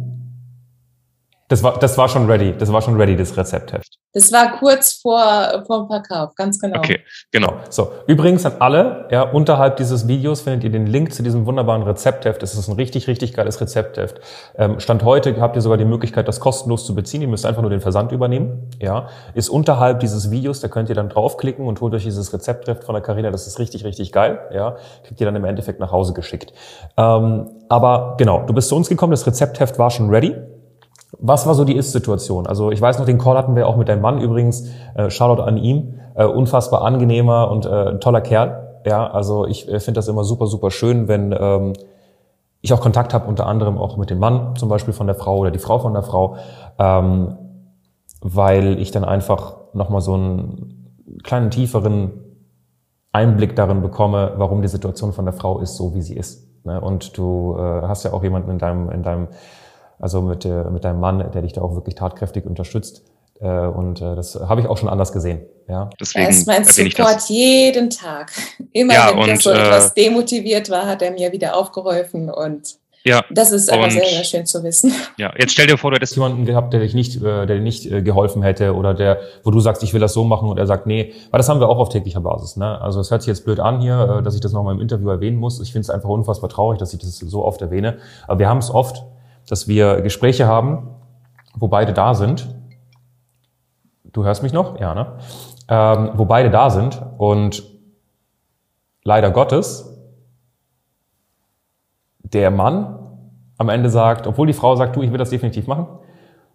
das 1.48 1.62
war, 1.62 1.78
das 1.78 1.96
war 1.96 2.08
schon 2.08 2.30
ready. 2.30 2.54
Das 2.56 2.70
war 2.72 2.82
schon 2.82 2.96
ready, 2.96 3.16
das 3.16 3.37
Rezeptheft. 3.37 3.98
Das 4.12 4.30
war 4.32 4.58
kurz 4.58 5.00
vor, 5.00 5.64
vor 5.66 5.80
dem 5.80 5.88
Verkauf, 5.88 6.34
ganz 6.34 6.58
genau. 6.58 6.78
Okay, 6.78 7.00
genau. 7.30 7.54
So. 7.70 7.90
Übrigens 8.06 8.44
an 8.44 8.54
alle, 8.58 9.08
ja, 9.11 9.22
unterhalb 9.22 9.76
dieses 9.76 10.08
Videos 10.08 10.42
findet 10.42 10.64
ihr 10.64 10.70
den 10.70 10.87
Link 10.87 11.12
zu 11.12 11.22
diesem 11.22 11.46
wunderbaren 11.46 11.82
Rezeptheft. 11.82 12.42
Es 12.42 12.54
ist 12.54 12.68
ein 12.68 12.74
richtig, 12.74 13.06
richtig 13.08 13.32
geiles 13.32 13.61
Rezeptheft. 13.61 14.20
Ähm, 14.56 14.78
Stand 14.80 15.04
heute 15.04 15.40
habt 15.40 15.56
ihr 15.56 15.62
sogar 15.62 15.78
die 15.78 15.87
Möglichkeit, 15.87 16.28
das 16.28 16.40
kostenlos 16.40 16.84
zu 16.84 16.94
beziehen. 16.94 17.22
Ihr 17.22 17.28
müsst 17.28 17.46
einfach 17.46 17.62
nur 17.62 17.70
den 17.70 17.80
Versand 17.80 18.12
übernehmen. 18.12 18.70
Ja. 18.78 19.08
Ist 19.34 19.48
unterhalb 19.48 20.00
dieses 20.00 20.30
Videos, 20.30 20.61
da 20.61 20.68
könnt 20.68 20.90
ihr 20.90 20.94
dann 20.94 21.08
draufklicken 21.08 21.66
und 21.66 21.80
holt 21.80 21.94
euch 21.94 22.04
dieses 22.04 22.32
Rezeptheft 22.32 22.84
von 22.84 22.94
der 22.94 23.02
Carina. 23.02 23.30
Das 23.30 23.46
ist 23.46 23.58
richtig, 23.58 23.84
richtig 23.84 24.12
geil. 24.12 24.38
Ja. 24.52 24.76
Kriegt 25.04 25.20
ihr 25.20 25.26
dann 25.26 25.37
im 25.37 25.44
Endeffekt 25.44 25.80
nach 25.80 25.92
Hause 25.92 26.12
geschickt. 26.12 26.52
Ähm, 26.96 27.50
aber 27.70 28.16
genau, 28.18 28.44
du 28.46 28.52
bist 28.52 28.68
zu 28.68 28.76
uns 28.76 28.88
gekommen, 28.88 29.12
das 29.12 29.26
Rezeptheft 29.26 29.78
war 29.78 29.90
schon 29.90 30.11
ready. 30.11 30.34
Was 31.12 31.47
war 31.47 31.55
so 31.55 31.64
die 31.64 31.77
Ist-Situation? 31.77 32.47
Also 32.47 32.71
ich 32.71 32.81
weiß 32.81 32.99
noch, 32.99 33.07
den 33.07 33.18
Call 33.18 33.37
hatten 33.37 33.57
wir 33.57 33.66
auch 33.66 33.77
mit 33.77 33.88
deinem 33.88 34.03
Mann 34.03 34.21
übrigens. 34.21 34.68
Äh, 34.94 35.11
Shoutout 35.11 35.42
an 35.42 35.57
ihm. 35.57 35.94
Äh, 36.14 36.27
unfassbar 36.27 36.83
angenehmer 36.83 37.51
und 37.51 37.64
äh, 37.64 37.99
toller 37.99 38.21
Kerl. 38.21 38.81
Ja, 38.85 39.11
also 39.11 39.47
ich 39.47 39.68
äh, 39.68 39.81
finde 39.81 39.99
das 39.99 40.09
immer 40.09 40.25
super, 40.25 40.47
super 40.47 40.71
schön, 40.71 41.09
wenn 41.09 41.35
ähm, 41.38 41.73
ich 42.61 42.73
auch 42.73 42.81
Kontakt 42.81 43.14
habe, 43.14 43.27
unter 43.27 43.47
anderem 43.47 43.79
auch 43.79 43.97
mit 43.97 44.11
dem 44.11 44.18
Mann, 44.18 44.57
zum 44.57 44.68
Beispiel 44.68 44.92
von 44.92 45.07
der 45.07 45.14
Frau 45.16 45.38
oder 45.38 45.51
die 45.51 45.59
Frau 45.59 45.79
von 45.79 45.94
der 45.94 46.03
Frau, 46.03 46.37
ähm, 46.79 47.37
weil 48.21 48.79
ich 48.81 48.90
dann 48.90 49.05
einfach 49.05 49.57
nochmal 49.75 50.01
so 50.01 50.14
einen 50.14 51.21
kleinen 51.23 51.51
tieferen 51.51 52.12
Einblick 53.12 53.57
darin 53.57 53.81
bekomme, 53.81 54.35
warum 54.37 54.62
die 54.62 54.68
Situation 54.68 55.12
von 55.12 55.25
der 55.25 55.35
Frau 55.35 55.61
ist, 55.61 55.77
so 55.77 55.94
wie 55.94 56.03
sie 56.03 56.16
ist. 56.16 56.64
Ne? 56.64 56.81
Und 56.81 57.16
du 57.16 57.57
äh, 57.59 57.83
hast 57.83 58.05
ja 58.05 58.12
auch 58.12 58.23
jemanden 58.23 58.51
in 58.51 58.59
deinem, 58.59 58.90
in 58.90 59.03
deinem 59.03 59.29
also 59.98 60.22
mit, 60.22 60.44
äh, 60.44 60.64
mit 60.70 60.84
deinem 60.84 61.00
Mann, 61.00 61.30
der 61.32 61.42
dich 61.42 61.52
da 61.52 61.62
auch 61.62 61.74
wirklich 61.74 61.94
tatkräftig 61.94 62.46
unterstützt. 62.46 63.02
Äh, 63.40 63.66
und 63.66 64.00
äh, 64.00 64.16
das 64.16 64.34
habe 64.34 64.61
ich 64.61 64.66
auch 64.66 64.76
schon 64.76 64.88
anders 64.88 65.12
gesehen. 65.12 65.42
Ja. 65.68 65.90
Deswegen 66.00 66.24
er 66.24 66.30
ist 66.30 66.46
mein 66.46 66.64
Support 66.64 67.28
jeden 67.28 67.90
Tag. 67.90 68.32
Immer 68.72 68.94
ja, 68.94 69.12
wenn 69.14 69.37
ich 69.37 69.42
so 69.42 69.50
äh, 69.50 69.58
etwas 69.58 69.94
demotiviert 69.94 70.70
war, 70.70 70.87
hat 70.87 71.02
er 71.02 71.12
mir 71.12 71.30
wieder 71.32 71.56
aufgeholfen 71.56 72.30
und 72.30 72.78
ja, 73.04 73.24
das 73.30 73.52
ist 73.52 73.72
aber 73.72 73.88
sehr, 73.90 74.04
sehr 74.04 74.24
schön 74.24 74.44
zu 74.44 74.62
wissen. 74.64 74.92
Ja, 75.18 75.32
jetzt 75.38 75.52
stell 75.52 75.68
dir 75.68 75.78
vor, 75.78 75.92
du 75.92 75.94
hättest 75.94 76.16
jemanden 76.16 76.44
gehabt, 76.44 76.72
der 76.72 76.80
dich 76.80 76.94
nicht, 76.94 77.16
äh, 77.16 77.46
der 77.46 77.56
dir 77.56 77.61
nicht 77.61 77.88
geholfen 78.04 78.42
hätte 78.42 78.74
oder 78.74 78.92
der, 78.92 79.20
wo 79.44 79.50
du 79.50 79.61
sagst, 79.61 79.82
ich 79.84 79.94
will 79.94 80.00
das 80.00 80.12
so 80.12 80.24
machen 80.24 80.48
und 80.48 80.58
er 80.58 80.66
sagt, 80.66 80.87
nee, 80.87 81.14
weil 81.30 81.38
das 81.38 81.48
haben 81.48 81.61
wir 81.61 81.68
auch 81.68 81.78
auf 81.78 81.88
täglicher 81.88 82.20
Basis. 82.20 82.56
Ne? 82.56 82.80
Also 82.80 83.00
es 83.00 83.11
hört 83.11 83.22
sich 83.22 83.28
jetzt 83.28 83.44
blöd 83.44 83.61
an 83.61 83.80
hier, 83.80 84.20
dass 84.22 84.34
ich 84.34 84.40
das 84.40 84.52
nochmal 84.52 84.74
im 84.74 84.80
Interview 84.80 85.08
erwähnen 85.08 85.37
muss. 85.37 85.61
Ich 85.61 85.72
finde 85.72 85.82
es 85.82 85.90
einfach 85.90 86.08
unfassbar 86.08 86.50
traurig, 86.50 86.80
dass 86.80 86.92
ich 86.92 86.98
das 86.98 87.16
so 87.16 87.44
oft 87.44 87.62
erwähne. 87.62 87.98
Aber 88.26 88.40
wir 88.40 88.48
haben 88.48 88.58
es 88.58 88.70
oft, 88.70 89.04
dass 89.48 89.68
wir 89.68 90.00
Gespräche 90.02 90.46
haben, 90.46 90.88
wo 91.54 91.68
beide 91.68 91.92
da 91.92 92.14
sind. 92.14 92.54
Du 94.04 94.24
hörst 94.24 94.42
mich 94.42 94.52
noch? 94.52 94.78
Ja, 94.78 94.94
ne? 94.94 95.18
Ähm, 95.68 96.12
wo 96.14 96.24
beide 96.24 96.50
da 96.50 96.70
sind 96.70 97.02
und 97.18 97.62
leider 99.04 99.30
Gottes 99.30 99.84
der 102.20 102.50
Mann 102.50 102.98
am 103.56 103.68
Ende 103.68 103.90
sagt, 103.90 104.26
obwohl 104.26 104.46
die 104.46 104.52
Frau 104.52 104.76
sagt, 104.76 104.96
du, 104.96 105.02
ich 105.02 105.11
will 105.11 105.18
das 105.18 105.30
definitiv 105.30 105.66
machen, 105.66 105.87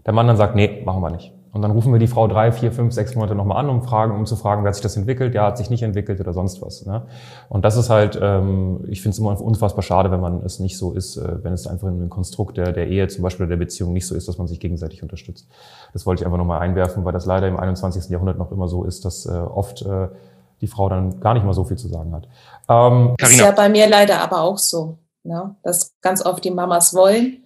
der 0.05 0.13
Mann 0.13 0.27
dann 0.27 0.37
sagt, 0.37 0.55
nee, 0.55 0.81
machen 0.85 1.01
wir 1.01 1.09
nicht. 1.09 1.33
Und 1.53 1.61
dann 1.61 1.69
rufen 1.69 1.93
wir 1.93 1.99
die 1.99 2.07
Frau 2.07 2.27
drei, 2.27 2.51
vier, 2.51 2.71
fünf, 2.71 2.93
sechs 2.93 3.13
Monate 3.13 3.35
nochmal 3.35 3.57
an, 3.57 3.69
um, 3.69 3.83
fragen, 3.83 4.15
um 4.15 4.25
zu 4.25 4.35
fragen, 4.35 4.63
wer 4.63 4.69
hat 4.69 4.75
sich 4.75 4.81
das 4.81 4.97
entwickelt, 4.97 5.35
ja, 5.35 5.45
hat 5.45 5.59
sich 5.59 5.69
nicht 5.69 5.83
entwickelt 5.83 6.19
oder 6.19 6.33
sonst 6.33 6.63
was. 6.63 6.83
Ne? 6.87 7.03
Und 7.47 7.63
das 7.63 7.77
ist 7.77 7.91
halt, 7.91 8.17
ähm, 8.19 8.83
ich 8.87 9.03
finde 9.03 9.13
es 9.13 9.19
immer 9.19 9.39
unfassbar 9.39 9.83
schade, 9.83 10.09
wenn 10.09 10.19
man 10.19 10.43
es 10.43 10.59
nicht 10.59 10.79
so 10.79 10.93
ist, 10.93 11.15
äh, 11.15 11.43
wenn 11.43 11.53
es 11.53 11.67
einfach 11.67 11.89
in 11.89 11.93
einem 11.93 12.09
Konstrukt 12.09 12.57
der, 12.57 12.71
der 12.71 12.87
Ehe 12.87 13.07
zum 13.07 13.21
Beispiel 13.21 13.45
oder 13.45 13.51
der 13.55 13.63
Beziehung 13.63 13.93
nicht 13.93 14.07
so 14.07 14.15
ist, 14.15 14.27
dass 14.27 14.39
man 14.39 14.47
sich 14.47 14.59
gegenseitig 14.59 15.03
unterstützt. 15.03 15.47
Das 15.93 16.07
wollte 16.07 16.23
ich 16.23 16.25
einfach 16.25 16.39
nochmal 16.39 16.59
einwerfen, 16.59 17.05
weil 17.05 17.13
das 17.13 17.27
leider 17.27 17.47
im 17.47 17.57
21. 17.57 18.09
Jahrhundert 18.09 18.39
noch 18.39 18.51
immer 18.51 18.67
so 18.67 18.83
ist, 18.83 19.05
dass 19.05 19.27
äh, 19.27 19.29
oft 19.29 19.83
äh, 19.83 20.07
die 20.61 20.67
Frau 20.67 20.89
dann 20.89 21.19
gar 21.19 21.35
nicht 21.35 21.45
mal 21.45 21.53
so 21.53 21.65
viel 21.65 21.77
zu 21.77 21.87
sagen 21.87 22.13
hat. 22.13 22.27
Ähm, 22.67 23.13
das 23.19 23.29
ist 23.29 23.39
ja 23.39 23.51
bei 23.51 23.69
mir 23.69 23.87
leider 23.87 24.21
aber 24.21 24.41
auch 24.41 24.57
so, 24.57 24.97
ne? 25.21 25.55
dass 25.61 25.93
ganz 26.01 26.25
oft 26.25 26.43
die 26.43 26.51
Mamas 26.51 26.95
wollen 26.95 27.42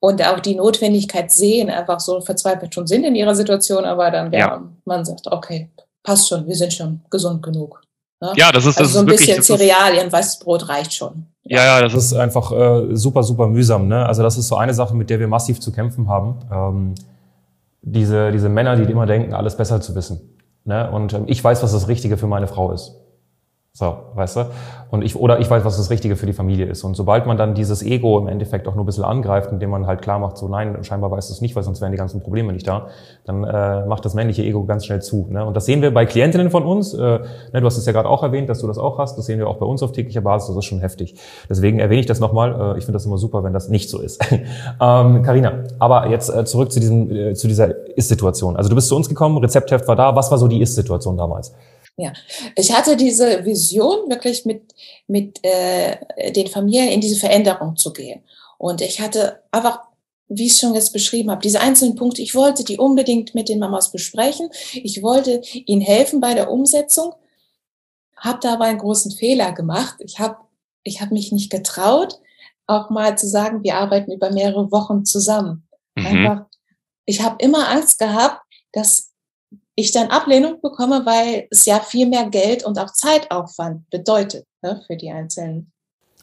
und 0.00 0.26
auch 0.26 0.40
die 0.40 0.54
Notwendigkeit 0.54 1.30
sehen, 1.30 1.70
einfach 1.70 2.00
so 2.00 2.20
verzweifelt 2.20 2.74
schon 2.74 2.86
sind 2.86 3.04
in 3.04 3.14
ihrer 3.14 3.34
Situation, 3.34 3.84
aber 3.84 4.10
dann 4.10 4.30
der 4.30 4.40
ja. 4.40 4.62
Mann 4.86 5.04
sagt, 5.04 5.26
okay, 5.26 5.68
passt 6.02 6.28
schon, 6.28 6.46
wir 6.46 6.56
sind 6.56 6.72
schon 6.72 7.00
gesund 7.10 7.42
genug. 7.42 7.82
Ne? 8.20 8.32
Ja, 8.36 8.50
das 8.50 8.64
ist 8.64 8.78
also 8.78 8.82
das 8.82 8.92
so 8.92 8.98
ein 9.00 9.06
wirklich, 9.06 9.36
bisschen 9.36 9.58
Cerealien, 9.58 10.10
weißes 10.10 10.40
Brot 10.40 10.68
reicht 10.68 10.94
schon. 10.94 11.26
Ja, 11.44 11.64
ja, 11.64 11.82
das 11.82 11.94
ist 11.94 12.14
einfach 12.14 12.52
äh, 12.52 12.94
super, 12.96 13.22
super 13.22 13.46
mühsam. 13.46 13.88
Ne? 13.88 14.04
Also 14.06 14.22
das 14.22 14.36
ist 14.36 14.48
so 14.48 14.56
eine 14.56 14.74
Sache, 14.74 14.94
mit 14.94 15.10
der 15.10 15.20
wir 15.20 15.28
massiv 15.28 15.60
zu 15.60 15.72
kämpfen 15.72 16.08
haben. 16.08 16.38
Ähm, 16.52 16.94
diese, 17.82 18.30
diese 18.30 18.48
Männer, 18.48 18.76
die 18.76 18.90
immer 18.90 19.06
denken, 19.06 19.32
alles 19.32 19.56
besser 19.56 19.80
zu 19.80 19.94
wissen. 19.94 20.38
Ne? 20.64 20.90
Und 20.90 21.14
ähm, 21.14 21.24
ich 21.26 21.42
weiß, 21.42 21.62
was 21.62 21.72
das 21.72 21.88
Richtige 21.88 22.18
für 22.18 22.26
meine 22.26 22.46
Frau 22.46 22.72
ist. 22.72 22.94
So, 23.80 23.96
weißt 24.14 24.36
du? 24.36 24.46
Und 24.90 25.02
ich, 25.02 25.16
oder 25.16 25.40
ich 25.40 25.48
weiß, 25.48 25.64
was 25.64 25.78
das 25.78 25.88
Richtige 25.88 26.14
für 26.14 26.26
die 26.26 26.34
Familie 26.34 26.66
ist. 26.66 26.84
Und 26.84 26.98
sobald 26.98 27.24
man 27.24 27.38
dann 27.38 27.54
dieses 27.54 27.82
Ego 27.82 28.18
im 28.18 28.28
Endeffekt 28.28 28.68
auch 28.68 28.74
nur 28.74 28.84
ein 28.84 28.86
bisschen 28.86 29.04
angreift, 29.04 29.50
indem 29.52 29.70
man 29.70 29.86
halt 29.86 30.02
klar 30.02 30.18
macht, 30.18 30.36
so 30.36 30.48
nein, 30.48 30.84
scheinbar 30.84 31.10
weiß 31.10 31.30
es 31.30 31.40
nicht, 31.40 31.56
weil 31.56 31.62
sonst 31.62 31.80
wären 31.80 31.90
die 31.90 31.96
ganzen 31.96 32.20
Probleme 32.20 32.52
nicht 32.52 32.68
da, 32.68 32.88
dann 33.24 33.42
äh, 33.42 33.86
macht 33.86 34.04
das 34.04 34.12
männliche 34.12 34.42
Ego 34.42 34.66
ganz 34.66 34.84
schnell 34.84 35.00
zu. 35.00 35.28
Ne? 35.30 35.46
Und 35.46 35.56
das 35.56 35.64
sehen 35.64 35.80
wir 35.80 35.94
bei 35.94 36.04
Klientinnen 36.04 36.50
von 36.50 36.64
uns. 36.64 36.92
Äh, 36.92 36.98
ne, 36.98 37.20
du 37.54 37.64
hast 37.64 37.78
es 37.78 37.86
ja 37.86 37.92
gerade 37.92 38.06
auch 38.06 38.22
erwähnt, 38.22 38.50
dass 38.50 38.58
du 38.58 38.66
das 38.66 38.76
auch 38.76 38.98
hast. 38.98 39.16
Das 39.16 39.24
sehen 39.24 39.38
wir 39.38 39.48
auch 39.48 39.56
bei 39.56 39.64
uns 39.64 39.82
auf 39.82 39.92
täglicher 39.92 40.20
Basis. 40.20 40.48
Das 40.48 40.58
ist 40.58 40.66
schon 40.66 40.80
heftig. 40.80 41.14
Deswegen 41.48 41.78
erwähne 41.78 42.00
ich 42.00 42.06
das 42.06 42.20
nochmal. 42.20 42.74
Äh, 42.74 42.78
ich 42.78 42.84
finde 42.84 42.96
das 42.96 43.06
immer 43.06 43.16
super, 43.16 43.42
wenn 43.44 43.54
das 43.54 43.70
nicht 43.70 43.88
so 43.88 43.98
ist. 43.98 44.20
ähm, 44.78 45.22
Carina, 45.22 45.64
aber 45.78 46.08
jetzt 46.08 46.28
äh, 46.28 46.44
zurück 46.44 46.70
zu, 46.70 46.80
diesem, 46.80 47.10
äh, 47.10 47.32
zu 47.32 47.48
dieser 47.48 47.96
Ist-Situation. 47.96 48.58
Also 48.58 48.68
du 48.68 48.74
bist 48.74 48.88
zu 48.88 48.96
uns 48.96 49.08
gekommen, 49.08 49.38
Rezeptheft 49.38 49.88
war 49.88 49.96
da. 49.96 50.14
Was 50.14 50.30
war 50.30 50.36
so 50.36 50.48
die 50.48 50.60
Ist-Situation 50.60 51.16
damals? 51.16 51.54
Ja, 51.96 52.12
ich 52.56 52.72
hatte 52.72 52.96
diese 52.96 53.44
Vision, 53.44 54.08
wirklich 54.08 54.46
mit, 54.46 54.74
mit 55.06 55.38
äh, 55.42 56.32
den 56.32 56.46
Familien 56.46 56.88
in 56.88 57.00
diese 57.00 57.20
Veränderung 57.20 57.76
zu 57.76 57.92
gehen. 57.92 58.22
Und 58.58 58.80
ich 58.80 59.00
hatte 59.00 59.42
einfach, 59.50 59.80
wie 60.28 60.46
ich 60.46 60.52
es 60.52 60.60
schon 60.60 60.74
jetzt 60.74 60.92
beschrieben 60.92 61.30
habe, 61.30 61.42
diese 61.42 61.60
einzelnen 61.60 61.96
Punkte, 61.96 62.22
ich 62.22 62.34
wollte 62.34 62.64
die 62.64 62.78
unbedingt 62.78 63.34
mit 63.34 63.48
den 63.48 63.58
Mamas 63.58 63.92
besprechen. 63.92 64.48
Ich 64.72 65.02
wollte 65.02 65.42
ihnen 65.52 65.82
helfen 65.82 66.20
bei 66.20 66.34
der 66.34 66.50
Umsetzung, 66.50 67.14
habe 68.16 68.38
dabei 68.40 68.66
einen 68.66 68.78
großen 68.78 69.12
Fehler 69.12 69.52
gemacht. 69.52 69.96
Ich 70.00 70.18
habe 70.18 70.36
ich 70.82 71.00
hab 71.00 71.10
mich 71.10 71.32
nicht 71.32 71.50
getraut, 71.50 72.18
auch 72.66 72.90
mal 72.90 73.18
zu 73.18 73.28
sagen, 73.28 73.62
wir 73.62 73.76
arbeiten 73.76 74.12
über 74.12 74.30
mehrere 74.30 74.70
Wochen 74.70 75.04
zusammen. 75.04 75.66
Mhm. 75.96 76.06
Einfach, 76.06 76.46
ich 77.04 77.22
habe 77.22 77.36
immer 77.44 77.68
Angst 77.68 77.98
gehabt, 77.98 78.42
dass 78.72 79.09
ich 79.80 79.92
dann 79.92 80.08
Ablehnung 80.08 80.60
bekomme, 80.60 81.02
weil 81.04 81.46
es 81.50 81.66
ja 81.66 81.80
viel 81.80 82.08
mehr 82.08 82.28
Geld 82.30 82.64
und 82.64 82.78
auch 82.78 82.92
Zeitaufwand 82.92 83.88
bedeutet 83.90 84.44
ne, 84.62 84.80
für 84.86 84.96
die 84.96 85.10
Einzelnen. 85.10 85.72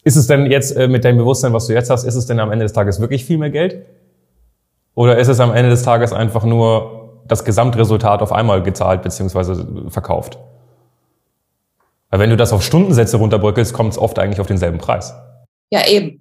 Ist 0.04 0.16
es 0.16 0.28
denn 0.28 0.50
jetzt 0.50 0.72
äh, 0.76 0.88
mit 0.88 1.04
deinem 1.04 1.18
Bewusstsein, 1.18 1.54
was 1.54 1.68
du 1.68 1.74
jetzt 1.74 1.90
hast, 1.90 2.04
ist 2.04 2.16
es 2.16 2.26
denn 2.26 2.40
am 2.40 2.52
Ende 2.52 2.66
des 2.66 2.74
Tages 2.74 3.00
wirklich 3.00 3.26
viel 3.26 3.38
mehr 3.38 3.50
Geld? 3.50 3.86
Oder 4.96 5.18
ist 5.18 5.28
es 5.28 5.40
am 5.40 5.54
Ende 5.54 5.70
des 5.70 5.84
Tages 5.84 6.14
einfach 6.14 6.44
nur 6.44 7.22
das 7.28 7.44
Gesamtresultat 7.44 8.22
auf 8.22 8.32
einmal 8.32 8.64
gezahlt 8.64 9.02
bzw. 9.04 9.90
verkauft? 9.90 10.40
Weil 12.10 12.22
wenn 12.22 12.30
du 12.30 12.38
das 12.38 12.54
auf 12.54 12.64
Stundensätze 12.64 13.18
runterbrückelst, 13.18 13.74
kommt 13.74 13.92
es 13.92 13.98
oft 13.98 14.18
eigentlich 14.18 14.40
auf 14.40 14.48
denselben 14.48 14.78
Preis. 14.78 15.14
Ja, 15.70 15.86
eben. 15.88 16.20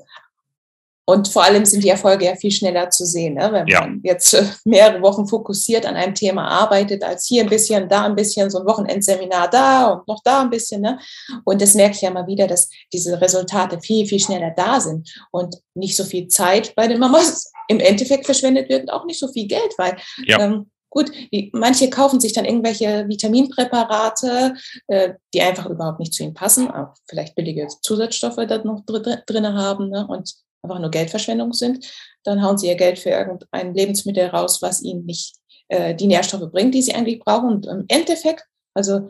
Und 1.09 1.29
vor 1.29 1.45
allem 1.45 1.65
sind 1.65 1.85
die 1.85 1.89
Erfolge 1.89 2.25
ja 2.25 2.35
viel 2.35 2.51
schneller 2.51 2.91
zu 2.91 3.07
sehen, 3.07 3.35
ne? 3.35 3.49
wenn 3.53 3.67
ja. 3.69 3.83
man 3.83 4.01
jetzt 4.03 4.35
äh, 4.35 4.45
mehrere 4.65 5.01
Wochen 5.03 5.29
fokussiert 5.29 5.87
an 5.87 5.95
einem 5.95 6.15
Thema 6.15 6.49
arbeitet, 6.49 7.05
als 7.05 7.27
hier 7.27 7.45
ein 7.45 7.49
bisschen, 7.49 7.89
da 7.89 8.05
ein 8.05 8.17
bisschen, 8.17 8.51
so 8.51 8.59
ein 8.59 8.67
Wochenendseminar 8.67 9.49
da 9.49 9.87
und 9.93 10.09
noch 10.09 10.21
da 10.25 10.41
ein 10.41 10.51
bisschen. 10.51 10.81
Ne? 10.81 10.99
Und 11.45 11.63
das 11.63 11.75
merke 11.75 11.95
ich 11.95 12.03
ja 12.03 12.11
mal 12.11 12.27
wieder, 12.27 12.49
dass 12.49 12.69
diese 12.93 13.21
Resultate 13.21 13.81
viel, 13.81 14.05
viel 14.05 14.19
schneller 14.19 14.51
da 14.57 14.81
sind 14.81 15.09
und 15.31 15.57
nicht 15.75 15.97
so 15.97 16.03
viel 16.03 16.27
Zeit 16.27 16.75
bei 16.75 16.89
den 16.89 16.99
Mamas 16.99 17.53
im 17.69 17.79
Endeffekt 17.79 18.27
verschwendet 18.27 18.69
wird 18.69 18.83
und 18.83 18.91
auch 18.91 19.05
nicht 19.05 19.21
so 19.21 19.29
viel 19.29 19.47
Geld, 19.47 19.75
weil 19.79 19.97
ja. 20.27 20.41
ähm, 20.41 20.71
Gut, 20.89 21.11
die, 21.31 21.51
manche 21.53 21.91
kaufen 21.91 22.21
sich 22.21 22.33
dann 22.33 22.47
irgendwelche 22.47 23.07
Vitaminpräparate, 23.07 24.55
äh, 24.87 25.15
die 25.35 25.43
einfach 25.43 25.67
überhaupt 25.67 25.99
nicht 25.99 26.15
zu 26.15 26.23
ihnen 26.23 26.33
passen, 26.33 26.71
auch 26.71 26.95
vielleicht 27.07 27.35
billige 27.35 27.69
Zusatzstoffe 27.83 28.37
da 28.49 28.65
noch 28.65 28.83
dr 28.87 29.19
drin 29.27 29.47
haben 29.47 29.91
ne? 29.91 30.07
und 30.07 30.33
einfach 30.67 30.81
nur 30.81 30.91
Geldverschwendung 30.91 31.53
sind, 31.53 31.87
dann 32.25 32.43
hauen 32.43 32.59
sie 32.59 32.67
ihr 32.67 32.75
Geld 32.75 32.99
für 32.99 33.11
irgendein 33.11 33.75
Lebensmittel 33.75 34.27
raus, 34.27 34.61
was 34.61 34.83
ihnen 34.83 35.05
nicht 35.07 35.37
äh, 35.69 35.95
die 35.95 36.07
Nährstoffe 36.07 36.51
bringt, 36.51 36.75
die 36.75 36.83
sie 36.83 36.95
eigentlich 36.95 37.21
brauchen. 37.21 37.49
Und 37.49 37.67
im 37.67 37.85
Endeffekt, 37.89 38.45
also 38.75 39.09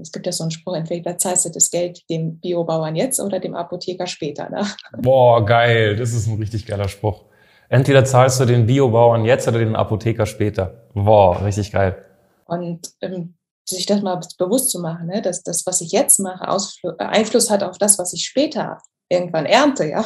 es 0.00 0.12
gibt 0.12 0.26
ja 0.26 0.32
so 0.32 0.44
einen 0.44 0.50
Spruch, 0.50 0.74
entweder 0.74 1.16
zahlst 1.18 1.44
du 1.44 1.50
das 1.50 1.70
Geld 1.70 2.02
dem 2.10 2.38
Biobauern 2.38 2.96
jetzt 2.96 3.20
oder 3.20 3.38
dem 3.38 3.54
Apotheker 3.54 4.06
später. 4.06 4.50
Ne? 4.50 4.66
Boah, 4.98 5.44
geil, 5.44 5.96
das 5.96 6.12
ist 6.12 6.26
ein 6.26 6.38
richtig 6.38 6.66
geiler 6.66 6.88
Spruch. 6.88 7.24
Entweder 7.68 8.04
zahlst 8.04 8.40
du 8.40 8.46
den 8.46 8.66
Biobauern 8.66 9.24
jetzt 9.24 9.46
oder 9.46 9.60
den 9.60 9.76
Apotheker 9.76 10.26
später. 10.26 10.88
Boah, 10.92 11.44
richtig 11.44 11.70
geil. 11.70 12.04
Und 12.46 12.90
ähm, 13.00 13.34
sich 13.64 13.86
das 13.86 14.02
mal 14.02 14.20
bewusst 14.38 14.70
zu 14.70 14.80
machen, 14.80 15.06
ne? 15.06 15.22
dass 15.22 15.42
das, 15.42 15.64
was 15.66 15.80
ich 15.80 15.92
jetzt 15.92 16.18
mache, 16.18 16.48
Ausfl 16.48 16.96
Einfluss 16.98 17.48
hat 17.48 17.62
auf 17.62 17.78
das, 17.78 17.98
was 17.98 18.12
ich 18.12 18.24
später 18.24 18.78
irgendwann 19.08 19.46
ernte, 19.46 19.86
ja. 19.86 20.04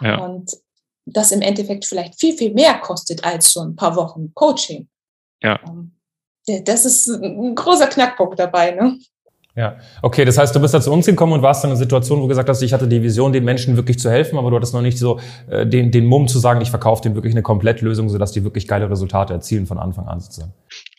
Ja. 0.00 0.18
Und 0.24 0.50
das 1.06 1.32
im 1.32 1.42
Endeffekt 1.42 1.84
vielleicht 1.84 2.18
viel, 2.18 2.36
viel 2.36 2.54
mehr 2.54 2.78
kostet 2.78 3.24
als 3.24 3.52
so 3.52 3.60
ein 3.60 3.76
paar 3.76 3.96
Wochen 3.96 4.32
Coaching. 4.34 4.88
Ja. 5.42 5.58
Ähm, 5.66 5.92
das 6.64 6.84
ist 6.84 7.08
ein 7.08 7.54
großer 7.54 7.86
Knackpunkt 7.86 8.38
dabei, 8.38 8.72
ne? 8.72 8.98
Ja, 9.54 9.76
okay, 10.00 10.24
das 10.24 10.38
heißt, 10.38 10.54
du 10.54 10.60
bist 10.60 10.72
da 10.72 10.80
zu 10.80 10.90
uns 10.90 11.04
gekommen 11.04 11.34
und 11.34 11.42
warst 11.42 11.62
in 11.62 11.70
einer 11.70 11.76
Situation, 11.76 12.18
wo 12.18 12.22
du 12.22 12.28
gesagt 12.28 12.48
hast, 12.48 12.62
ich 12.62 12.72
hatte 12.72 12.88
die 12.88 13.02
Vision, 13.02 13.34
den 13.34 13.44
Menschen 13.44 13.76
wirklich 13.76 13.98
zu 13.98 14.10
helfen, 14.10 14.38
aber 14.38 14.48
du 14.48 14.56
hattest 14.56 14.72
noch 14.72 14.80
nicht 14.80 14.96
so 14.96 15.20
äh, 15.50 15.66
den, 15.66 15.90
den 15.90 16.06
Mumm 16.06 16.26
zu 16.26 16.38
sagen, 16.38 16.62
ich 16.62 16.70
verkaufe 16.70 17.02
denen 17.02 17.16
wirklich 17.16 17.34
eine 17.34 17.42
Komplettlösung, 17.42 18.08
sodass 18.08 18.32
die 18.32 18.44
wirklich 18.44 18.66
geile 18.66 18.88
Resultate 18.88 19.34
erzielen 19.34 19.66
von 19.66 19.78
Anfang 19.78 20.06
an 20.06 20.20
sozusagen. 20.20 20.54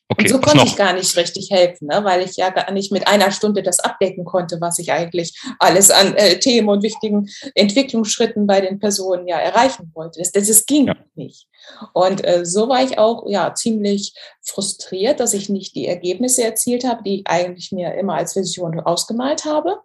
Okay, 0.09 0.23
und 0.23 0.29
so 0.29 0.39
konnte 0.39 0.65
ich 0.65 0.75
gar 0.75 0.93
nicht 0.93 1.15
richtig 1.15 1.49
helfen, 1.49 1.87
ne? 1.87 2.03
weil 2.03 2.21
ich 2.21 2.35
ja 2.35 2.49
gar 2.49 2.71
nicht 2.71 2.91
mit 2.91 3.07
einer 3.07 3.31
Stunde 3.31 3.63
das 3.63 3.79
abdecken 3.79 4.25
konnte, 4.25 4.59
was 4.59 4.77
ich 4.77 4.91
eigentlich 4.91 5.39
alles 5.59 5.91
an 5.91 6.15
äh, 6.15 6.39
Themen 6.39 6.69
und 6.69 6.83
wichtigen 6.83 7.29
Entwicklungsschritten 7.55 8.45
bei 8.45 8.61
den 8.61 8.79
Personen 8.79 9.27
ja 9.27 9.37
erreichen 9.37 9.91
wollte. 9.93 10.19
Das, 10.19 10.31
das, 10.31 10.47
das 10.47 10.65
ging 10.65 10.87
ja. 10.87 10.95
nicht. 11.15 11.47
Und 11.93 12.25
äh, 12.25 12.45
so 12.45 12.67
war 12.67 12.83
ich 12.83 12.97
auch 12.97 13.27
ja 13.27 13.53
ziemlich 13.55 14.13
frustriert, 14.41 15.19
dass 15.19 15.33
ich 15.33 15.49
nicht 15.49 15.73
die 15.75 15.87
Ergebnisse 15.87 16.43
erzielt 16.43 16.83
habe, 16.83 17.01
die 17.03 17.21
ich 17.21 17.27
eigentlich 17.27 17.71
mir 17.71 17.93
immer 17.95 18.15
als 18.15 18.35
Vision 18.35 18.79
ausgemalt 18.81 19.45
habe. 19.45 19.79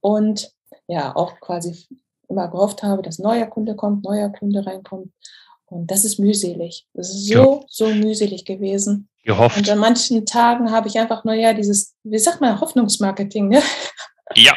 Und 0.00 0.52
ja, 0.86 1.14
auch 1.14 1.40
quasi 1.40 1.86
immer 2.28 2.48
gehofft 2.48 2.82
habe, 2.82 3.02
dass 3.02 3.18
neuer 3.18 3.46
Kunde 3.46 3.74
kommt, 3.74 4.04
neuer 4.04 4.30
Kunde 4.30 4.64
reinkommt. 4.64 5.12
Und 5.66 5.90
das 5.90 6.04
ist 6.04 6.18
mühselig. 6.18 6.86
Das 6.94 7.10
ist 7.10 7.26
so, 7.26 7.60
ja. 7.60 7.60
so 7.68 7.88
mühselig 7.88 8.44
gewesen. 8.44 9.07
Gehofft. 9.24 9.58
Und 9.58 9.68
an 9.68 9.78
manchen 9.78 10.24
Tagen 10.24 10.70
habe 10.70 10.88
ich 10.88 10.98
einfach 10.98 11.24
nur 11.24 11.34
ja 11.34 11.52
dieses, 11.52 11.94
wie 12.02 12.18
sagt 12.18 12.40
man, 12.40 12.60
Hoffnungsmarketing, 12.60 13.48
ne? 13.48 13.62
Ja. 14.34 14.54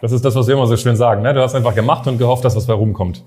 Das 0.00 0.10
ist 0.10 0.24
das, 0.24 0.34
was 0.34 0.48
wir 0.48 0.54
immer 0.54 0.66
so 0.66 0.76
schön 0.76 0.96
sagen, 0.96 1.22
ne? 1.22 1.32
Du 1.32 1.40
hast 1.40 1.54
einfach 1.54 1.74
gemacht 1.74 2.06
und 2.08 2.18
gehofft, 2.18 2.44
dass 2.44 2.56
was 2.56 2.66
bei 2.66 2.72
rumkommt. 2.72 3.24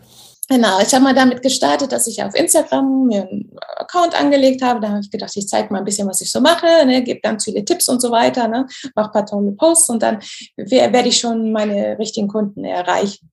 Genau, 0.48 0.80
ich 0.80 0.94
habe 0.94 1.04
mal 1.04 1.16
damit 1.16 1.42
gestartet, 1.42 1.92
dass 1.92 2.06
ich 2.06 2.22
auf 2.22 2.36
Instagram 2.36 3.08
mir 3.08 3.24
einen 3.24 3.52
Account 3.78 4.14
angelegt 4.14 4.62
habe. 4.62 4.80
Da 4.80 4.90
habe 4.90 5.00
ich 5.00 5.10
gedacht, 5.10 5.36
ich 5.36 5.48
zeige 5.48 5.74
mal 5.74 5.80
ein 5.80 5.86
bisschen, 5.86 6.08
was 6.08 6.22
ich 6.22 6.32
so 6.32 6.40
mache, 6.40 6.86
ne, 6.86 7.02
gebe 7.04 7.20
ganz 7.20 7.46
viele 7.46 7.66
Tipps 7.66 7.90
und 7.90 8.00
so 8.00 8.12
weiter, 8.12 8.48
ne, 8.48 8.68
mache 8.96 9.08
ein 9.08 9.12
paar 9.12 9.26
tolle 9.26 9.54
Posts 9.54 9.90
und 9.90 10.04
dann 10.04 10.20
werde 10.56 11.08
ich 11.08 11.18
schon 11.18 11.52
meine 11.52 11.98
richtigen 11.98 12.28
Kunden 12.28 12.64
erreichen. 12.64 13.32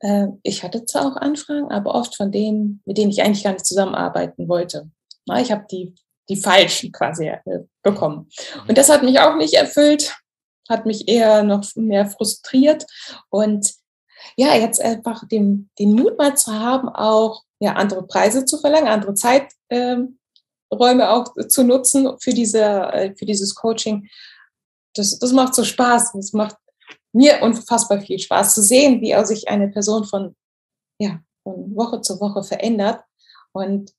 Äh, 0.00 0.26
ich 0.42 0.64
hatte 0.64 0.84
zwar 0.84 1.06
auch 1.06 1.16
Anfragen, 1.16 1.70
aber 1.70 1.94
oft 1.94 2.16
von 2.16 2.32
denen, 2.32 2.82
mit 2.86 2.98
denen 2.98 3.10
ich 3.10 3.22
eigentlich 3.22 3.44
gar 3.44 3.52
nicht 3.52 3.66
zusammenarbeiten 3.66 4.48
wollte. 4.48 4.90
Na, 5.26 5.40
ich 5.40 5.52
habe 5.52 5.64
die, 5.70 5.94
die 6.28 6.36
falschen 6.36 6.92
quasi 6.92 7.28
äh, 7.28 7.60
bekommen. 7.82 8.28
Und 8.68 8.78
das 8.78 8.88
hat 8.88 9.02
mich 9.02 9.20
auch 9.20 9.36
nicht 9.36 9.54
erfüllt, 9.54 10.16
hat 10.68 10.86
mich 10.86 11.08
eher 11.08 11.42
noch 11.42 11.64
mehr 11.74 12.06
frustriert. 12.06 12.86
Und 13.28 13.72
ja, 14.36 14.54
jetzt 14.54 14.80
einfach 14.80 15.26
den, 15.28 15.70
den 15.78 15.94
Mut 15.94 16.16
mal 16.16 16.36
zu 16.36 16.52
haben, 16.52 16.88
auch 16.88 17.42
ja, 17.58 17.74
andere 17.74 18.06
Preise 18.06 18.44
zu 18.44 18.58
verlangen, 18.58 18.88
andere 18.88 19.14
Zeiträume 19.14 19.48
ähm, 19.70 21.00
auch 21.00 21.34
zu 21.48 21.64
nutzen 21.64 22.08
für, 22.20 22.32
diese, 22.32 22.62
äh, 22.62 23.14
für 23.16 23.26
dieses 23.26 23.54
Coaching. 23.54 24.08
Das, 24.94 25.18
das 25.18 25.32
macht 25.32 25.54
so 25.54 25.64
Spaß. 25.64 26.12
Das 26.12 26.32
macht 26.32 26.56
mir 27.12 27.42
unfassbar 27.42 28.00
viel 28.00 28.18
Spaß 28.18 28.54
zu 28.54 28.62
sehen, 28.62 29.00
wie 29.00 29.14
auch 29.14 29.24
sich 29.24 29.48
eine 29.48 29.68
Person 29.68 30.04
von 30.04 30.34
ja, 30.98 31.20
von 31.42 31.74
Woche 31.76 32.00
zu 32.00 32.20
Woche 32.20 32.42
verändert. 32.42 33.04
Und 33.52 33.92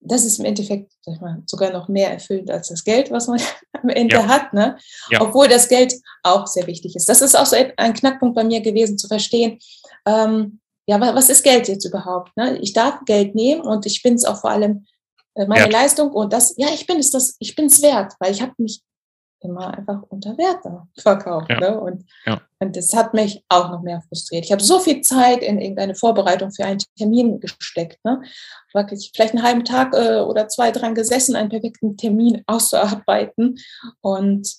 das 0.00 0.24
ist 0.24 0.38
im 0.38 0.44
Endeffekt 0.44 0.92
sag 1.02 1.14
ich 1.14 1.20
mal, 1.20 1.42
sogar 1.46 1.72
noch 1.72 1.88
mehr 1.88 2.12
erfüllend 2.12 2.50
als 2.50 2.68
das 2.68 2.84
Geld, 2.84 3.10
was 3.10 3.26
man 3.26 3.40
am 3.82 3.88
Ende 3.88 4.16
ja. 4.16 4.28
hat. 4.28 4.52
Ne? 4.52 4.76
Ja. 5.10 5.20
Obwohl 5.20 5.48
das 5.48 5.68
Geld 5.68 5.94
auch 6.22 6.46
sehr 6.46 6.66
wichtig 6.66 6.96
ist. 6.96 7.08
Das 7.08 7.22
ist 7.22 7.36
auch 7.36 7.46
so 7.46 7.56
ein 7.76 7.94
Knackpunkt 7.94 8.34
bei 8.34 8.44
mir 8.44 8.60
gewesen, 8.60 8.98
zu 8.98 9.08
verstehen, 9.08 9.58
ähm, 10.06 10.60
ja, 10.86 10.98
was 11.00 11.28
ist 11.28 11.44
Geld 11.44 11.68
jetzt 11.68 11.84
überhaupt? 11.84 12.34
Ne? 12.36 12.58
Ich 12.58 12.72
darf 12.72 13.04
Geld 13.04 13.34
nehmen 13.34 13.60
und 13.60 13.84
ich 13.84 14.02
bin 14.02 14.14
es 14.14 14.24
auch 14.24 14.40
vor 14.40 14.50
allem 14.50 14.86
äh, 15.34 15.46
meine 15.46 15.70
ja. 15.70 15.80
Leistung 15.80 16.10
und 16.10 16.32
das, 16.32 16.54
ja, 16.56 16.68
ich 16.72 16.86
bin 16.86 16.98
es 16.98 17.10
das, 17.10 17.36
ich 17.40 17.54
bin 17.54 17.66
es 17.66 17.82
wert, 17.82 18.14
weil 18.20 18.32
ich 18.32 18.40
habe 18.40 18.54
mich 18.56 18.82
immer 19.40 19.76
einfach 19.76 20.02
unter 20.08 20.36
Wert 20.36 20.64
verkauft. 20.98 21.50
Ja. 21.50 21.60
Ne? 21.60 21.80
Und, 21.80 22.04
ja. 22.26 22.40
und 22.58 22.76
das 22.76 22.92
hat 22.94 23.14
mich 23.14 23.44
auch 23.48 23.70
noch 23.70 23.82
mehr 23.82 24.02
frustriert. 24.08 24.44
Ich 24.44 24.52
habe 24.52 24.62
so 24.62 24.80
viel 24.80 25.00
Zeit 25.00 25.42
in 25.42 25.60
irgendeine 25.60 25.94
Vorbereitung 25.94 26.50
für 26.50 26.64
einen 26.64 26.80
Termin 26.96 27.40
gesteckt. 27.40 28.04
Ne? 28.04 28.22
Wirklich 28.72 29.10
vielleicht 29.14 29.34
einen 29.34 29.44
halben 29.44 29.64
Tag 29.64 29.94
äh, 29.94 30.20
oder 30.20 30.48
zwei 30.48 30.70
dran 30.70 30.94
gesessen, 30.94 31.36
einen 31.36 31.50
perfekten 31.50 31.96
Termin 31.96 32.42
auszuarbeiten. 32.46 33.58
Und 34.00 34.52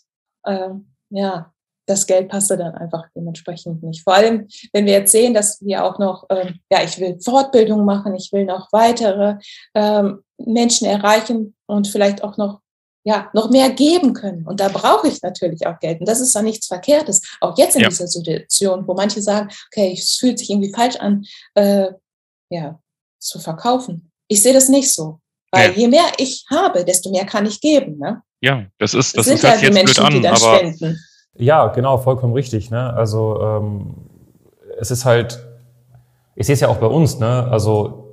äh, 0.44 0.70
ja, 1.10 1.54
das 1.90 2.06
Geld 2.06 2.30
passte 2.30 2.56
dann 2.56 2.76
einfach 2.76 3.06
dementsprechend 3.16 3.82
nicht. 3.82 4.04
Vor 4.04 4.14
allem, 4.14 4.48
wenn 4.74 4.86
wir 4.86 4.94
jetzt 4.94 5.12
sehen, 5.12 5.34
dass 5.34 5.60
wir 5.62 5.84
auch 5.84 5.98
noch, 5.98 6.26
ähm, 6.30 6.60
ja, 6.72 6.84
ich 6.84 7.00
will 7.00 7.20
Fortbildung 7.20 7.84
machen, 7.84 8.14
ich 8.16 8.32
will 8.32 8.46
noch 8.46 8.72
weitere 8.72 9.38
ähm, 9.74 10.24
Menschen 10.38 10.88
erreichen 10.88 11.56
und 11.66 11.88
vielleicht 11.88 12.24
auch 12.24 12.38
noch 12.38 12.62
ja, 13.10 13.28
noch 13.34 13.50
mehr 13.50 13.72
geben 13.72 14.14
können. 14.14 14.46
Und 14.46 14.60
da 14.60 14.68
brauche 14.68 15.08
ich 15.08 15.20
natürlich 15.24 15.66
auch 15.66 15.80
Geld. 15.80 16.00
Und 16.00 16.08
das 16.08 16.22
ist 16.22 16.36
dann 16.36 16.46
nichts 16.46 16.68
Verkehrtes. 16.68 17.24
Auch 17.42 17.58
jetzt 17.58 17.76
in 17.76 17.82
ja. 17.82 17.90
dieser 17.90 18.06
Situation, 18.06 18.88
wo 18.88 18.94
manche 18.94 19.20
sagen, 19.20 19.50
okay, 19.72 19.96
es 19.98 20.18
fühlt 20.18 20.38
sich 20.38 20.52
irgendwie 20.52 20.72
falsch 20.72 20.96
an, 20.98 21.26
äh, 21.56 21.88
ja, 22.52 22.80
zu 23.18 23.40
verkaufen. 23.40 24.12
Ich 24.28 24.44
sehe 24.44 24.54
das 24.54 24.70
nicht 24.70 24.94
so. 24.94 25.20
Weil 25.50 25.72
ja. 25.72 25.78
je 25.78 25.88
mehr 25.88 26.06
ich 26.18 26.46
habe, 26.52 26.86
desto 26.86 27.10
mehr 27.10 27.26
kann 27.26 27.48
ich 27.48 27.60
geben. 27.60 27.98
Ne? 27.98 28.22
Ja, 28.42 28.68
das 28.78 28.94
ist, 28.94 29.18
das, 29.18 29.26
das 29.26 29.42
sind 29.42 29.42
ja 29.42 29.58
die 29.58 29.74
Menschen, 29.74 30.06
an, 30.06 30.14
die 30.14 30.22
dann 30.22 30.36
spenden. 30.36 31.00
Ja, 31.36 31.66
genau, 31.70 31.98
vollkommen 31.98 32.34
richtig. 32.34 32.70
Ne? 32.70 32.94
Also 32.94 33.42
ähm, 33.42 33.96
es 34.80 34.92
ist 34.92 35.06
halt, 35.06 35.44
ich 36.36 36.46
sehe 36.46 36.54
es 36.54 36.60
ja 36.60 36.68
auch 36.68 36.78
bei 36.78 36.86
uns, 36.86 37.18
ne? 37.18 37.48
Also 37.50 38.09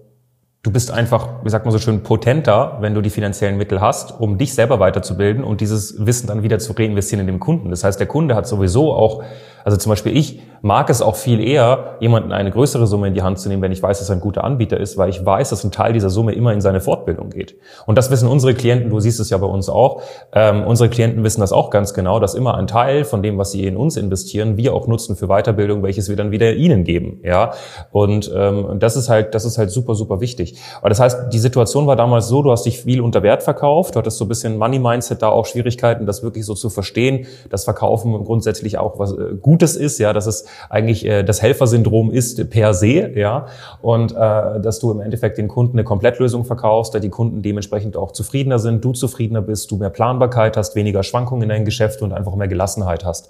du 0.63 0.71
bist 0.71 0.91
einfach, 0.91 1.45
wie 1.45 1.51
sagt 1.51 1.65
man 1.65 1.73
so 1.73 1.79
schön, 1.79 2.03
potenter, 2.03 2.79
wenn 2.81 2.95
du 2.95 3.01
die 3.01 3.11
finanziellen 3.11 3.57
Mittel 3.57 3.81
hast, 3.81 4.21
um 4.21 4.39
dich 4.39 4.55
selber 4.55 4.81
weiterzubilden 4.81 5.45
und 5.45 5.61
dieses 5.61 6.05
Wissen 6.05 6.27
dann 6.27 6.43
wieder 6.43 6.59
zu 6.59 6.73
reinvestieren 6.73 7.27
in 7.27 7.35
den 7.35 7.41
Kunden. 7.41 7.71
Das 7.71 7.85
heißt, 7.85 8.01
der 8.01 8.07
Kunde 8.07 8.35
hat 8.35 8.47
sowieso 8.47 8.93
auch 8.93 9.23
also 9.67 9.79
zum 9.79 9.91
Beispiel 9.91 10.17
ich 10.17 10.41
mag 10.63 10.91
es 10.91 11.03
auch 11.03 11.17
viel 11.17 11.41
eher, 11.41 11.97
jemanden 12.01 12.33
eine 12.33 12.51
größere 12.51 12.87
Summe 12.87 13.09
in 13.09 13.15
die 13.15 13.23
Hand 13.23 13.41
zu 13.41 13.49
nehmen, 13.49 13.63
wenn 13.63 13.73
ich 13.73 13.83
weiß, 13.83 13.99
dass 13.99 14.09
er 14.09 14.17
ein 14.17 14.21
guter 14.21 14.45
Anbieter 14.45 14.79
ist, 14.79 14.97
weil 14.97 15.09
ich 15.09 15.25
weiß, 15.25 15.51
dass 15.51 15.65
ein 15.65 15.73
Teil 15.73 15.93
dieser 15.93 16.11
Summe 16.11 16.33
immer 16.33 16.53
in 16.53 16.61
seine 16.61 16.81
Fortbildung 16.81 17.31
geht. 17.31 17.57
Und 17.87 17.99
das 17.99 18.11
wissen 18.11 18.29
unsere 18.29 18.55
Klienten, 18.55 18.91
du 18.91 19.01
siehst 19.01 19.19
es 19.19 19.31
ja 19.31 19.39
bei 19.39 19.47
uns 19.47 19.69
auch, 19.69 20.03
ähm, 20.33 20.65
unsere 20.65 20.89
Klienten 20.89 21.25
wissen 21.25 21.41
das 21.41 21.53
auch 21.53 21.71
ganz 21.71 21.93
genau, 21.93 22.21
dass 22.21 22.35
immer 22.35 22.57
ein 22.57 22.69
Teil 22.69 23.05
von 23.05 23.23
dem, 23.23 23.39
was 23.39 23.51
sie 23.51 23.67
in 23.67 23.77
uns 23.77 23.97
investieren, 23.97 24.57
wir 24.57 24.73
auch 24.73 24.87
nutzen 24.87 25.17
für 25.17 25.27
Weiterbildung, 25.27 25.83
welches 25.83 26.09
wir 26.09 26.17
dann 26.17 26.31
wieder 26.31 26.55
ihnen 26.55 26.85
geben. 26.85 27.21
Ja, 27.25 27.53
Und 27.91 28.31
ähm, 28.35 28.79
das 28.79 28.97
ist 28.97 29.09
halt, 29.09 29.35
das 29.35 29.45
ist 29.45 29.59
halt 29.59 29.71
super, 29.71 29.95
super 29.95 30.21
wichtig. 30.21 30.57
Aber 30.81 30.89
das 30.89 31.01
heißt, 31.01 31.33
die 31.33 31.39
Situation 31.39 31.87
war 31.87 31.97
damals 31.97 32.29
so, 32.29 32.43
du 32.43 32.53
hast 32.53 32.65
dich 32.65 32.81
viel 32.81 33.01
unter 33.01 33.23
Wert 33.23 33.43
verkauft, 33.43 33.95
du 33.95 33.99
hattest 33.99 34.19
so 34.19 34.25
ein 34.25 34.29
bisschen 34.29 34.59
Money-Mindset 34.59 35.23
da 35.23 35.29
auch 35.29 35.47
Schwierigkeiten, 35.47 36.07
das 36.07 36.23
wirklich 36.23 36.47
so 36.47 36.55
zu 36.55 36.71
verstehen, 36.71 37.27
dass 37.51 37.65
Verkaufen 37.65 38.13
grundsätzlich 38.25 38.79
auch 38.79 38.99
was 38.99 39.13
äh, 39.13 39.35
gut 39.41 39.57
Gutes 39.57 39.75
ist, 39.75 39.99
ja, 39.99 40.13
dass 40.13 40.27
es 40.27 40.45
eigentlich 40.69 41.05
äh, 41.07 41.23
das 41.23 41.43
Helfersyndrom 41.43 42.11
ist 42.11 42.51
per 42.51 42.75
se, 42.75 43.11
ja, 43.15 43.47
und 43.83 44.13
äh, 44.13 44.15
dass 44.61 44.79
du 44.81 44.91
im 44.91 45.01
Endeffekt 45.01 45.39
den 45.39 45.49
Kunden 45.49 45.79
eine 45.79 45.85
Komplettlösung 45.85 46.45
verkaufst, 46.45 46.95
da 46.95 46.99
die 46.99 47.11
Kunden 47.11 47.43
dementsprechend 47.43 47.97
auch 47.97 48.13
zufriedener 48.13 48.59
sind, 48.59 48.85
du 48.85 48.93
zufriedener 48.93 49.43
bist, 49.43 49.71
du 49.71 49.77
mehr 49.77 49.91
Planbarkeit 49.91 50.57
hast, 50.57 50.75
weniger 50.75 51.03
Schwankungen 51.03 51.43
in 51.43 51.49
deinem 51.49 51.65
Geschäft 51.65 52.03
und 52.03 52.13
einfach 52.13 52.35
mehr 52.35 52.49
Gelassenheit 52.49 53.05
hast. 53.05 53.29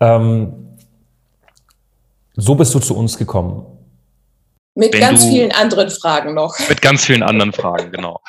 Ähm, 0.00 0.76
so 2.34 2.54
bist 2.54 2.74
du 2.74 2.78
zu 2.78 2.96
uns 2.96 3.18
gekommen. 3.18 3.66
Mit 4.74 4.92
Wenn 4.92 5.00
ganz 5.00 5.24
vielen 5.24 5.52
anderen 5.52 5.90
Fragen 5.90 6.34
noch. 6.34 6.56
Mit 6.68 6.80
ganz 6.80 7.04
vielen 7.04 7.22
anderen 7.22 7.52
Fragen, 7.52 7.90
genau. 7.90 8.20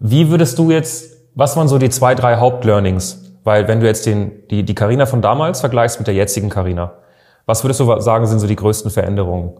Wie 0.00 0.30
würdest 0.30 0.58
du 0.58 0.70
jetzt, 0.70 1.16
was 1.34 1.56
waren 1.56 1.68
so 1.68 1.78
die 1.78 1.90
zwei, 1.90 2.14
drei 2.14 2.36
Hauptlearnings 2.36 3.22
weil 3.44 3.66
wenn 3.68 3.80
du 3.80 3.86
jetzt 3.86 4.06
den, 4.06 4.46
die, 4.48 4.62
die 4.62 4.74
Carina 4.74 5.06
von 5.06 5.22
damals 5.22 5.60
vergleichst 5.60 5.98
mit 5.98 6.06
der 6.06 6.14
jetzigen 6.14 6.48
Carina, 6.48 6.92
was 7.46 7.64
würdest 7.64 7.80
du 7.80 8.00
sagen, 8.00 8.26
sind 8.26 8.38
so 8.38 8.46
die 8.46 8.56
größten 8.56 8.90
Veränderungen? 8.90 9.58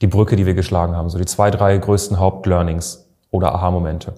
Die 0.00 0.06
Brücke, 0.06 0.36
die 0.36 0.46
wir 0.46 0.54
geschlagen 0.54 0.94
haben, 0.94 1.08
so 1.08 1.18
die 1.18 1.24
zwei, 1.24 1.50
drei 1.50 1.76
größten 1.78 2.18
Hauptlearnings 2.18 3.08
oder 3.30 3.54
Aha-Momente? 3.54 4.14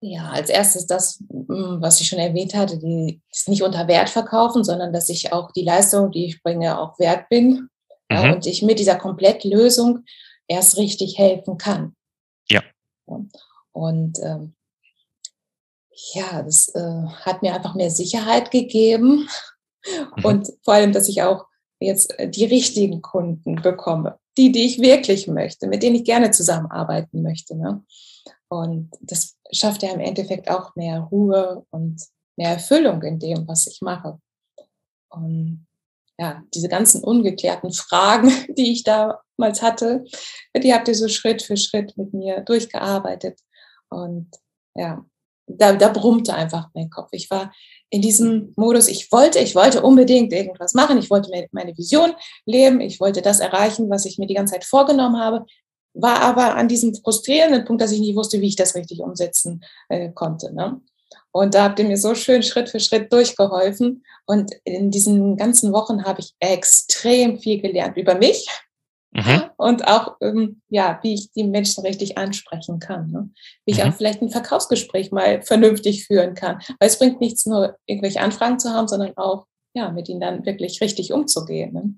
Ja, 0.00 0.30
als 0.30 0.50
erstes 0.50 0.86
das, 0.86 1.22
hm, 1.30 1.78
was 1.80 2.00
ich 2.00 2.08
schon 2.08 2.18
erwähnt 2.18 2.54
hatte, 2.54 2.78
die 2.78 3.20
ist 3.30 3.48
nicht 3.48 3.62
unter 3.62 3.86
Wert 3.86 4.08
verkaufen, 4.08 4.64
sondern 4.64 4.92
dass 4.92 5.08
ich 5.08 5.32
auch 5.32 5.52
die 5.52 5.62
Leistung, 5.62 6.10
die 6.10 6.26
ich 6.26 6.42
bringe, 6.42 6.80
auch 6.80 6.98
wert 6.98 7.28
bin. 7.28 7.68
Mhm. 8.10 8.16
Ja, 8.16 8.32
und 8.32 8.46
ich 8.46 8.62
mit 8.62 8.80
dieser 8.80 8.96
Komplettlösung 8.96 10.00
erst 10.48 10.76
richtig 10.76 11.18
helfen 11.18 11.56
kann. 11.56 11.94
Ja. 12.50 12.62
Und 13.70 14.18
ähm, 14.22 14.54
ja, 16.14 16.42
das 16.42 16.68
äh, 16.74 17.06
hat 17.24 17.42
mir 17.42 17.54
einfach 17.54 17.74
mehr 17.74 17.90
Sicherheit 17.90 18.50
gegeben 18.50 19.28
mhm. 19.86 20.24
und 20.24 20.52
vor 20.62 20.74
allem, 20.74 20.92
dass 20.92 21.08
ich 21.08 21.22
auch 21.22 21.46
jetzt 21.80 22.18
äh, 22.18 22.28
die 22.28 22.44
richtigen 22.44 23.02
Kunden 23.02 23.56
bekomme, 23.56 24.18
die, 24.36 24.52
die 24.52 24.64
ich 24.64 24.80
wirklich 24.80 25.28
möchte, 25.28 25.66
mit 25.66 25.82
denen 25.82 25.96
ich 25.96 26.04
gerne 26.04 26.30
zusammenarbeiten 26.30 27.22
möchte. 27.22 27.56
Ne? 27.56 27.84
Und 28.48 28.90
das 29.00 29.36
schafft 29.50 29.82
ja 29.82 29.92
im 29.92 30.00
Endeffekt 30.00 30.50
auch 30.50 30.74
mehr 30.76 31.00
Ruhe 31.00 31.64
und 31.70 32.02
mehr 32.36 32.50
Erfüllung 32.50 33.02
in 33.02 33.18
dem, 33.18 33.46
was 33.48 33.66
ich 33.66 33.80
mache. 33.82 34.18
Und 35.08 35.66
ja, 36.18 36.42
diese 36.54 36.68
ganzen 36.68 37.02
ungeklärten 37.02 37.72
Fragen, 37.72 38.30
die 38.56 38.72
ich 38.72 38.84
damals 38.84 39.62
hatte, 39.62 40.04
die 40.56 40.72
habt 40.72 40.88
ihr 40.88 40.94
so 40.94 41.08
Schritt 41.08 41.42
für 41.42 41.56
Schritt 41.56 41.96
mit 41.96 42.14
mir 42.14 42.40
durchgearbeitet. 42.40 43.40
Und 43.88 44.30
ja, 44.74 45.04
da, 45.46 45.74
da 45.74 45.88
brummte 45.88 46.34
einfach 46.34 46.70
mein 46.74 46.90
Kopf. 46.90 47.08
Ich 47.12 47.30
war 47.30 47.52
in 47.92 48.00
diesem 48.00 48.54
Modus, 48.56 48.88
ich 48.88 49.12
wollte, 49.12 49.38
ich 49.38 49.54
wollte 49.54 49.82
unbedingt 49.82 50.32
irgendwas 50.32 50.72
machen, 50.72 50.96
ich 50.96 51.10
wollte 51.10 51.30
meine 51.52 51.76
Vision 51.76 52.14
leben, 52.46 52.80
ich 52.80 53.00
wollte 53.00 53.20
das 53.20 53.38
erreichen, 53.38 53.90
was 53.90 54.06
ich 54.06 54.16
mir 54.16 54.26
die 54.26 54.34
ganze 54.34 54.54
Zeit 54.54 54.64
vorgenommen 54.64 55.18
habe, 55.18 55.44
war 55.92 56.22
aber 56.22 56.56
an 56.56 56.68
diesem 56.68 56.94
frustrierenden 56.94 57.66
Punkt, 57.66 57.82
dass 57.82 57.92
ich 57.92 58.00
nicht 58.00 58.16
wusste, 58.16 58.40
wie 58.40 58.48
ich 58.48 58.56
das 58.56 58.74
richtig 58.74 59.00
umsetzen 59.00 59.62
äh, 59.90 60.10
konnte. 60.10 60.54
Ne? 60.54 60.80
Und 61.32 61.52
da 61.52 61.64
habt 61.64 61.78
ihr 61.80 61.84
mir 61.84 61.98
so 61.98 62.14
schön 62.14 62.42
Schritt 62.42 62.70
für 62.70 62.80
Schritt 62.80 63.12
durchgeholfen. 63.12 64.02
Und 64.24 64.52
in 64.64 64.90
diesen 64.90 65.36
ganzen 65.36 65.74
Wochen 65.74 66.04
habe 66.04 66.20
ich 66.20 66.34
extrem 66.40 67.38
viel 67.38 67.60
gelernt 67.60 67.98
über 67.98 68.14
mich, 68.14 68.48
Mhm. 69.12 69.42
Und 69.56 69.86
auch, 69.86 70.16
ähm, 70.22 70.62
ja, 70.68 70.98
wie 71.02 71.14
ich 71.14 71.32
die 71.32 71.44
Menschen 71.44 71.84
richtig 71.84 72.16
ansprechen 72.16 72.78
kann. 72.78 73.10
Ne? 73.10 73.30
Wie 73.66 73.72
ich 73.72 73.84
mhm. 73.84 73.90
auch 73.90 73.94
vielleicht 73.94 74.22
ein 74.22 74.30
Verkaufsgespräch 74.30 75.12
mal 75.12 75.42
vernünftig 75.42 76.06
führen 76.06 76.34
kann. 76.34 76.58
Weil 76.80 76.88
es 76.88 76.98
bringt 76.98 77.20
nichts, 77.20 77.44
nur 77.44 77.76
irgendwelche 77.86 78.20
Anfragen 78.20 78.58
zu 78.58 78.70
haben, 78.70 78.88
sondern 78.88 79.16
auch, 79.16 79.46
ja, 79.74 79.90
mit 79.90 80.08
ihnen 80.08 80.20
dann 80.20 80.44
wirklich 80.44 80.80
richtig 80.80 81.12
umzugehen. 81.12 81.72
Ne? 81.72 81.94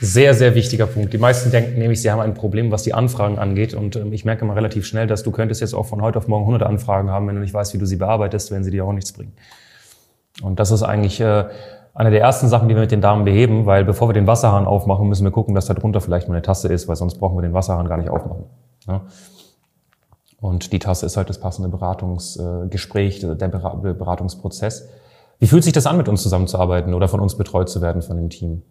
Sehr, 0.00 0.34
sehr 0.34 0.54
wichtiger 0.54 0.86
Punkt. 0.86 1.12
Die 1.12 1.18
meisten 1.18 1.50
denken 1.50 1.78
nämlich, 1.78 2.02
sie 2.02 2.10
haben 2.10 2.20
ein 2.20 2.34
Problem, 2.34 2.70
was 2.70 2.82
die 2.82 2.92
Anfragen 2.92 3.38
angeht. 3.38 3.72
Und 3.72 3.96
ähm, 3.96 4.12
ich 4.12 4.24
merke 4.24 4.44
mal 4.44 4.54
relativ 4.54 4.84
schnell, 4.84 5.06
dass 5.06 5.22
du 5.22 5.30
könntest 5.30 5.60
jetzt 5.60 5.74
auch 5.74 5.86
von 5.86 6.02
heute 6.02 6.18
auf 6.18 6.28
morgen 6.28 6.44
hunderte 6.44 6.66
Anfragen 6.66 7.08
haben, 7.08 7.28
wenn 7.28 7.36
du 7.36 7.40
nicht 7.40 7.54
weißt, 7.54 7.72
wie 7.72 7.78
du 7.78 7.86
sie 7.86 7.96
bearbeitest, 7.96 8.50
werden 8.50 8.64
sie 8.64 8.70
dir 8.70 8.84
auch 8.84 8.92
nichts 8.92 9.12
bringen. 9.12 9.32
Und 10.42 10.58
das 10.58 10.70
ist 10.70 10.82
eigentlich 10.82 11.20
äh, 11.20 11.44
eine 11.94 12.10
der 12.10 12.20
ersten 12.20 12.48
Sachen, 12.48 12.68
die 12.68 12.74
wir 12.74 12.80
mit 12.80 12.90
den 12.90 13.00
Damen 13.00 13.24
beheben, 13.24 13.66
weil 13.66 13.84
bevor 13.84 14.08
wir 14.08 14.14
den 14.14 14.26
Wasserhahn 14.26 14.66
aufmachen, 14.66 15.08
müssen 15.08 15.24
wir 15.24 15.30
gucken, 15.30 15.54
dass 15.54 15.66
da 15.66 15.74
drunter 15.74 16.00
vielleicht 16.00 16.28
mal 16.28 16.34
eine 16.34 16.42
Tasse 16.42 16.68
ist, 16.68 16.88
weil 16.88 16.96
sonst 16.96 17.16
brauchen 17.18 17.36
wir 17.36 17.42
den 17.42 17.52
Wasserhahn 17.52 17.86
gar 17.86 17.98
nicht 17.98 18.08
aufmachen. 18.08 18.44
Ja? 18.86 19.02
Und 20.40 20.72
die 20.72 20.78
Tasse 20.78 21.06
ist 21.06 21.16
halt 21.16 21.28
das 21.28 21.38
passende 21.38 21.68
Beratungsgespräch, 21.68 23.20
der 23.20 23.48
Beratungsprozess. 23.48 24.88
Wie 25.38 25.46
fühlt 25.46 25.64
sich 25.64 25.72
das 25.72 25.86
an, 25.86 25.96
mit 25.96 26.08
uns 26.08 26.22
zusammenzuarbeiten 26.22 26.94
oder 26.94 27.08
von 27.08 27.20
uns 27.20 27.36
betreut 27.36 27.68
zu 27.68 27.82
werden 27.82 28.00
von 28.00 28.16
dem 28.16 28.30
Team? 28.30 28.62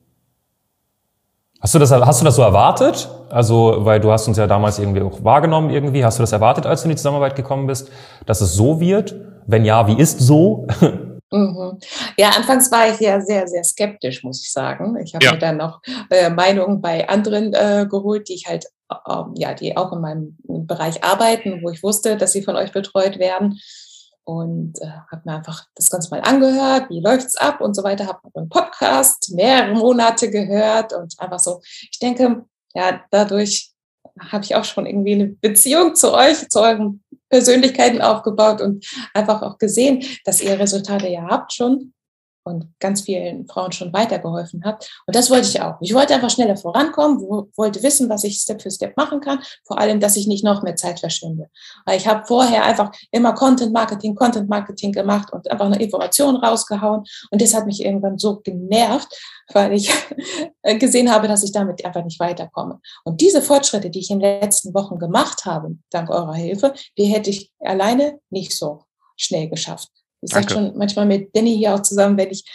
Hast 1.62 1.76
du 1.76 1.80
das, 1.80 1.92
hast 1.92 2.22
du 2.22 2.26
das 2.26 2.36
so 2.36 2.42
erwartet? 2.42 3.10
Also, 3.30 3.86
weil 3.86 4.00
du 4.00 4.12
hast 4.12 4.28
uns 4.28 4.38
ja 4.38 4.48
damals 4.48 4.80
irgendwie 4.80 5.02
auch 5.02 5.24
wahrgenommen 5.24 5.70
irgendwie. 5.70 6.04
Hast 6.04 6.18
du 6.18 6.24
das 6.24 6.32
erwartet, 6.32 6.66
als 6.66 6.82
du 6.82 6.88
in 6.88 6.90
die 6.90 6.96
Zusammenarbeit 6.96 7.36
gekommen 7.36 7.68
bist, 7.68 7.92
dass 8.26 8.42
es 8.42 8.56
so 8.56 8.80
wird? 8.80 9.16
Wenn 9.46 9.64
ja, 9.64 9.88
wie 9.88 9.98
ist 9.98 10.20
so? 10.20 10.66
Mhm. 11.32 11.80
Ja, 12.18 12.30
anfangs 12.32 12.72
war 12.72 12.90
ich 12.90 13.00
ja 13.00 13.22
sehr, 13.22 13.48
sehr 13.48 13.64
skeptisch, 13.64 14.24
muss 14.24 14.42
ich 14.42 14.52
sagen. 14.52 14.98
Ich 14.98 15.16
habe 15.16 15.24
ja. 15.24 15.32
mir 15.32 15.40
dann 15.40 15.58
noch 15.58 15.82
äh, 16.10 16.30
Meinungen 16.30 16.82
bei 16.82 17.08
anderen 17.08 17.54
äh, 17.54 17.88
geholt, 17.90 18.28
die 18.28 18.34
ich 18.34 18.48
halt, 18.48 18.66
äh, 18.90 19.24
ja, 19.36 19.54
die 19.54 19.78
auch 19.78 19.94
in 19.94 20.02
meinem 20.02 20.38
Bereich 20.44 21.04
arbeiten, 21.04 21.62
wo 21.64 21.70
ich 21.70 21.84
wusste, 21.84 22.18
dass 22.18 22.34
sie 22.34 22.44
von 22.44 22.58
euch 22.58 22.74
betreut 22.74 23.18
werden. 23.18 23.60
Und 24.24 24.80
äh, 24.82 24.88
habe 25.12 25.22
mir 25.26 25.38
einfach 25.38 25.66
das 25.76 25.90
Ganze 25.90 26.10
mal 26.12 26.22
angehört, 26.22 26.90
wie 26.90 27.02
läuft's 27.02 27.38
ab 27.38 27.60
und 27.62 27.76
so 27.76 27.84
weiter. 27.84 28.08
Habe 28.08 28.20
einen 28.36 28.50
Podcast 28.50 29.32
mehrere 29.34 29.74
Monate 29.74 30.30
gehört 30.30 30.94
und 30.94 31.16
einfach 31.18 31.40
so. 31.40 31.62
Ich 31.64 31.98
denke, 32.00 32.46
ja, 32.74 33.02
dadurch 33.10 33.71
habe 34.20 34.44
ich 34.44 34.56
auch 34.56 34.64
schon 34.64 34.86
irgendwie 34.86 35.14
eine 35.14 35.28
Beziehung 35.28 35.96
zu 35.96 36.14
euch, 36.14 36.50
zu 36.50 36.62
euren 36.62 37.04
Persönlichkeiten 37.30 38.02
aufgebaut 38.02 38.62
und 38.62 38.86
einfach 39.14 39.42
auch 39.42 39.58
gesehen, 39.58 40.04
dass 40.26 40.42
ihr 40.42 40.60
Resultate 40.60 41.08
ja 41.08 41.28
habt 41.30 41.54
schon 41.54 41.94
und 42.44 42.68
ganz 42.80 43.02
vielen 43.02 43.48
Frauen 43.48 43.72
schon 43.72 43.94
weitergeholfen 43.94 44.64
hat. 44.64 44.90
Und 45.06 45.16
das 45.16 45.30
wollte 45.30 45.48
ich 45.48 45.62
auch. 45.62 45.76
Ich 45.82 45.94
wollte 45.94 46.14
einfach 46.14 46.30
schneller 46.30 46.58
vorankommen, 46.58 47.20
wollte 47.56 47.84
wissen, 47.84 48.10
was 48.10 48.24
ich 48.24 48.40
Step 48.40 48.62
für 48.62 48.72
Step 48.72 48.98
machen 48.98 49.20
kann, 49.20 49.40
vor 49.66 49.80
allem, 49.80 50.00
dass 50.00 50.16
ich 50.16 50.28
nicht 50.28 50.44
noch 50.44 50.64
mehr 50.64 50.76
Zeit 50.76 51.00
verschwinde. 51.00 51.50
Weil 51.86 51.98
ich 51.98 52.08
habe 52.08 52.26
vorher 52.26 52.64
einfach 52.64 52.92
immer 53.12 53.34
Content 53.34 53.74
Marketing, 53.74 54.16
Content 54.16 54.50
Marketing 54.50 54.92
gemacht 54.92 55.32
und 55.32 55.50
einfach 55.52 55.66
eine 55.66 55.82
Information 55.82 56.36
rausgehauen. 56.36 57.04
Und 57.30 57.42
das 57.42 57.54
hat 57.54 57.66
mich 57.66 57.84
irgendwann 57.84 58.18
so 58.18 58.40
genervt, 58.40 59.08
weil 59.54 59.74
ich 59.74 59.92
gesehen 60.80 61.12
habe, 61.12 61.28
dass 61.28 61.44
ich 61.44 61.52
damit 61.52 61.86
einfach 61.86 62.04
nicht 62.04 62.20
weiterkomme. 62.20 62.80
Und 63.04 63.22
diese 63.22 63.42
Fortschritte, 63.42 63.90
die 63.90 64.00
ich 64.00 64.10
in 64.10 64.20
den 64.20 64.42
letzten 64.42 64.74
Wochen 64.74 64.98
gemacht 64.98 65.46
habe, 65.46 65.76
dank 65.92 66.10
eurer 66.10 66.34
Hilfe, 66.34 66.74
die 66.98 67.06
hätte 67.06 67.30
ich 67.30 67.52
alleine 67.60 68.20
nicht 68.30 68.58
so 68.58 68.84
schnell 69.16 69.50
geschafft. 69.50 70.01
Ich 70.22 70.32
sage 70.32 70.54
schon 70.54 70.78
manchmal 70.78 71.06
mit 71.06 71.36
Danny 71.36 71.58
hier 71.58 71.76
auch 71.76 71.82
zusammen, 71.82 72.18
wenn 72.18 72.30
ich 72.30 72.46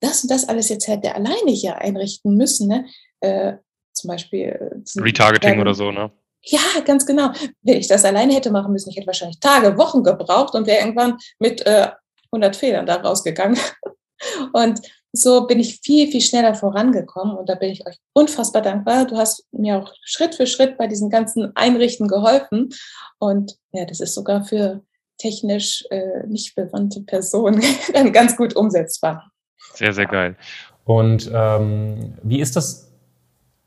das 0.00 0.22
und 0.22 0.30
das 0.30 0.48
alles 0.48 0.68
jetzt 0.68 0.86
hätte 0.88 1.14
alleine 1.14 1.50
hier 1.50 1.78
einrichten 1.78 2.36
müssen, 2.36 2.68
ne? 2.68 2.86
Äh, 3.20 3.54
zum 3.92 4.08
Beispiel 4.08 4.48
äh, 4.96 5.00
Retargeting 5.00 5.54
ähm, 5.54 5.60
oder 5.60 5.74
so, 5.74 5.90
ne? 5.90 6.10
Ja, 6.42 6.60
ganz 6.84 7.06
genau. 7.06 7.32
Wenn 7.62 7.78
ich 7.78 7.88
das 7.88 8.04
alleine 8.04 8.34
hätte 8.34 8.50
machen 8.50 8.72
müssen, 8.72 8.90
ich 8.90 8.96
hätte 8.96 9.06
wahrscheinlich 9.06 9.40
Tage, 9.40 9.76
Wochen 9.78 10.04
gebraucht 10.04 10.54
und 10.54 10.66
wäre 10.66 10.80
irgendwann 10.80 11.16
mit 11.38 11.66
äh, 11.66 11.88
100 12.30 12.54
Fehlern 12.54 12.86
da 12.86 12.96
rausgegangen. 12.96 13.58
Und 14.52 14.80
so 15.12 15.46
bin 15.46 15.60
ich 15.60 15.80
viel, 15.82 16.10
viel 16.10 16.20
schneller 16.20 16.54
vorangekommen 16.54 17.36
und 17.36 17.48
da 17.48 17.54
bin 17.54 17.70
ich 17.70 17.86
euch 17.86 17.96
unfassbar 18.14 18.62
dankbar. 18.62 19.06
Du 19.06 19.16
hast 19.16 19.46
mir 19.52 19.78
auch 19.78 19.92
Schritt 20.02 20.34
für 20.34 20.46
Schritt 20.46 20.78
bei 20.78 20.86
diesen 20.86 21.10
ganzen 21.10 21.54
Einrichten 21.54 22.08
geholfen 22.08 22.70
und 23.18 23.56
ja, 23.72 23.84
das 23.84 24.00
ist 24.00 24.14
sogar 24.14 24.44
für 24.44 24.82
technisch 25.18 25.84
äh, 25.90 26.26
nicht 26.26 26.54
bewandte 26.54 27.00
Person 27.02 27.60
dann 27.92 28.12
ganz 28.12 28.36
gut 28.36 28.54
umsetzbar. 28.54 29.30
Sehr, 29.74 29.92
sehr 29.92 30.06
geil. 30.06 30.36
Und 30.84 31.30
ähm, 31.34 32.14
wie 32.22 32.40
ist 32.40 32.56
das, 32.56 32.92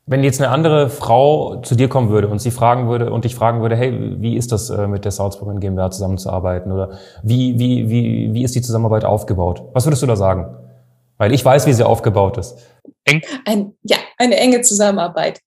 wenn 0.06 0.24
jetzt 0.24 0.40
eine 0.40 0.50
andere 0.50 0.88
Frau 0.88 1.60
zu 1.60 1.74
dir 1.74 1.88
kommen 1.88 2.08
würde 2.08 2.28
und 2.28 2.40
sie 2.40 2.50
fragen 2.50 2.88
würde 2.88 3.12
und 3.12 3.24
dich 3.24 3.34
fragen 3.34 3.60
würde, 3.60 3.76
hey, 3.76 4.20
wie 4.20 4.36
ist 4.36 4.52
das 4.52 4.70
äh, 4.70 4.86
mit 4.88 5.04
der 5.04 5.12
Salzburg 5.12 5.60
GmbH 5.60 5.90
zusammenzuarbeiten 5.90 6.72
oder 6.72 6.98
wie, 7.22 7.58
wie, 7.58 7.90
wie, 7.90 8.32
wie 8.32 8.42
ist 8.42 8.54
die 8.54 8.62
Zusammenarbeit 8.62 9.04
aufgebaut? 9.04 9.62
Was 9.72 9.84
würdest 9.84 10.02
du 10.02 10.06
da 10.06 10.16
sagen? 10.16 10.56
Weil 11.18 11.34
ich 11.34 11.44
weiß, 11.44 11.66
wie 11.66 11.74
sie 11.74 11.86
aufgebaut 11.86 12.38
ist. 12.38 12.56
Eng? 13.04 13.20
Ein, 13.44 13.74
ja, 13.82 13.98
eine 14.16 14.36
enge 14.36 14.62
Zusammenarbeit. 14.62 15.40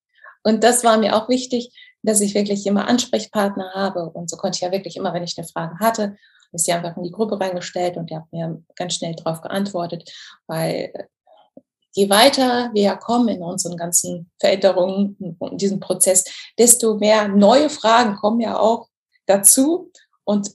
Und 0.44 0.64
das 0.64 0.84
war 0.84 0.98
mir 0.98 1.16
auch 1.16 1.30
wichtig, 1.30 1.72
dass 2.04 2.22
ich 2.22 2.36
wirklich 2.36 2.66
immer 2.68 2.88
Ansprechpartner 2.88 3.72
habe. 3.74 4.10
Und 4.10 4.30
so 4.30 4.38
konnte 4.38 4.58
ich 4.58 4.62
ja 4.62 4.72
wirklich 4.72 4.98
immer, 4.98 5.14
wenn 5.14 5.24
ich 5.24 5.38
eine 5.38 5.48
Frage 5.48 5.80
hatte, 5.80 6.16
ist 6.52 6.66
sie 6.66 6.74
einfach 6.74 6.96
in 6.98 7.04
die 7.04 7.12
Gruppe 7.12 7.40
reingestellt 7.40 7.98
und 7.98 8.10
die 8.10 8.16
hat 8.16 8.32
mir 8.32 8.62
ganz 8.76 8.96
schnell 8.96 9.16
darauf 9.16 9.42
geantwortet, 9.42 10.12
weil 10.46 10.92
äh, 10.94 11.04
je 11.94 12.10
weiter 12.10 12.70
wir 12.74 12.84
ja 12.84 12.96
kommen 12.96 13.30
in 13.30 13.42
unseren 13.42 13.78
ganzen 13.78 14.30
Veränderungen 14.40 15.16
und 15.40 15.62
diesem 15.62 15.80
Prozess, 15.80 16.26
desto 16.58 16.96
mehr 16.96 17.28
neue 17.28 17.70
Fragen 17.70 18.16
kommen 18.16 18.42
ja 18.42 18.58
auch 18.60 18.88
dazu. 19.26 19.92
Und 20.24 20.52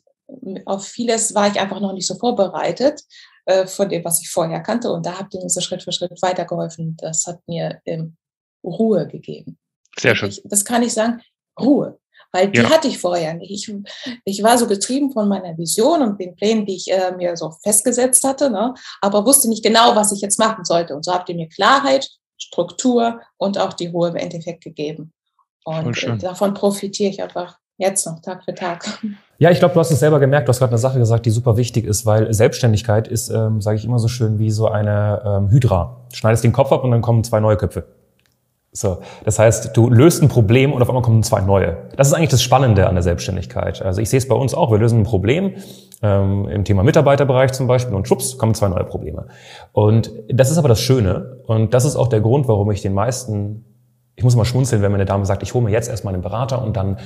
auf 0.67 0.87
vieles 0.87 1.35
war 1.35 1.49
ich 1.49 1.59
einfach 1.59 1.81
noch 1.81 1.93
nicht 1.93 2.07
so 2.07 2.15
vorbereitet 2.15 3.03
äh, 3.47 3.67
von 3.67 3.89
dem, 3.89 4.05
was 4.05 4.21
ich 4.21 4.31
vorher 4.31 4.61
kannte. 4.61 4.93
Und 4.93 5.07
da 5.07 5.19
habt 5.19 5.35
ihr 5.35 5.41
mir 5.41 5.49
so 5.49 5.61
Schritt 5.61 5.83
für 5.83 5.93
Schritt 5.93 6.21
weitergeholfen. 6.23 6.97
Das 7.01 7.27
hat 7.27 7.41
mir 7.47 7.81
ähm, 7.87 8.17
Ruhe 8.65 9.07
gegeben. 9.07 9.59
Sehr 9.99 10.15
schön. 10.15 10.31
Ich, 10.31 10.43
das 10.45 10.65
kann 10.65 10.83
ich 10.83 10.93
sagen. 10.93 11.21
Ruhe. 11.61 11.99
Weil 12.33 12.51
die 12.51 12.61
ja. 12.61 12.71
hatte 12.71 12.89
ich 12.89 12.99
vorher 12.99 13.35
nicht. 13.35 13.51
Ich, 13.51 13.75
ich 14.25 14.43
war 14.43 14.59
so 14.59 14.67
getrieben 14.67 15.13
von 15.13 15.29
meiner 15.29 15.57
Vision 15.57 16.03
und 16.03 16.21
den 16.21 16.35
Plänen, 16.37 16.67
die 16.67 16.77
ich 16.77 16.93
äh, 16.93 17.13
mir 17.17 17.37
so 17.37 17.53
festgesetzt 17.63 18.23
hatte, 18.25 18.51
ne? 18.51 18.75
aber 19.01 19.25
wusste 19.25 19.49
nicht 19.49 19.65
genau, 19.65 19.97
was 19.97 20.13
ich 20.13 20.21
jetzt 20.21 20.39
machen 20.39 20.65
sollte. 20.65 20.95
Und 20.95 21.05
so 21.05 21.13
habt 21.13 21.29
ihr 21.31 21.37
mir 21.37 21.49
Klarheit, 21.49 22.09
Struktur 22.37 23.21
und 23.39 23.59
auch 23.59 23.73
die 23.73 23.87
Ruhe 23.87 24.11
im 24.11 24.17
Endeffekt 24.17 24.63
gegeben. 24.63 25.13
Und 25.65 26.03
äh, 26.03 26.19
davon 26.19 26.55
profitiere 26.55 27.11
ich 27.11 27.23
einfach 27.23 27.59
jetzt 27.79 28.07
noch 28.07 28.21
Tag 28.21 28.45
für 28.45 28.55
Tag. 28.55 28.85
Ja, 29.41 29.53
ich 29.53 29.61
glaube, 29.61 29.73
du 29.73 29.81
hast 29.81 29.93
es 29.93 30.01
selber 30.01 30.19
gemerkt. 30.19 30.49
Du 30.49 30.51
hast 30.51 30.59
gerade 30.59 30.73
eine 30.73 30.79
Sache 30.79 30.99
gesagt, 30.99 31.25
die 31.25 31.31
super 31.31 31.57
wichtig 31.57 31.87
ist, 31.87 32.05
weil 32.05 32.33
Selbstständigkeit 32.35 33.07
ist, 33.07 33.29
ähm, 33.31 33.61
sage 33.61 33.77
ich 33.77 33.85
immer 33.85 34.01
so 34.01 34.09
schön, 34.09 34.39
wie 34.41 34.51
so 34.51 34.67
eine 34.67 35.23
ähm, 35.25 35.51
Hydra. 35.51 36.05
Du 36.11 36.17
schneidest 36.17 36.43
den 36.43 36.53
Kopf 36.53 36.73
ab 36.73 36.83
und 36.83 36.91
dann 36.91 37.03
kommen 37.03 37.23
zwei 37.23 37.39
neue 37.39 37.57
Köpfe. 37.57 37.87
So, 38.71 38.99
das 39.25 39.39
heißt, 39.39 39.77
du 39.77 39.89
löst 39.89 40.23
ein 40.23 40.29
Problem 40.29 40.73
und 40.73 40.83
auf 40.83 40.89
einmal 40.89 41.03
kommen 41.03 41.23
zwei 41.23 41.41
neue. 41.41 41.89
Das 41.97 42.09
ist 42.09 42.13
eigentlich 42.13 42.29
das 42.29 42.43
Spannende 42.43 42.87
an 42.87 42.95
der 42.95 43.03
Selbstständigkeit. 43.03 43.81
Also 43.83 44.01
ich 44.01 44.11
sehe 44.11 44.19
es 44.19 44.29
bei 44.29 44.35
uns 44.35 44.53
auch. 44.53 44.71
Wir 44.71 44.79
lösen 44.79 45.01
ein 45.01 45.05
Problem 45.05 45.55
ähm, 46.03 46.47
im 46.49 46.65
Thema 46.65 46.83
Mitarbeiterbereich 46.83 47.53
zum 47.53 47.67
Beispiel 47.67 47.95
und 47.95 48.07
schwupps 48.07 48.37
kommen 48.37 48.55
zwei 48.55 48.69
neue 48.69 48.85
Probleme. 48.85 49.27
Und 49.73 50.13
das 50.29 50.51
ist 50.51 50.59
aber 50.59 50.69
das 50.69 50.81
Schöne 50.81 51.39
und 51.47 51.73
das 51.73 51.87
ist 51.87 51.97
auch 51.97 52.09
der 52.09 52.21
Grund, 52.21 52.47
warum 52.47 52.71
ich 52.71 52.83
den 52.83 52.93
meisten, 52.93 53.65
ich 54.17 54.23
muss 54.23 54.37
mal 54.37 54.45
schmunzeln, 54.45 54.83
wenn 54.83 54.93
meine 54.93 55.07
Dame 55.07 55.25
sagt, 55.25 55.43
ich 55.43 55.55
hole 55.55 55.65
mir 55.65 55.71
jetzt 55.71 55.89
erstmal 55.89 56.13
einen 56.13 56.23
Berater 56.23 56.63
und 56.63 56.77
dann 56.77 56.99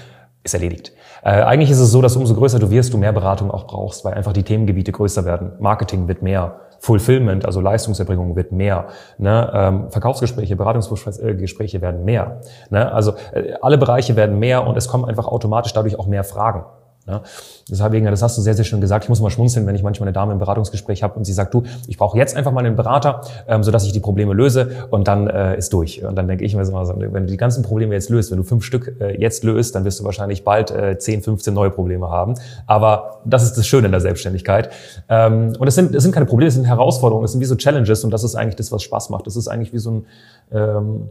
ist 0.45 0.55
erledigt. 0.55 0.93
Äh, 1.23 1.43
eigentlich 1.43 1.71
ist 1.71 1.79
es 1.79 1.91
so, 1.93 2.03
dass 2.03 2.17
umso 2.17 2.35
größer 2.35 2.59
du 2.59 2.71
wirst, 2.71 2.93
du 2.93 2.99
mehr 2.99 3.13
Beratung 3.13 3.51
auch 3.51 3.67
brauchst, 3.67 4.05
weil 4.05 4.15
einfach 4.15 4.33
die 4.33 4.43
Themengebiete 4.43 4.91
größer 4.91 5.25
werden. 5.25 5.53
Marketing 5.61 6.09
wird 6.09 6.23
mehr. 6.23 6.57
Fulfillment, 6.83 7.47
also 7.47 7.61
Leistungserbringung 7.61 8.35
wird 8.35 8.51
mehr. 8.51 8.89
Ne? 9.17 9.53
Ähm, 9.55 9.91
Verkaufsgespräche, 9.93 10.57
Beratungsgespräche 10.57 11.81
werden 11.81 12.05
mehr. 12.05 12.41
Ne? 12.71 12.91
Also 12.93 13.13
äh, 13.33 13.53
alle 13.63 13.79
Bereiche 13.79 14.17
werden 14.17 14.41
mehr 14.41 14.67
und 14.67 14.77
es 14.77 14.89
kommen 14.89 15.05
einfach 15.05 15.29
automatisch 15.29 15.73
dadurch 15.73 15.97
auch 15.97 16.09
mehr 16.09 16.25
Fragen. 16.25 16.65
Ja, 17.05 17.23
deswegen, 17.69 18.07
das 18.07 18.23
hast 18.23 18.39
du 18.39 18.43
sehr, 18.43 18.55
sehr 18.55 18.65
schön 18.65 18.81
gesagt. 18.81 19.05
Ich 19.05 19.09
muss 19.09 19.21
mal 19.21 19.31
schmunzeln, 19.31 19.67
wenn 19.67 19.75
ich 19.75 19.83
manchmal 19.83 20.07
eine 20.07 20.13
Dame 20.13 20.33
im 20.33 20.39
Beratungsgespräch 20.39 21.03
habe 21.03 21.15
und 21.15 21.25
sie 21.25 21.33
sagt, 21.33 21.53
du, 21.53 21.65
ich 21.89 21.99
brauche 21.99 22.17
jetzt 22.17 22.37
einfach 22.37 22.53
mal 22.53 22.65
einen 22.65 22.77
Berater, 22.77 23.23
ähm, 23.49 23.65
sodass 23.65 23.85
ich 23.85 23.93
die 23.93 23.99
Probleme 23.99 24.35
löse 24.35 24.87
und 24.91 25.09
dann 25.09 25.27
äh, 25.27 25.59
ist 25.59 25.73
durch. 25.73 26.05
Und 26.05 26.15
dann 26.15 26.29
denke 26.29 26.45
ich 26.45 26.55
mir 26.55 26.65
so, 26.65 26.73
wenn 26.73 27.13
du 27.13 27.31
die 27.31 27.37
ganzen 27.37 27.65
Probleme 27.65 27.95
jetzt 27.95 28.09
löst, 28.09 28.31
wenn 28.31 28.39
du 28.39 28.45
fünf 28.45 28.65
Stück 28.65 29.01
äh, 29.01 29.21
jetzt 29.21 29.43
löst, 29.43 29.75
dann 29.75 29.85
wirst 29.85 29.99
du 29.99 30.05
wahrscheinlich 30.05 30.45
bald 30.45 30.71
äh, 30.71 30.97
10, 30.97 31.23
15 31.23 31.53
neue 31.53 31.71
Probleme 31.71 32.09
haben. 32.09 32.35
Aber 32.69 33.21
das 33.25 33.43
ist 33.43 33.55
das 33.59 33.67
Schöne 33.67 33.87
in 33.87 33.93
der 33.93 34.01
Selbstständigkeit. 34.01 34.71
Ähm, 35.09 35.55
und 35.59 35.67
es 35.67 35.75
sind, 35.75 35.95
es 35.97 36.05
sind 36.05 36.13
keine 36.13 36.27
Probleme, 36.27 36.49
es 36.49 36.55
sind 36.55 36.67
Herausforderungen, 36.67 37.25
es 37.25 37.33
sind 37.33 37.41
wie 37.41 37.47
so 37.47 37.57
Challenges 37.57 38.05
und 38.05 38.13
das 38.13 38.23
ist 38.23 38.37
eigentlich 38.37 38.57
das, 38.57 38.71
was 38.71 38.83
Spaß 38.85 39.11
macht. 39.11 39.27
Das 39.27 39.35
ist 39.35 39.49
eigentlich 39.49 39.73
wie 39.73 39.79
so 39.79 39.91
ein... 39.91 40.07
Ähm, 40.53 41.09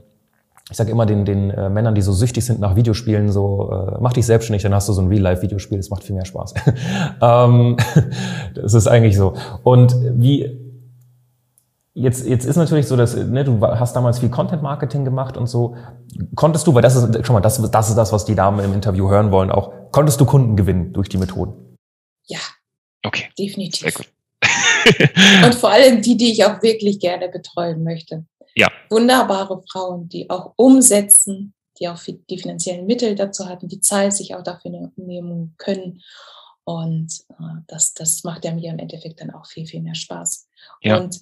ich 0.70 0.78
sage 0.78 0.92
immer 0.92 1.06
den, 1.06 1.26
den 1.26 1.50
äh, 1.50 1.70
Männern, 1.70 1.96
die 1.96 2.02
so 2.02 2.14
süchtig 2.14 2.46
sind 2.46 2.60
nach 2.60 2.76
Videospielen, 2.76 3.30
so 3.32 3.72
äh, 3.72 3.98
mach 4.00 4.14
dich 4.14 4.26
selbstständig, 4.26 4.64
dann 4.64 4.74
hast 4.74 4.88
du 4.88 4.94
so 4.94 5.02
ein 5.02 5.08
Real-Life-Videospiel, 5.08 5.78
das 5.78 5.90
macht 5.90 6.04
viel 6.04 6.16
mehr 6.16 6.26
Spaß. 6.26 6.54
ähm, 7.22 7.78
das 8.56 8.74
ist 8.74 8.88
eigentlich 8.88 9.18
so. 9.18 9.34
Und 9.64 9.96
wie 10.14 10.60
jetzt 11.94 12.26
jetzt 12.26 12.46
ist 12.46 12.56
natürlich 12.56 12.88
so, 12.88 12.96
dass 12.96 13.16
ne, 13.16 13.44
du 13.44 13.62
hast 13.62 13.96
damals 13.96 14.20
viel 14.20 14.30
Content-Marketing 14.30 15.04
gemacht 15.04 15.38
und 15.38 15.48
so. 15.48 15.76
Konntest 16.36 16.68
du, 16.68 16.74
weil 16.74 16.82
das 16.82 16.96
ist 16.96 17.26
schon 17.26 17.34
mal 17.34 17.42
das, 17.42 17.62
das 17.70 17.90
ist 17.90 17.96
das, 17.96 18.14
was 18.14 18.26
die 18.26 18.36
Damen 18.36 18.64
im 18.64 18.74
Interview 18.74 19.10
hören 19.10 19.32
wollen, 19.32 19.52
auch 19.52 19.72
konntest 19.92 20.22
du 20.22 20.26
Kunden 20.26 20.56
gewinnen 20.56 20.94
durch 20.94 21.10
die 21.10 21.18
Methoden? 21.18 21.78
Ja. 22.28 22.40
Okay. 23.04 23.26
Definitiv. 23.38 23.82
Sehr 23.82 23.92
gut. 23.92 24.08
und 25.46 25.56
vor 25.56 25.72
allem 25.72 26.02
die, 26.02 26.18
die 26.18 26.32
ich 26.32 26.46
auch 26.46 26.62
wirklich 26.62 27.00
gerne 27.00 27.30
betreuen 27.30 27.84
möchte. 27.84 28.26
Ja. 28.56 28.70
Wunderbare 28.90 29.64
Frauen, 29.72 30.10
die 30.10 30.30
auch 30.30 30.54
umsetzen, 30.56 31.54
die 31.80 31.88
auch 31.88 32.00
die 32.06 32.38
finanziellen 32.38 32.86
Mittel 32.86 33.16
dazu 33.16 33.48
hatten, 33.48 33.68
die 33.68 33.82
Zeit 33.82 34.14
sich 34.14 34.36
auch 34.36 34.44
dafür 34.44 34.92
nehmen 34.96 35.56
können. 35.58 36.02
Und 36.64 37.12
äh, 37.30 37.62
das, 37.68 37.94
das 37.94 38.24
macht 38.24 38.46
ja 38.46 38.54
mir 38.54 38.72
im 38.72 38.80
Endeffekt 38.80 39.22
dann 39.22 39.32
auch 39.32 39.46
viel, 39.48 39.66
viel 39.66 39.82
mehr 39.82 39.96
Spaß. 39.96 40.48
Ja. 40.82 40.98
Und 40.98 41.20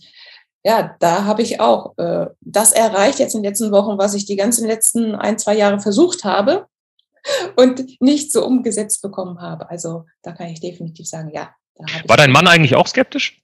ja, 0.64 0.96
da 1.00 1.24
habe 1.24 1.42
ich 1.42 1.62
auch 1.62 1.98
äh, 1.98 2.28
das 2.42 2.74
erreicht 2.74 3.20
jetzt 3.20 3.34
in 3.34 3.42
den 3.42 3.50
letzten 3.50 3.72
Wochen, 3.72 3.98
was 3.98 4.14
ich 4.14 4.26
die 4.26 4.36
ganzen 4.36 4.68
letzten 4.68 5.16
ein, 5.16 5.38
zwei 5.38 5.56
Jahre 5.56 5.80
versucht 5.80 6.26
habe 6.26 6.68
und 7.56 8.02
nicht 8.02 8.32
so 8.32 8.46
umgesetzt 8.46 9.02
bekommen 9.02 9.42
habe. 9.42 9.70
Also 9.70 10.06
da 10.22 10.34
kann 10.34 10.48
ich 10.48 10.60
definitiv 10.60 11.08
sagen, 11.08 11.32
ja. 11.34 11.54
War 12.08 12.18
dein 12.18 12.32
Mann 12.32 12.48
eigentlich 12.48 12.76
auch 12.76 12.88
skeptisch 12.88 13.42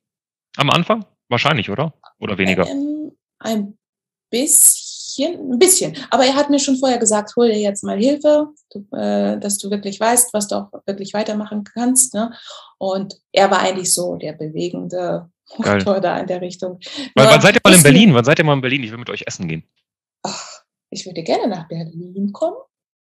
am 0.57 0.69
Anfang? 0.69 1.05
Wahrscheinlich, 1.29 1.69
oder? 1.69 1.93
Oder 2.19 2.37
weniger? 2.37 2.67
Ähm, 2.67 3.04
ein 3.45 3.77
bisschen, 4.29 5.53
ein 5.53 5.59
bisschen. 5.59 5.95
Aber 6.09 6.25
er 6.25 6.35
hat 6.35 6.49
mir 6.49 6.59
schon 6.59 6.77
vorher 6.77 6.97
gesagt, 6.97 7.35
hol 7.35 7.47
dir 7.47 7.59
jetzt 7.59 7.83
mal 7.83 7.97
Hilfe, 7.97 8.47
äh, 8.91 9.37
dass 9.37 9.57
du 9.57 9.69
wirklich 9.69 9.99
weißt, 9.99 10.33
was 10.33 10.47
du 10.47 10.55
auch 10.55 10.71
wirklich 10.85 11.13
weitermachen 11.13 11.63
kannst. 11.63 12.13
Ne? 12.13 12.33
Und 12.77 13.15
er 13.31 13.49
war 13.51 13.59
eigentlich 13.59 13.93
so 13.93 14.15
der 14.15 14.33
bewegende 14.33 15.29
Motor 15.57 16.01
da 16.01 16.19
in 16.19 16.27
der 16.27 16.41
Richtung. 16.41 16.79
Wann, 17.15 17.27
wann 17.27 17.41
seid 17.41 17.55
ihr 17.55 17.61
mal 17.63 17.75
in 17.75 17.83
Berlin? 17.83 18.13
Wann 18.13 18.25
seid 18.25 18.39
ihr 18.39 18.45
mal 18.45 18.53
in 18.53 18.61
Berlin? 18.61 18.83
Ich 18.83 18.91
will 18.91 18.97
mit 18.97 19.09
euch 19.09 19.23
essen 19.25 19.47
gehen. 19.47 19.63
Ach, 20.23 20.61
ich 20.89 21.05
würde 21.05 21.23
gerne 21.23 21.47
nach 21.47 21.67
Berlin 21.67 22.31
kommen. 22.33 22.57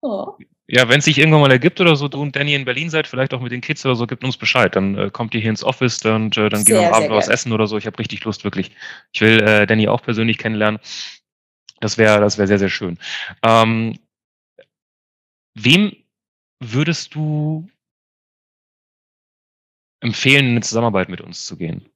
Ja. 0.02 0.38
Ja, 0.72 0.88
wenn 0.88 1.00
es 1.00 1.06
sich 1.06 1.18
irgendwann 1.18 1.42
mal 1.42 1.52
ergibt 1.52 1.82
oder 1.82 1.96
so, 1.96 2.08
du 2.08 2.22
und 2.22 2.36
Danny 2.36 2.54
in 2.54 2.64
Berlin 2.64 2.92
seid, 2.92 3.08
vielleicht 3.08 3.34
auch 3.34 3.42
mit 3.42 3.52
den 3.52 3.60
Kids 3.60 3.84
oder 3.88 3.96
so, 3.96 4.06
gibt 4.06 4.24
uns 4.24 4.38
Bescheid. 4.38 4.76
Dann 4.76 4.96
äh, 4.96 5.10
kommt 5.10 5.34
ihr 5.34 5.42
hier 5.42 5.50
ins 5.50 5.64
Office 5.64 6.06
und 6.06 6.38
äh, 6.38 6.48
dann 6.48 6.64
sehr, 6.64 6.76
gehen 6.76 6.84
wir 6.84 6.88
am 6.90 6.94
Abend 6.94 7.10
was 7.10 7.28
essen 7.28 7.52
oder 7.54 7.66
so. 7.66 7.76
Ich 7.76 7.88
habe 7.88 7.98
richtig 7.98 8.24
Lust, 8.24 8.44
wirklich. 8.44 8.72
Ich 9.12 9.22
will 9.22 9.42
äh, 9.42 9.66
Danny 9.66 9.88
auch 9.88 10.04
persönlich 10.04 10.38
kennenlernen. 10.38 10.80
Das 11.80 11.98
wäre 11.98 12.20
das 12.20 12.38
wäre 12.38 12.48
sehr, 12.48 12.60
sehr 12.60 12.70
schön. 12.70 13.00
Ähm, 13.42 13.98
wem 15.56 15.96
würdest 16.60 17.16
du 17.16 17.68
empfehlen, 20.02 20.52
eine 20.52 20.62
Zusammenarbeit 20.62 21.10
mit 21.10 21.22
uns 21.22 21.46
zu 21.46 21.58
gehen? 21.58 21.90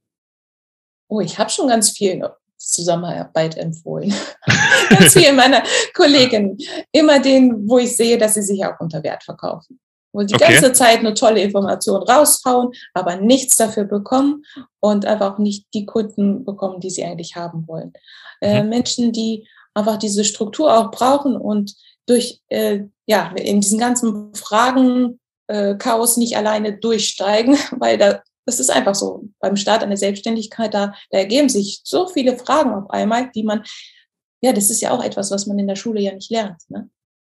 Oh, 1.09 1.21
ich 1.21 1.37
habe 1.37 1.51
schon 1.51 1.67
ganz 1.67 1.91
viel 1.91 2.27
Zusammenarbeit 2.71 3.57
empfohlen. 3.57 4.13
ganz 4.89 5.13
viel 5.13 5.33
meiner 5.33 5.63
Kolleginnen. 5.93 6.57
Immer 6.91 7.19
den, 7.19 7.67
wo 7.67 7.77
ich 7.79 7.95
sehe, 7.95 8.17
dass 8.17 8.35
sie 8.35 8.41
sich 8.41 8.65
auch 8.65 8.79
unter 8.79 9.03
Wert 9.03 9.23
verkaufen. 9.23 9.79
Wo 10.11 10.21
die 10.21 10.35
okay. 10.35 10.53
ganze 10.53 10.73
Zeit 10.73 11.01
nur 11.01 11.15
tolle 11.15 11.41
Informationen 11.41 12.03
raushauen, 12.03 12.69
aber 12.93 13.15
nichts 13.15 13.55
dafür 13.55 13.85
bekommen 13.85 14.43
und 14.79 15.05
einfach 15.05 15.39
nicht 15.39 15.65
die 15.73 15.85
Kunden 15.85 16.45
bekommen, 16.45 16.79
die 16.79 16.91
sie 16.91 17.03
eigentlich 17.03 17.35
haben 17.35 17.67
wollen. 17.67 17.93
Äh, 18.41 18.61
mhm. 18.61 18.69
Menschen, 18.69 19.11
die 19.11 19.47
einfach 19.73 19.97
diese 19.97 20.23
Struktur 20.23 20.75
auch 20.77 20.91
brauchen 20.91 21.35
und 21.35 21.73
durch, 22.05 22.41
äh, 22.49 22.81
ja, 23.07 23.31
in 23.35 23.61
diesen 23.61 23.79
ganzen 23.79 24.35
Fragen 24.35 25.19
äh, 25.47 25.75
Chaos 25.75 26.17
nicht 26.17 26.37
alleine 26.37 26.77
durchsteigen, 26.77 27.57
weil 27.71 27.97
da, 27.97 28.21
das 28.45 28.59
ist 28.59 28.69
einfach 28.69 28.95
so. 28.95 29.23
Beim 29.39 29.55
Start 29.55 29.83
einer 29.83 29.97
Selbstständigkeit, 29.97 30.73
da, 30.73 30.93
da 31.09 31.17
ergeben 31.17 31.49
sich 31.49 31.81
so 31.83 32.07
viele 32.07 32.37
Fragen 32.37 32.73
auf 32.73 32.89
einmal, 32.89 33.31
die 33.31 33.43
man, 33.43 33.63
ja, 34.41 34.53
das 34.53 34.69
ist 34.69 34.81
ja 34.81 34.91
auch 34.91 35.03
etwas, 35.03 35.31
was 35.31 35.47
man 35.47 35.59
in 35.59 35.67
der 35.67 35.75
Schule 35.75 36.01
ja 36.01 36.13
nicht 36.13 36.31
lernt. 36.31 36.61
Ne? 36.69 36.89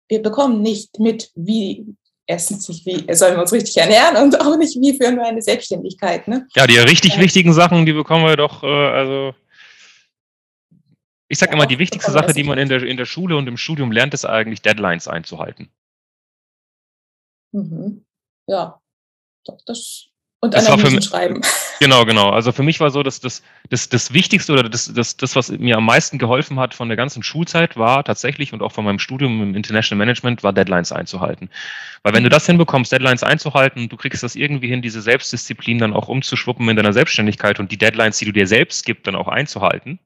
Wir 0.08 0.22
bekommen 0.22 0.62
nicht 0.62 0.98
mit, 0.98 1.30
wie, 1.34 1.86
erstens 2.26 2.68
nicht, 2.68 2.86
wie 2.86 3.12
sollen 3.14 3.34
wir 3.34 3.42
uns 3.42 3.52
richtig 3.52 3.76
ernähren 3.76 4.22
und 4.22 4.40
auch 4.40 4.56
nicht, 4.56 4.80
wie 4.80 4.96
führen 4.96 5.16
wir 5.16 5.26
eine 5.26 5.42
Selbstständigkeit. 5.42 6.26
Ne? 6.28 6.46
Ja, 6.54 6.66
die 6.66 6.78
richtig 6.78 7.16
äh, 7.16 7.20
wichtigen 7.20 7.52
Sachen, 7.52 7.84
die 7.86 7.92
bekommen 7.92 8.24
wir 8.24 8.36
doch, 8.36 8.62
äh, 8.62 8.66
also 8.66 9.34
ich 11.28 11.38
sage 11.38 11.52
ja, 11.52 11.56
immer, 11.56 11.66
die 11.66 11.78
wichtigste 11.78 12.12
Sache, 12.12 12.32
die 12.32 12.44
man 12.44 12.58
in 12.58 12.68
der, 12.68 12.82
in 12.82 12.96
der 12.96 13.06
Schule 13.06 13.36
und 13.36 13.46
im 13.46 13.56
Studium 13.56 13.92
lernt, 13.92 14.14
ist 14.14 14.24
eigentlich 14.24 14.62
Deadlines 14.62 15.08
einzuhalten. 15.08 15.70
Mhm. 17.52 18.04
Ja, 18.46 18.80
das 19.66 20.08
und 20.44 20.54
das 20.54 20.66
Analysen 20.66 21.02
schreiben. 21.02 21.40
Genau, 21.80 22.04
genau. 22.04 22.30
Also 22.30 22.52
für 22.52 22.62
mich 22.62 22.80
war 22.80 22.90
so, 22.90 23.02
dass 23.02 23.20
das, 23.20 23.42
das, 23.70 23.88
das 23.88 24.12
Wichtigste 24.12 24.52
oder 24.52 24.68
das, 24.68 24.92
das, 24.92 25.16
das, 25.16 25.36
was 25.36 25.50
mir 25.50 25.76
am 25.76 25.86
meisten 25.86 26.18
geholfen 26.18 26.60
hat 26.60 26.74
von 26.74 26.88
der 26.88 26.96
ganzen 26.96 27.22
Schulzeit, 27.22 27.76
war 27.76 28.04
tatsächlich 28.04 28.52
und 28.52 28.62
auch 28.62 28.72
von 28.72 28.84
meinem 28.84 28.98
Studium 28.98 29.42
im 29.42 29.54
International 29.54 29.98
Management, 29.98 30.42
war 30.42 30.52
Deadlines 30.52 30.92
einzuhalten. 30.92 31.50
Weil 32.02 32.14
wenn 32.14 32.22
du 32.22 32.28
das 32.28 32.46
hinbekommst, 32.46 32.92
Deadlines 32.92 33.22
einzuhalten, 33.22 33.88
du 33.88 33.96
kriegst 33.96 34.22
das 34.22 34.36
irgendwie 34.36 34.68
hin, 34.68 34.82
diese 34.82 35.02
Selbstdisziplin 35.02 35.78
dann 35.78 35.92
auch 35.92 36.08
umzuschwuppen 36.08 36.68
in 36.68 36.76
deiner 36.76 36.92
Selbstständigkeit 36.92 37.58
und 37.58 37.72
die 37.72 37.78
Deadlines, 37.78 38.18
die 38.18 38.26
du 38.26 38.32
dir 38.32 38.46
selbst 38.46 38.84
gibst, 38.84 39.06
dann 39.06 39.16
auch 39.16 39.28
einzuhalten. 39.28 39.98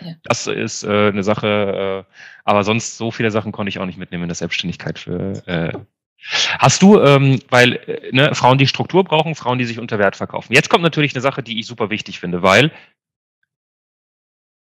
Ja. 0.00 0.12
Das 0.24 0.46
ist 0.46 0.84
äh, 0.84 1.08
eine 1.08 1.22
Sache, 1.22 2.04
äh, 2.06 2.12
aber 2.44 2.64
sonst 2.64 2.98
so 2.98 3.10
viele 3.10 3.30
Sachen 3.30 3.52
konnte 3.52 3.70
ich 3.70 3.78
auch 3.78 3.86
nicht 3.86 3.98
mitnehmen 3.98 4.24
in 4.24 4.28
der 4.28 4.34
Selbstständigkeit 4.34 4.98
für, 4.98 5.42
äh, 5.46 5.72
Hast 6.58 6.82
du, 6.82 7.00
ähm, 7.00 7.40
weil 7.50 7.74
äh, 7.74 8.12
ne, 8.12 8.34
Frauen, 8.34 8.58
die 8.58 8.66
Struktur 8.66 9.04
brauchen, 9.04 9.34
Frauen, 9.34 9.58
die 9.58 9.64
sich 9.64 9.78
unter 9.78 9.98
Wert 9.98 10.16
verkaufen. 10.16 10.52
Jetzt 10.52 10.68
kommt 10.68 10.82
natürlich 10.82 11.14
eine 11.14 11.20
Sache, 11.20 11.42
die 11.42 11.60
ich 11.60 11.66
super 11.66 11.90
wichtig 11.90 12.18
finde, 12.18 12.42
weil 12.42 12.72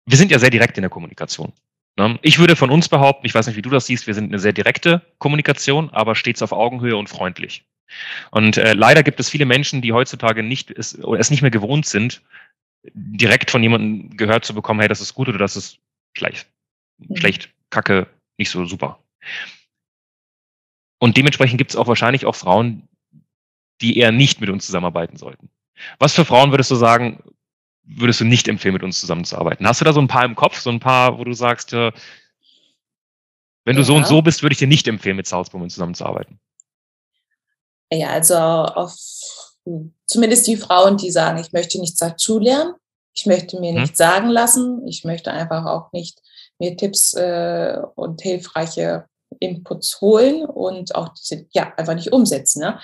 wir 0.06 0.18
sind 0.18 0.30
ja 0.30 0.38
sehr 0.38 0.50
direkt 0.50 0.76
in 0.76 0.82
der 0.82 0.90
Kommunikation. 0.90 1.52
Ne? 1.96 2.18
Ich 2.22 2.38
würde 2.38 2.56
von 2.56 2.70
uns 2.70 2.88
behaupten, 2.88 3.26
ich 3.26 3.34
weiß 3.34 3.46
nicht, 3.46 3.56
wie 3.56 3.62
du 3.62 3.70
das 3.70 3.86
siehst, 3.86 4.06
wir 4.06 4.14
sind 4.14 4.30
eine 4.30 4.38
sehr 4.38 4.52
direkte 4.52 5.02
Kommunikation, 5.18 5.90
aber 5.90 6.14
stets 6.14 6.42
auf 6.42 6.52
Augenhöhe 6.52 6.96
und 6.96 7.08
freundlich. 7.08 7.64
Und 8.30 8.56
äh, 8.56 8.72
leider 8.72 9.02
gibt 9.02 9.20
es 9.20 9.30
viele 9.30 9.44
Menschen, 9.44 9.82
die 9.82 9.92
heutzutage 9.92 10.42
nicht 10.42 10.70
es, 10.70 10.98
oder 11.04 11.20
es 11.20 11.30
nicht 11.30 11.42
mehr 11.42 11.50
gewohnt 11.50 11.86
sind, 11.86 12.22
direkt 12.92 13.50
von 13.50 13.62
jemandem 13.62 14.16
gehört 14.16 14.44
zu 14.44 14.54
bekommen, 14.54 14.80
hey, 14.80 14.88
das 14.88 15.00
ist 15.00 15.14
gut 15.14 15.28
oder 15.28 15.38
das 15.38 15.56
ist 15.56 15.78
schlecht, 16.16 16.48
mhm. 16.98 17.16
schlecht, 17.16 17.50
kacke, 17.70 18.06
nicht 18.38 18.50
so 18.50 18.64
super. 18.66 18.98
Und 20.98 21.16
dementsprechend 21.16 21.58
gibt 21.58 21.70
es 21.70 21.76
auch 21.76 21.86
wahrscheinlich 21.86 22.26
auch 22.26 22.34
Frauen, 22.34 22.88
die 23.80 23.98
eher 23.98 24.12
nicht 24.12 24.40
mit 24.40 24.50
uns 24.50 24.66
zusammenarbeiten 24.66 25.16
sollten. 25.16 25.50
Was 25.98 26.14
für 26.14 26.24
Frauen 26.24 26.50
würdest 26.52 26.70
du 26.70 26.76
sagen, 26.76 27.22
würdest 27.82 28.20
du 28.20 28.24
nicht 28.24 28.48
empfehlen, 28.48 28.74
mit 28.74 28.82
uns 28.82 29.00
zusammenzuarbeiten? 29.00 29.66
Hast 29.66 29.80
du 29.80 29.84
da 29.84 29.92
so 29.92 30.00
ein 30.00 30.08
paar 30.08 30.24
im 30.24 30.34
Kopf, 30.34 30.58
so 30.58 30.70
ein 30.70 30.80
paar, 30.80 31.18
wo 31.18 31.24
du 31.24 31.32
sagst, 31.32 31.72
äh, 31.72 31.92
wenn 33.64 33.76
du 33.76 33.82
ja. 33.82 33.86
so 33.86 33.94
und 33.94 34.06
so 34.06 34.22
bist, 34.22 34.42
würde 34.42 34.52
ich 34.52 34.58
dir 34.58 34.68
nicht 34.68 34.86
empfehlen, 34.88 35.16
mit 35.16 35.26
Salzburg 35.26 35.70
zusammenzuarbeiten? 35.70 36.38
Ja, 37.92 38.08
also 38.08 38.34
auf 38.36 38.94
zumindest 40.06 40.46
die 40.46 40.56
Frauen, 40.56 40.96
die 40.96 41.10
sagen, 41.10 41.38
ich 41.38 41.52
möchte 41.52 41.80
nichts 41.80 41.98
dazulernen, 41.98 42.74
ich 43.14 43.26
möchte 43.26 43.58
mir 43.60 43.72
hm. 43.72 43.82
nichts 43.82 43.98
sagen 43.98 44.28
lassen, 44.28 44.86
ich 44.86 45.04
möchte 45.04 45.32
einfach 45.32 45.64
auch 45.66 45.92
nicht 45.92 46.20
mir 46.58 46.76
Tipps 46.76 47.14
äh, 47.14 47.78
und 47.94 48.20
hilfreiche 48.20 49.08
Inputs 49.40 50.00
holen 50.00 50.44
und 50.44 50.94
auch 50.94 51.10
ja, 51.52 51.72
einfach 51.76 51.94
nicht 51.94 52.12
umsetzen. 52.12 52.60
Ne? 52.60 52.78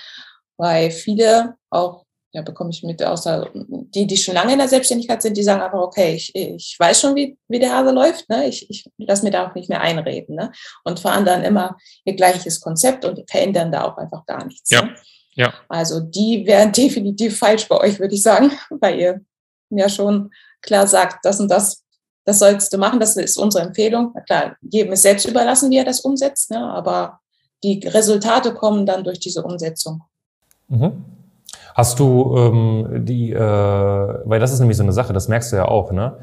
Weil 0.57 0.91
viele 0.91 1.55
auch, 1.69 2.05
ja, 2.33 2.41
bekomme 2.41 2.69
ich 2.69 2.83
mit, 2.83 3.03
außer 3.03 3.49
die, 3.53 4.07
die 4.07 4.17
schon 4.17 4.35
lange 4.35 4.53
in 4.53 4.59
der 4.59 4.67
Selbstständigkeit 4.67 5.21
sind, 5.21 5.35
die 5.35 5.43
sagen 5.43 5.61
einfach, 5.61 5.79
okay, 5.79 6.15
ich, 6.15 6.33
ich 6.33 6.75
weiß 6.79 7.01
schon, 7.01 7.15
wie, 7.15 7.37
wie 7.47 7.59
der 7.59 7.75
Hase 7.75 7.91
läuft, 7.91 8.29
ne? 8.29 8.47
ich, 8.47 8.69
ich 8.69 8.85
lasse 8.97 9.23
mir 9.23 9.31
da 9.31 9.47
auch 9.49 9.55
nicht 9.55 9.69
mehr 9.69 9.81
einreden 9.81 10.35
ne? 10.35 10.51
und 10.83 10.99
fahren 10.99 11.25
dann 11.25 11.43
immer 11.43 11.77
ihr 12.05 12.15
gleiches 12.15 12.61
Konzept 12.61 13.03
und 13.03 13.29
verändern 13.29 13.71
da 13.71 13.83
auch 13.83 13.97
einfach 13.97 14.25
gar 14.25 14.45
nichts. 14.45 14.69
Ja. 14.69 14.83
Ne? 14.83 14.95
Ja. 15.33 15.53
Also 15.69 15.99
die 15.99 16.45
wären 16.45 16.71
definitiv 16.73 17.37
falsch 17.37 17.67
bei 17.67 17.77
euch, 17.79 17.99
würde 17.99 18.15
ich 18.15 18.23
sagen, 18.23 18.51
weil 18.69 18.99
ihr 18.99 19.21
ja 19.69 19.89
schon 19.89 20.31
klar 20.61 20.87
sagt, 20.87 21.25
das 21.25 21.39
und 21.39 21.49
das 21.49 21.83
das 22.25 22.39
sollst 22.39 22.71
du 22.73 22.77
machen, 22.77 22.99
das 22.99 23.15
ist 23.15 23.37
unsere 23.37 23.65
Empfehlung. 23.65 24.11
Na 24.13 24.21
klar, 24.21 24.55
jedem 24.61 24.93
ist 24.93 25.01
selbst 25.01 25.25
überlassen, 25.25 25.71
wie 25.71 25.77
er 25.77 25.85
das 25.85 26.01
umsetzt, 26.01 26.51
ne? 26.51 26.59
aber 26.59 27.19
die 27.63 27.85
Resultate 27.87 28.53
kommen 28.53 28.85
dann 28.85 29.03
durch 29.03 29.19
diese 29.19 29.43
Umsetzung. 29.43 30.03
Mhm. 30.67 31.03
Hast 31.73 31.99
du 31.99 32.35
ähm, 32.37 33.05
die, 33.05 33.31
äh, 33.31 33.39
weil 33.39 34.39
das 34.39 34.51
ist 34.51 34.59
nämlich 34.59 34.77
so 34.77 34.83
eine 34.83 34.93
Sache, 34.93 35.13
das 35.13 35.27
merkst 35.27 35.51
du 35.51 35.55
ja 35.57 35.67
auch, 35.67 35.91
ne? 35.91 36.17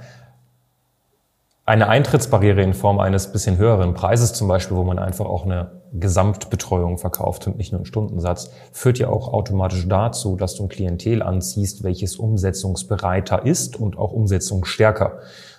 Eine 1.65 1.89
Eintrittsbarriere 1.89 2.63
in 2.63 2.73
Form 2.73 2.99
eines 2.99 3.31
bisschen 3.31 3.59
höheren 3.59 3.93
Preises 3.93 4.33
zum 4.33 4.49
Beispiel, 4.49 4.77
wo 4.77 4.85
man 4.85 4.99
einfach 4.99 5.27
auch 5.27 5.45
eine 5.45 5.83
Gesamtbetreuung 5.93 6.97
verkauft 6.97 7.47
und 7.47 7.59
nicht 7.59 7.73
nur 7.73 7.81
einen 7.81 7.87
Stundensatz, 7.87 8.51
führt 8.73 8.99
ja 8.99 9.11
auch 9.11 9.35
automatisch 9.35 9.87
dazu, 9.87 10.37
dass 10.37 10.55
du 10.55 10.63
ein 10.63 10.69
Klientel 10.71 11.23
anziehst, 11.23 11.85
welches 11.85 12.17
umsetzungsbereiter 12.17 13.45
ist 13.45 13.79
und 13.79 13.99
auch 13.99 14.13
umsetzungsstärker. 14.13 15.19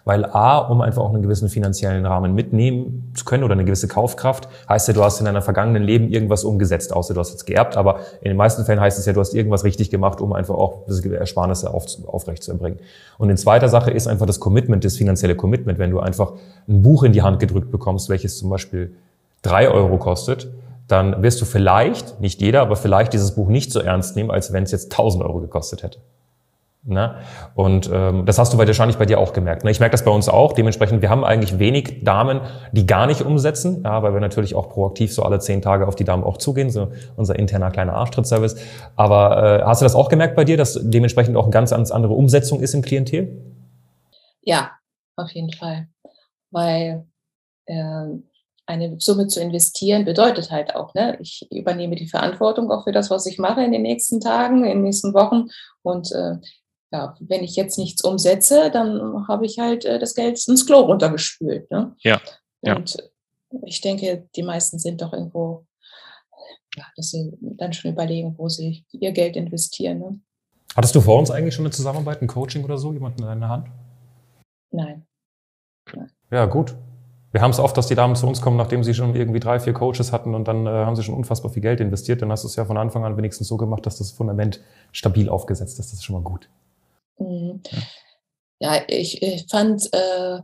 Weil 0.09 0.25
A, 0.25 0.57
um 0.57 0.81
einfach 0.81 1.03
auch 1.03 1.13
einen 1.13 1.21
gewissen 1.21 1.49
finanziellen 1.49 2.03
Rahmen 2.03 2.33
mitnehmen 2.33 3.11
zu 3.13 3.25
können 3.25 3.43
oder 3.43 3.53
eine 3.53 3.63
gewisse 3.63 3.87
Kaufkraft, 3.87 4.49
heißt 4.67 4.87
ja, 4.87 4.95
du 4.95 5.03
hast 5.03 5.19
in 5.19 5.25
deinem 5.25 5.43
vergangenen 5.43 5.83
Leben 5.83 6.09
irgendwas 6.09 6.43
umgesetzt, 6.43 6.93
außer 6.93 7.13
du 7.13 7.19
hast 7.19 7.29
jetzt 7.29 7.45
geerbt, 7.45 7.77
aber 7.77 7.99
in 8.21 8.29
den 8.29 8.35
meisten 8.35 8.65
Fällen 8.65 8.79
heißt 8.79 8.97
es 8.97 9.05
ja, 9.05 9.13
du 9.13 9.19
hast 9.19 9.35
irgendwas 9.35 9.63
richtig 9.63 9.91
gemacht, 9.91 10.19
um 10.19 10.33
einfach 10.33 10.55
auch 10.55 10.87
Ersparnisse 10.87 11.71
auf, 11.71 11.85
aufrecht 12.07 12.41
zu 12.41 12.49
erbringen. 12.49 12.79
Und 13.19 13.29
in 13.29 13.37
zweiter 13.37 13.69
Sache 13.69 13.91
ist 13.91 14.07
einfach 14.07 14.25
das 14.25 14.39
Commitment, 14.39 14.83
das 14.83 14.97
finanzielle 14.97 15.35
Commitment, 15.35 15.77
wenn 15.77 15.91
du 15.91 15.99
einfach 15.99 16.31
ein 16.67 16.81
Buch 16.81 17.03
in 17.03 17.13
die 17.13 17.21
Hand 17.21 17.39
gedrückt 17.39 17.69
bekommst, 17.69 18.09
welches 18.09 18.35
zum 18.39 18.49
Beispiel 18.49 18.95
drei 19.43 19.69
Euro 19.69 19.99
kostet, 19.99 20.47
dann 20.87 21.21
wirst 21.21 21.39
du 21.39 21.45
vielleicht, 21.45 22.19
nicht 22.19 22.41
jeder, 22.41 22.61
aber 22.61 22.77
vielleicht 22.77 23.13
dieses 23.13 23.35
Buch 23.35 23.47
nicht 23.47 23.71
so 23.71 23.79
ernst 23.79 24.15
nehmen, 24.15 24.31
als 24.31 24.53
wenn 24.53 24.63
es 24.63 24.71
jetzt 24.71 24.91
1000 24.91 25.23
Euro 25.23 25.39
gekostet 25.39 25.83
hätte. 25.83 25.99
Ne? 26.83 27.15
Und 27.55 27.89
ähm, 27.93 28.25
das 28.25 28.39
hast 28.39 28.53
du 28.53 28.57
wahrscheinlich 28.57 28.97
bei 28.97 29.05
dir 29.05 29.19
auch 29.19 29.33
gemerkt. 29.33 29.65
Ne? 29.65 29.71
Ich 29.71 29.81
merke 29.81 29.91
das 29.91 30.05
bei 30.05 30.11
uns 30.11 30.29
auch. 30.29 30.53
Dementsprechend, 30.53 31.01
wir 31.01 31.09
haben 31.09 31.25
eigentlich 31.25 31.59
wenig 31.59 32.05
Damen, 32.05 32.39
die 32.71 32.85
gar 32.85 33.05
nicht 33.05 33.21
umsetzen, 33.21 33.83
ja, 33.83 34.01
weil 34.01 34.13
wir 34.13 34.21
natürlich 34.21 34.55
auch 34.55 34.69
proaktiv 34.69 35.13
so 35.13 35.23
alle 35.23 35.39
zehn 35.39 35.61
Tage 35.61 35.87
auf 35.87 35.95
die 35.95 36.05
Damen 36.05 36.23
auch 36.23 36.37
zugehen, 36.37 36.69
so 36.69 36.91
unser 37.17 37.37
interner 37.37 37.71
kleiner 37.71 37.93
Arschtrittservice. 37.95 38.55
Aber 38.95 39.61
äh, 39.61 39.65
hast 39.65 39.81
du 39.81 39.85
das 39.85 39.93
auch 39.93 40.07
gemerkt 40.07 40.37
bei 40.37 40.45
dir, 40.45 40.55
dass 40.55 40.79
dementsprechend 40.81 41.35
auch 41.35 41.43
eine 41.43 41.51
ganz, 41.51 41.71
ganz 41.71 41.91
andere 41.91 42.13
Umsetzung 42.13 42.61
ist 42.61 42.73
im 42.73 42.81
Klientel? 42.81 43.43
Ja, 44.41 44.71
auf 45.17 45.31
jeden 45.31 45.51
Fall. 45.51 45.87
Weil 46.49 47.05
äh, 47.65 48.05
eine 48.69 48.95
Summe 48.99 49.27
zu 49.27 49.41
investieren 49.41 50.05
bedeutet 50.05 50.51
halt 50.51 50.75
auch, 50.75 50.93
ne, 50.93 51.17
ich 51.19 51.45
übernehme 51.51 51.95
die 51.95 52.07
Verantwortung 52.07 52.71
auch 52.71 52.83
für 52.83 52.91
das, 52.91 53.09
was 53.09 53.25
ich 53.25 53.37
mache 53.37 53.63
in 53.63 53.71
den 53.71 53.81
nächsten 53.81 54.21
Tagen, 54.21 54.63
in 54.63 54.77
den 54.77 54.83
nächsten 54.83 55.13
Wochen. 55.13 55.49
Und 55.81 56.11
äh, 56.11 56.35
ja, 56.91 57.15
wenn 57.19 57.43
ich 57.43 57.55
jetzt 57.55 57.77
nichts 57.77 58.03
umsetze, 58.03 58.71
dann 58.71 59.27
habe 59.27 59.45
ich 59.45 59.59
halt 59.59 59.85
äh, 59.85 59.99
das 59.99 60.15
Geld 60.15 60.45
ins 60.47 60.65
Klo 60.65 60.79
runtergespült. 60.79 61.69
Ne? 61.69 61.95
Ja. 61.99 62.19
ja. 62.61 62.75
Und 62.75 62.97
ich 63.65 63.81
denke, 63.81 64.27
die 64.35 64.43
meisten 64.43 64.79
sind 64.79 65.01
doch 65.01 65.13
irgendwo, 65.13 65.65
ja, 66.75 66.85
dass 66.95 67.11
sie 67.11 67.31
dann 67.41 67.73
schon 67.73 67.91
überlegen, 67.91 68.35
wo 68.37 68.49
sie 68.49 68.85
ihr 68.91 69.11
Geld 69.11 69.35
investieren. 69.35 69.99
Ne? 69.99 70.19
Hattest 70.75 70.95
du 70.95 71.01
vor 71.01 71.19
uns 71.19 71.31
eigentlich 71.31 71.55
schon 71.55 71.65
eine 71.65 71.73
Zusammenarbeit, 71.73 72.21
ein 72.21 72.27
Coaching 72.27 72.63
oder 72.63 72.77
so, 72.77 72.91
jemanden 72.93 73.21
in 73.21 73.27
deiner 73.27 73.49
Hand? 73.49 73.67
Nein. 74.71 75.05
Ja, 76.31 76.45
gut. 76.45 76.75
Wir 77.31 77.41
haben 77.41 77.51
es 77.51 77.59
oft, 77.59 77.77
dass 77.77 77.87
die 77.87 77.95
Damen 77.95 78.15
zu 78.15 78.25
uns 78.27 78.41
kommen, 78.41 78.57
nachdem 78.57 78.83
sie 78.83 78.95
schon 78.95 79.15
irgendwie 79.15 79.39
drei, 79.39 79.59
vier 79.59 79.73
Coaches 79.73 80.11
hatten 80.11 80.33
und 80.33 80.47
dann 80.47 80.65
äh, 80.65 80.69
haben 80.69 80.95
sie 80.95 81.03
schon 81.03 81.13
unfassbar 81.13 81.51
viel 81.51 81.61
Geld 81.61 81.79
investiert. 81.79 82.21
Dann 82.21 82.31
hast 82.31 82.43
du 82.43 82.47
es 82.47 82.55
ja 82.55 82.65
von 82.65 82.77
Anfang 82.77 83.05
an 83.05 83.17
wenigstens 83.17 83.47
so 83.47 83.57
gemacht, 83.57 83.85
dass 83.85 83.99
das 83.99 84.11
Fundament 84.11 84.61
stabil 84.91 85.29
aufgesetzt 85.29 85.77
ist. 85.79 85.91
Das 85.91 85.93
ist 85.93 86.03
schon 86.03 86.15
mal 86.15 86.23
gut. 86.23 86.49
Mhm. 87.19 87.61
Ja. 88.59 88.81
ich, 88.87 89.21
ich 89.21 89.45
fand, 89.49 89.93
äh, 89.93 90.39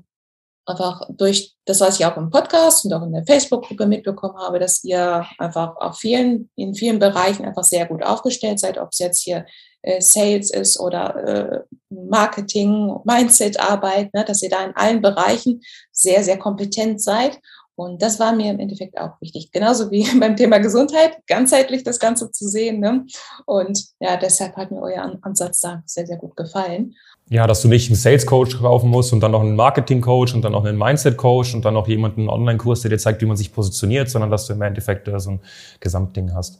einfach 0.66 1.08
durch 1.10 1.56
das, 1.66 1.80
was 1.80 2.00
ich 2.00 2.06
auch 2.06 2.18
im 2.18 2.30
Podcast 2.30 2.86
und 2.86 2.94
auch 2.94 3.04
in 3.04 3.14
der 3.14 3.26
Facebook-Gruppe 3.26 3.86
mitbekommen 3.86 4.38
habe, 4.38 4.60
dass 4.60 4.84
ihr 4.84 5.26
einfach 5.38 5.76
auf 5.78 5.98
vielen, 5.98 6.50
in 6.56 6.74
vielen 6.74 7.00
Bereichen 7.00 7.46
einfach 7.46 7.64
sehr 7.64 7.86
gut 7.86 8.04
aufgestellt 8.04 8.60
seid, 8.60 8.78
ob 8.78 8.90
es 8.92 9.00
jetzt 9.00 9.22
hier 9.22 9.46
äh, 9.84 10.02
Sales 10.02 10.52
ist 10.52 10.80
oder 10.80 11.16
äh, 11.16 11.60
Marketing, 11.90 12.98
Mindset-Arbeit, 13.04 14.14
ne, 14.14 14.26
dass 14.26 14.42
ihr 14.42 14.50
da 14.50 14.66
in 14.66 14.76
allen 14.76 15.02
Bereichen 15.02 15.62
sehr, 15.92 16.24
sehr 16.24 16.38
kompetent 16.38 17.02
seid. 17.02 17.40
Und 17.76 18.02
das 18.02 18.20
war 18.20 18.34
mir 18.34 18.52
im 18.52 18.60
Endeffekt 18.60 18.98
auch 18.98 19.20
wichtig. 19.20 19.52
Genauso 19.52 19.92
wie 19.92 20.08
beim 20.20 20.36
Thema 20.36 20.60
Gesundheit, 20.60 21.18
ganzheitlich 21.28 21.84
das 21.84 22.00
Ganze 22.00 22.32
zu 22.32 22.48
sehen. 22.48 22.80
Ne? 22.80 23.06
Und 23.46 23.86
ja, 24.00 24.18
deshalb 24.18 24.56
hat 24.56 24.72
mir 24.72 24.82
euer 24.82 25.18
Ansatz 25.22 25.60
da 25.62 25.84
sehr, 25.86 26.08
sehr 26.08 26.18
gut 26.18 26.36
gefallen. 26.36 26.96
Ja, 27.28 27.48
dass 27.48 27.64
du 27.64 27.68
nicht 27.68 27.90
einen 27.90 27.96
Sales 27.96 28.26
Coach 28.26 28.60
kaufen 28.60 28.90
musst 28.90 29.12
und 29.12 29.20
dann 29.22 29.32
noch 29.32 29.42
einen 29.42 29.56
Marketing 29.56 30.00
Coach 30.00 30.36
und 30.36 30.44
dann 30.44 30.52
noch 30.52 30.64
einen 30.64 30.78
Mindset 30.78 31.18
Coach 31.18 31.56
und 31.56 31.66
dann 31.66 31.74
noch 31.74 31.88
jemanden 31.88 32.30
Online-Kurs, 32.30 32.82
der 32.82 32.92
dir 32.92 33.00
zeigt, 33.00 33.22
wie 33.22 33.26
man 33.26 33.36
sich 33.36 33.52
positioniert, 33.52 34.10
sondern 34.10 34.30
dass 34.30 34.46
du 34.46 34.54
im 34.54 34.62
Endeffekt 34.62 35.10
so 35.18 35.32
ein 35.32 35.40
Gesamtding 35.80 36.36
hast. 36.36 36.60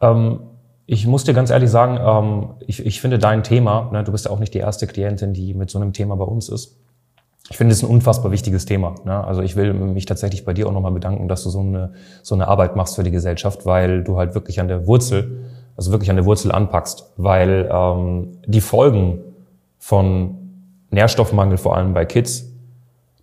Ähm, 0.00 0.40
ich 0.86 1.06
muss 1.06 1.24
dir 1.24 1.34
ganz 1.34 1.50
ehrlich 1.50 1.70
sagen, 1.70 1.98
ähm, 2.00 2.54
ich, 2.66 2.86
ich 2.86 3.00
finde 3.00 3.18
dein 3.18 3.42
Thema, 3.42 3.90
ne, 3.92 4.04
du 4.04 4.12
bist 4.12 4.26
ja 4.26 4.30
auch 4.30 4.38
nicht 4.38 4.54
die 4.54 4.58
erste 4.58 4.86
Klientin, 4.86 5.32
die 5.32 5.52
mit 5.54 5.70
so 5.70 5.80
einem 5.80 5.92
Thema 5.92 6.14
bei 6.14 6.24
uns 6.24 6.48
ist. 6.48 6.76
Ich 7.48 7.56
finde 7.56 7.72
es 7.72 7.82
ein 7.82 7.88
unfassbar 7.88 8.32
wichtiges 8.32 8.64
Thema. 8.64 8.94
Ne? 9.04 9.22
Also 9.24 9.42
ich 9.42 9.54
will 9.54 9.72
mich 9.72 10.06
tatsächlich 10.06 10.44
bei 10.44 10.52
dir 10.52 10.66
auch 10.66 10.72
nochmal 10.72 10.92
bedanken, 10.92 11.28
dass 11.28 11.44
du 11.44 11.50
so 11.50 11.60
eine, 11.60 11.92
so 12.22 12.34
eine 12.34 12.48
Arbeit 12.48 12.74
machst 12.74 12.96
für 12.96 13.04
die 13.04 13.12
Gesellschaft, 13.12 13.66
weil 13.66 14.02
du 14.02 14.18
halt 14.18 14.34
wirklich 14.34 14.58
an 14.60 14.68
der 14.68 14.86
Wurzel, 14.86 15.44
also 15.76 15.92
wirklich 15.92 16.10
an 16.10 16.16
der 16.16 16.24
Wurzel 16.24 16.50
anpackst, 16.50 17.12
weil 17.16 17.68
ähm, 17.72 18.38
die 18.46 18.60
Folgen 18.60 19.20
von 19.78 20.38
Nährstoffmangel, 20.90 21.58
vor 21.58 21.76
allem 21.76 21.94
bei 21.94 22.04
Kids. 22.04 22.52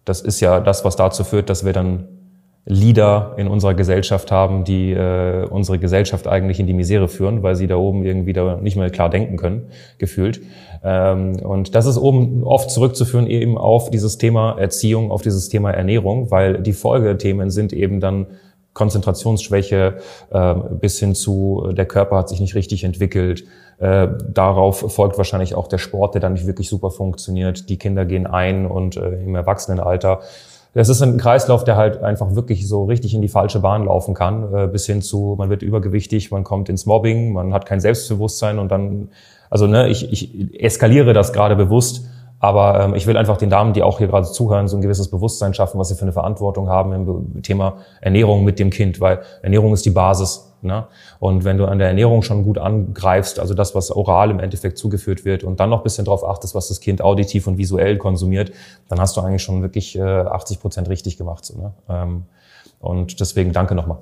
Das 0.06 0.22
ist 0.22 0.40
ja 0.40 0.60
das, 0.60 0.86
was 0.86 0.96
dazu 0.96 1.24
führt, 1.24 1.50
dass 1.50 1.66
wir 1.66 1.74
dann 1.74 2.08
Leader 2.66 3.34
in 3.38 3.48
unserer 3.48 3.74
Gesellschaft 3.74 4.32
haben, 4.32 4.64
die 4.64 4.92
äh, 4.92 5.46
unsere 5.46 5.80
Gesellschaft 5.80 6.28
eigentlich 6.28 6.60
in 6.60 6.68
die 6.68 6.74
Misere 6.74 7.10
führen, 7.10 7.44
weil 7.44 7.56
sie 7.56 7.68
da 7.68 7.76
oben 7.76 8.06
irgendwie 8.06 8.32
da 8.32 8.56
nicht 8.56 8.78
mehr 8.78 8.90
klar 8.90 9.10
denken 9.10 9.36
können, 9.36 9.68
gefühlt. 9.98 10.42
Ähm, 10.82 11.36
und 11.44 11.76
das 11.76 11.86
ist 11.86 11.98
oben 11.98 12.44
oft 12.44 12.72
zurückzuführen 12.72 13.28
eben 13.28 13.58
auf 13.58 13.90
dieses 13.90 14.18
Thema 14.18 14.58
Erziehung, 14.58 15.12
auf 15.12 15.22
dieses 15.22 15.50
Thema 15.50 15.72
Ernährung, 15.72 16.32
weil 16.32 16.62
die 16.62 16.74
Folgethemen 16.74 17.50
sind 17.50 17.74
eben 17.74 18.00
dann 18.00 18.28
Konzentrationsschwäche 18.74 19.98
äh, 20.32 20.56
bis 20.80 21.00
hin 21.00 21.16
zu, 21.16 21.70
der 21.74 21.86
Körper 21.86 22.18
hat 22.18 22.30
sich 22.30 22.40
nicht 22.40 22.56
richtig 22.56 22.86
entwickelt, 22.86 23.44
äh, 23.80 24.08
darauf 24.30 24.94
folgt 24.94 25.18
wahrscheinlich 25.18 25.56
auch 25.56 25.68
der 25.68 25.78
Sport, 25.78 26.16
der 26.16 26.22
dann 26.22 26.34
nicht 26.34 26.48
wirklich 26.48 26.70
super 26.70 26.92
funktioniert. 26.92 27.70
Die 27.70 27.78
Kinder 27.78 28.06
gehen 28.06 28.26
ein 28.26 28.66
und 28.66 28.98
äh, 28.98 29.22
im 29.24 29.36
Erwachsenenalter. 29.36 30.22
Das 30.74 30.90
ist 30.90 31.02
ein 31.04 31.18
Kreislauf, 31.18 31.64
der 31.64 31.76
halt 31.78 32.02
einfach 32.02 32.34
wirklich 32.34 32.68
so 32.68 32.86
richtig 32.86 33.14
in 33.14 33.22
die 33.22 33.28
falsche 33.28 33.60
Bahn 33.60 33.86
laufen 33.86 34.16
kann, 34.16 34.54
äh, 34.54 34.68
bis 34.68 34.88
hin 34.88 35.02
zu, 35.02 35.36
man 35.38 35.50
wird 35.50 35.62
übergewichtig, 35.62 36.32
man 36.32 36.44
kommt 36.44 36.68
ins 36.68 36.86
Mobbing, 36.86 37.32
man 37.32 37.54
hat 37.54 37.66
kein 37.68 37.80
Selbstbewusstsein 37.80 38.58
und 38.58 38.72
dann, 38.72 39.10
also 39.52 39.68
ne, 39.68 39.90
ich, 39.90 40.12
ich 40.12 40.60
eskaliere 40.60 41.14
das 41.14 41.32
gerade 41.32 41.56
bewusst, 41.56 42.06
aber 42.44 42.82
ähm, 42.82 42.94
ich 42.94 43.08
will 43.08 43.16
einfach 43.16 43.38
den 43.38 43.50
Damen, 43.50 43.72
die 43.72 43.84
auch 43.84 44.00
hier 44.00 44.08
gerade 44.08 44.30
zuhören, 44.30 44.68
so 44.68 44.76
ein 44.76 44.82
gewisses 44.82 45.10
Bewusstsein 45.10 45.54
schaffen, 45.54 45.80
was 45.80 45.88
sie 45.88 45.96
für 45.96 46.02
eine 46.02 46.12
Verantwortung 46.12 46.68
haben 46.68 46.92
im 46.92 47.42
Thema 47.42 47.78
Ernährung 48.02 48.44
mit 48.44 48.60
dem 48.60 48.70
Kind, 48.70 49.00
weil 49.00 49.22
Ernährung 49.42 49.72
ist 49.72 49.86
die 49.86 49.92
Basis. 49.92 50.54
Ne? 50.62 50.86
Und 51.20 51.46
wenn 51.46 51.58
du 51.58 51.68
an 51.68 51.80
der 51.80 51.88
Ernährung 51.88 52.22
schon 52.22 52.44
gut 52.44 52.58
angreifst, 52.58 53.40
also 53.40 53.54
das, 53.54 53.76
was 53.76 53.92
oral 53.92 54.30
im 54.30 54.42
Endeffekt 54.42 54.78
zugeführt 54.78 55.24
wird, 55.24 55.46
und 55.46 55.62
dann 55.62 55.70
noch 55.70 55.78
ein 55.78 55.84
bisschen 55.84 56.04
darauf 56.04 56.26
achtest, 56.26 56.54
was 56.54 56.68
das 56.68 56.82
Kind 56.82 57.02
auditiv 57.02 57.48
und 57.48 57.58
visuell 57.58 57.98
konsumiert, 57.98 58.52
dann 58.90 59.00
hast 59.00 59.16
du 59.16 59.22
eigentlich 59.22 59.42
schon 59.42 59.62
wirklich 59.62 59.98
äh, 59.98 60.02
80 60.02 60.60
Prozent 60.60 60.90
richtig 60.90 61.18
gemacht. 61.18 61.46
So, 61.46 61.58
ne? 61.58 61.74
ähm, 61.88 62.26
und 62.82 63.22
deswegen 63.22 63.54
danke 63.54 63.74
nochmal. 63.74 64.00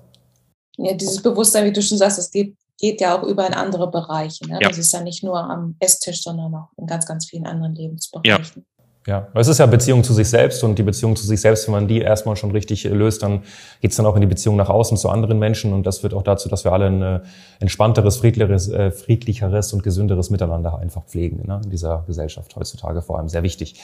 Ja, 0.78 0.96
dieses 0.96 1.22
Bewusstsein, 1.22 1.66
wie 1.66 1.74
du 1.74 1.82
schon 1.84 2.00
sagst, 2.00 2.18
es 2.18 2.32
geht 2.32 2.56
geht 2.82 3.00
ja 3.00 3.18
auch 3.18 3.24
über 3.24 3.48
in 3.48 3.54
andere 3.54 3.90
Bereiche. 3.90 4.46
Ne? 4.48 4.58
Ja. 4.60 4.68
Das 4.68 4.78
ist 4.78 4.92
ja 4.92 5.02
nicht 5.02 5.24
nur 5.24 5.40
am 5.40 5.76
Esstisch, 5.80 6.24
sondern 6.24 6.54
auch 6.56 6.70
in 6.78 6.88
ganz, 6.88 7.06
ganz 7.06 7.30
vielen 7.30 7.46
anderen 7.46 7.76
Lebensbereichen. 7.76 8.26
Ja. 8.56 8.62
Ja, 9.08 9.30
es 9.34 9.48
ist 9.48 9.58
ja 9.58 9.66
Beziehung 9.66 10.04
zu 10.04 10.14
sich 10.14 10.30
selbst 10.30 10.64
und 10.64 10.78
die 10.78 10.84
Beziehung 10.84 11.16
zu 11.16 11.26
sich 11.26 11.42
selbst, 11.42 11.66
wenn 11.66 11.74
man 11.74 11.88
die 11.88 12.02
erstmal 12.02 12.36
schon 12.36 12.52
richtig 12.52 12.84
löst, 12.84 13.24
dann 13.24 13.42
geht's 13.82 13.96
dann 13.96 14.06
auch 14.06 14.14
in 14.14 14.22
die 14.22 14.28
Beziehung 14.28 14.58
nach 14.58 14.70
außen 14.70 14.96
zu 14.96 15.10
anderen 15.10 15.40
Menschen 15.40 15.74
und 15.74 15.88
das 15.88 16.00
führt 16.00 16.14
auch 16.14 16.22
dazu, 16.22 16.50
dass 16.50 16.66
wir 16.66 16.72
alle 16.72 16.86
ein 16.86 17.02
äh, 17.02 17.20
entspannteres, 17.60 18.18
friedlicheres, 18.18 18.70
äh, 18.70 18.92
friedlicheres 18.92 19.74
und 19.74 19.82
gesünderes 19.82 20.30
Miteinander 20.30 20.78
einfach 20.78 21.04
pflegen 21.06 21.48
ne? 21.48 21.62
in 21.64 21.72
dieser 21.72 22.04
Gesellschaft 22.06 22.56
heutzutage 22.56 23.02
vor 23.02 23.18
allem 23.18 23.28
sehr 23.28 23.42
wichtig. 23.42 23.82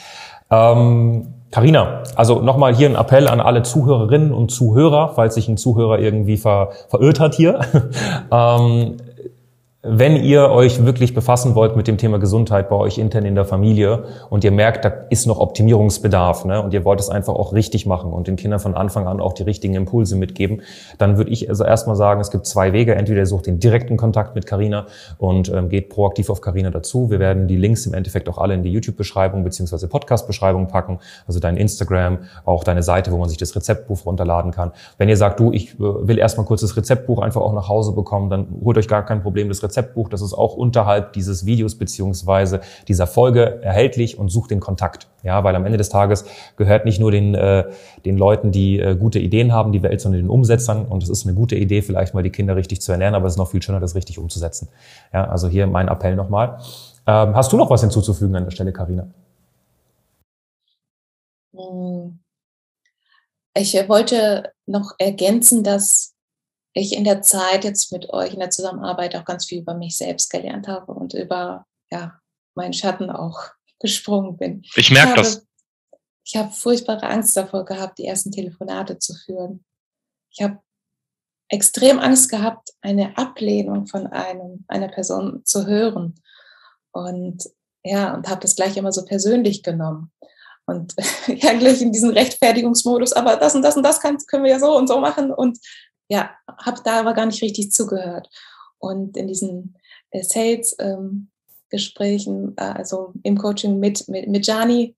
Ähm, 0.52 1.34
Carina, 1.50 2.04
also 2.14 2.40
nochmal 2.40 2.76
hier 2.76 2.88
ein 2.88 2.94
Appell 2.94 3.26
an 3.26 3.40
alle 3.40 3.64
Zuhörerinnen 3.64 4.32
und 4.32 4.52
Zuhörer, 4.52 5.14
falls 5.16 5.34
sich 5.34 5.48
ein 5.48 5.56
Zuhörer 5.56 5.98
irgendwie 5.98 6.36
ver, 6.36 6.70
verirrt 6.88 7.18
hat 7.18 7.34
hier. 7.34 7.58
ähm, 8.30 8.98
wenn 9.82 10.16
ihr 10.16 10.50
euch 10.50 10.84
wirklich 10.84 11.14
befassen 11.14 11.54
wollt 11.54 11.76
mit 11.76 11.86
dem 11.86 11.98
Thema 11.98 12.18
Gesundheit 12.18 12.68
bei 12.68 12.74
euch 12.74 12.98
intern 12.98 13.24
in 13.24 13.36
der 13.36 13.44
Familie 13.44 14.06
und 14.28 14.42
ihr 14.42 14.50
merkt, 14.50 14.84
da 14.84 14.88
ist 15.08 15.24
noch 15.24 15.38
Optimierungsbedarf 15.38 16.44
ne, 16.46 16.60
und 16.60 16.74
ihr 16.74 16.84
wollt 16.84 16.98
es 16.98 17.08
einfach 17.08 17.34
auch 17.34 17.52
richtig 17.52 17.86
machen 17.86 18.12
und 18.12 18.26
den 18.26 18.34
Kindern 18.34 18.58
von 18.58 18.74
Anfang 18.74 19.06
an 19.06 19.20
auch 19.20 19.34
die 19.34 19.44
richtigen 19.44 19.74
Impulse 19.74 20.16
mitgeben, 20.16 20.62
dann 20.98 21.16
würde 21.16 21.30
ich 21.30 21.48
also 21.48 21.62
erstmal 21.62 21.94
sagen, 21.94 22.20
es 22.20 22.32
gibt 22.32 22.46
zwei 22.46 22.72
Wege. 22.72 22.96
Entweder 22.96 23.20
ihr 23.20 23.26
sucht 23.26 23.46
den 23.46 23.60
direkten 23.60 23.96
Kontakt 23.96 24.34
mit 24.34 24.46
Carina 24.46 24.86
und 25.16 25.48
ähm, 25.48 25.68
geht 25.68 25.90
proaktiv 25.90 26.28
auf 26.28 26.40
Carina 26.40 26.70
dazu. 26.70 27.08
Wir 27.08 27.20
werden 27.20 27.46
die 27.46 27.56
Links 27.56 27.86
im 27.86 27.94
Endeffekt 27.94 28.28
auch 28.28 28.38
alle 28.38 28.54
in 28.54 28.64
die 28.64 28.72
YouTube-Beschreibung 28.72 29.44
beziehungsweise 29.44 29.86
Podcast-Beschreibung 29.86 30.66
packen, 30.66 30.98
also 31.28 31.38
dein 31.38 31.56
Instagram, 31.56 32.18
auch 32.44 32.64
deine 32.64 32.82
Seite, 32.82 33.12
wo 33.12 33.18
man 33.18 33.28
sich 33.28 33.38
das 33.38 33.54
Rezeptbuch 33.54 34.04
runterladen 34.04 34.50
kann. 34.50 34.72
Wenn 34.98 35.08
ihr 35.08 35.16
sagt, 35.16 35.38
du, 35.38 35.52
ich 35.52 35.74
äh, 35.74 35.78
will 35.78 36.18
erstmal 36.18 36.46
kurz 36.46 36.62
das 36.62 36.76
Rezeptbuch 36.76 37.20
einfach 37.20 37.42
auch 37.42 37.52
nach 37.52 37.68
Hause 37.68 37.92
bekommen, 37.92 38.28
dann 38.28 38.48
holt 38.64 38.76
euch 38.76 38.88
gar 38.88 39.06
kein 39.06 39.22
Problem 39.22 39.48
das 39.48 39.62
Rezeptbuch, 39.62 39.67
das 39.68 40.22
ist 40.22 40.34
auch 40.34 40.54
unterhalb 40.54 41.12
dieses 41.12 41.46
Videos 41.46 41.76
beziehungsweise 41.76 42.60
dieser 42.88 43.06
Folge 43.06 43.62
erhältlich 43.62 44.18
und 44.18 44.28
sucht 44.28 44.50
den 44.50 44.60
Kontakt. 44.60 45.08
Ja, 45.22 45.42
weil 45.44 45.56
am 45.56 45.64
Ende 45.64 45.78
des 45.78 45.88
Tages 45.88 46.24
gehört 46.56 46.84
nicht 46.84 47.00
nur 47.00 47.10
den, 47.10 47.34
äh, 47.34 47.64
den 48.04 48.16
Leuten, 48.16 48.52
die 48.52 48.78
äh, 48.78 48.96
gute 48.96 49.18
Ideen 49.18 49.52
haben, 49.52 49.72
die 49.72 49.82
Welt, 49.82 50.00
sondern 50.00 50.22
den 50.22 50.30
Umsetzern. 50.30 50.86
Und 50.86 51.02
es 51.02 51.08
ist 51.08 51.26
eine 51.26 51.34
gute 51.34 51.56
Idee, 51.56 51.82
vielleicht 51.82 52.14
mal 52.14 52.22
die 52.22 52.30
Kinder 52.30 52.56
richtig 52.56 52.80
zu 52.80 52.92
ernähren, 52.92 53.14
aber 53.14 53.26
es 53.26 53.34
ist 53.34 53.38
noch 53.38 53.50
viel 53.50 53.62
schöner, 53.62 53.80
das 53.80 53.94
richtig 53.94 54.18
umzusetzen. 54.18 54.68
Ja, 55.12 55.28
also 55.28 55.48
hier 55.48 55.66
mein 55.66 55.88
Appell 55.88 56.14
nochmal. 56.14 56.58
Ähm, 57.06 57.34
hast 57.34 57.52
du 57.52 57.56
noch 57.56 57.70
was 57.70 57.80
hinzuzufügen 57.80 58.36
an 58.36 58.44
der 58.44 58.50
Stelle, 58.50 58.72
Karina? 58.72 59.08
Hm. 61.56 62.20
Ich 63.54 63.74
wollte 63.88 64.52
noch 64.66 64.92
ergänzen, 64.98 65.64
dass 65.64 66.14
ich 66.78 66.94
in 66.94 67.04
der 67.04 67.22
Zeit 67.22 67.64
jetzt 67.64 67.92
mit 67.92 68.10
euch 68.10 68.32
in 68.32 68.40
der 68.40 68.50
Zusammenarbeit 68.50 69.16
auch 69.16 69.24
ganz 69.24 69.46
viel 69.46 69.60
über 69.60 69.74
mich 69.74 69.96
selbst 69.96 70.30
gelernt 70.30 70.68
habe 70.68 70.92
und 70.92 71.14
über 71.14 71.66
ja, 71.90 72.20
meinen 72.54 72.72
Schatten 72.72 73.10
auch 73.10 73.40
gesprungen 73.80 74.36
bin. 74.36 74.62
Ich 74.76 74.90
merke 74.90 75.14
das. 75.14 75.46
Ich 76.24 76.36
habe 76.36 76.52
furchtbare 76.52 77.08
Angst 77.08 77.36
davor 77.36 77.64
gehabt, 77.64 77.98
die 77.98 78.04
ersten 78.04 78.30
Telefonate 78.30 78.98
zu 78.98 79.14
führen. 79.14 79.64
Ich 80.30 80.42
habe 80.42 80.58
extrem 81.48 81.98
Angst 81.98 82.28
gehabt, 82.28 82.70
eine 82.82 83.16
Ablehnung 83.16 83.86
von 83.86 84.06
einem, 84.08 84.64
einer 84.68 84.88
Person 84.88 85.42
zu 85.46 85.66
hören. 85.66 86.20
Und 86.92 87.44
ja, 87.82 88.14
und 88.14 88.28
habe 88.28 88.40
das 88.42 88.56
gleich 88.56 88.76
immer 88.76 88.92
so 88.92 89.04
persönlich 89.04 89.62
genommen. 89.62 90.12
Und 90.66 90.94
ja, 91.28 91.54
gleich 91.54 91.80
in 91.80 91.92
diesen 91.92 92.10
Rechtfertigungsmodus, 92.10 93.14
aber 93.14 93.36
das 93.36 93.54
und 93.54 93.62
das 93.62 93.76
und 93.76 93.82
das 93.82 94.00
kann, 94.00 94.18
können 94.26 94.44
wir 94.44 94.50
ja 94.50 94.60
so 94.60 94.76
und 94.76 94.86
so 94.86 95.00
machen. 95.00 95.32
Und 95.32 95.58
ja, 96.08 96.30
habe 96.58 96.80
da 96.84 97.00
aber 97.00 97.14
gar 97.14 97.26
nicht 97.26 97.42
richtig 97.42 97.72
zugehört. 97.72 98.28
Und 98.78 99.16
in 99.16 99.26
diesen 99.28 99.76
äh, 100.10 100.22
Sales-Gesprächen, 100.22 102.48
ähm, 102.48 102.54
also 102.56 103.12
im 103.22 103.38
Coaching 103.38 103.78
mit, 103.78 104.06
mit, 104.08 104.28
mit 104.28 104.46
Jani, 104.46 104.96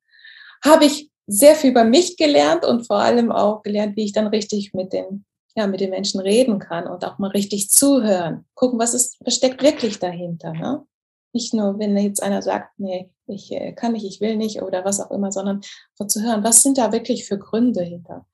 habe 0.62 0.84
ich 0.84 1.11
sehr 1.26 1.54
viel 1.54 1.70
über 1.70 1.84
mich 1.84 2.16
gelernt 2.16 2.64
und 2.64 2.86
vor 2.86 2.98
allem 2.98 3.32
auch 3.32 3.62
gelernt, 3.62 3.96
wie 3.96 4.04
ich 4.04 4.12
dann 4.12 4.26
richtig 4.26 4.74
mit 4.74 4.92
den, 4.92 5.24
ja, 5.54 5.66
mit 5.66 5.80
den 5.80 5.90
Menschen 5.90 6.20
reden 6.20 6.58
kann 6.58 6.86
und 6.86 7.04
auch 7.04 7.18
mal 7.18 7.30
richtig 7.30 7.70
zuhören. 7.70 8.46
Gucken, 8.54 8.78
was 8.78 8.94
ist, 8.94 9.16
was 9.20 9.36
steckt 9.36 9.62
wirklich 9.62 9.98
dahinter. 9.98 10.52
Ne? 10.52 10.84
Nicht 11.32 11.54
nur, 11.54 11.78
wenn 11.78 11.96
jetzt 11.96 12.22
einer 12.22 12.42
sagt, 12.42 12.78
nee, 12.78 13.11
ich 13.26 13.52
äh, 13.52 13.72
kann 13.72 13.92
nicht, 13.92 14.04
ich 14.04 14.20
will 14.20 14.36
nicht 14.36 14.62
oder 14.62 14.84
was 14.84 15.00
auch 15.00 15.12
immer, 15.12 15.30
sondern 15.30 15.61
zu 16.06 16.22
hören, 16.22 16.42
was 16.42 16.62
sind 16.62 16.78
da 16.78 16.92
wirklich 16.92 17.26
für 17.26 17.38
Gründe 17.38 17.82
hinter. 17.82 18.26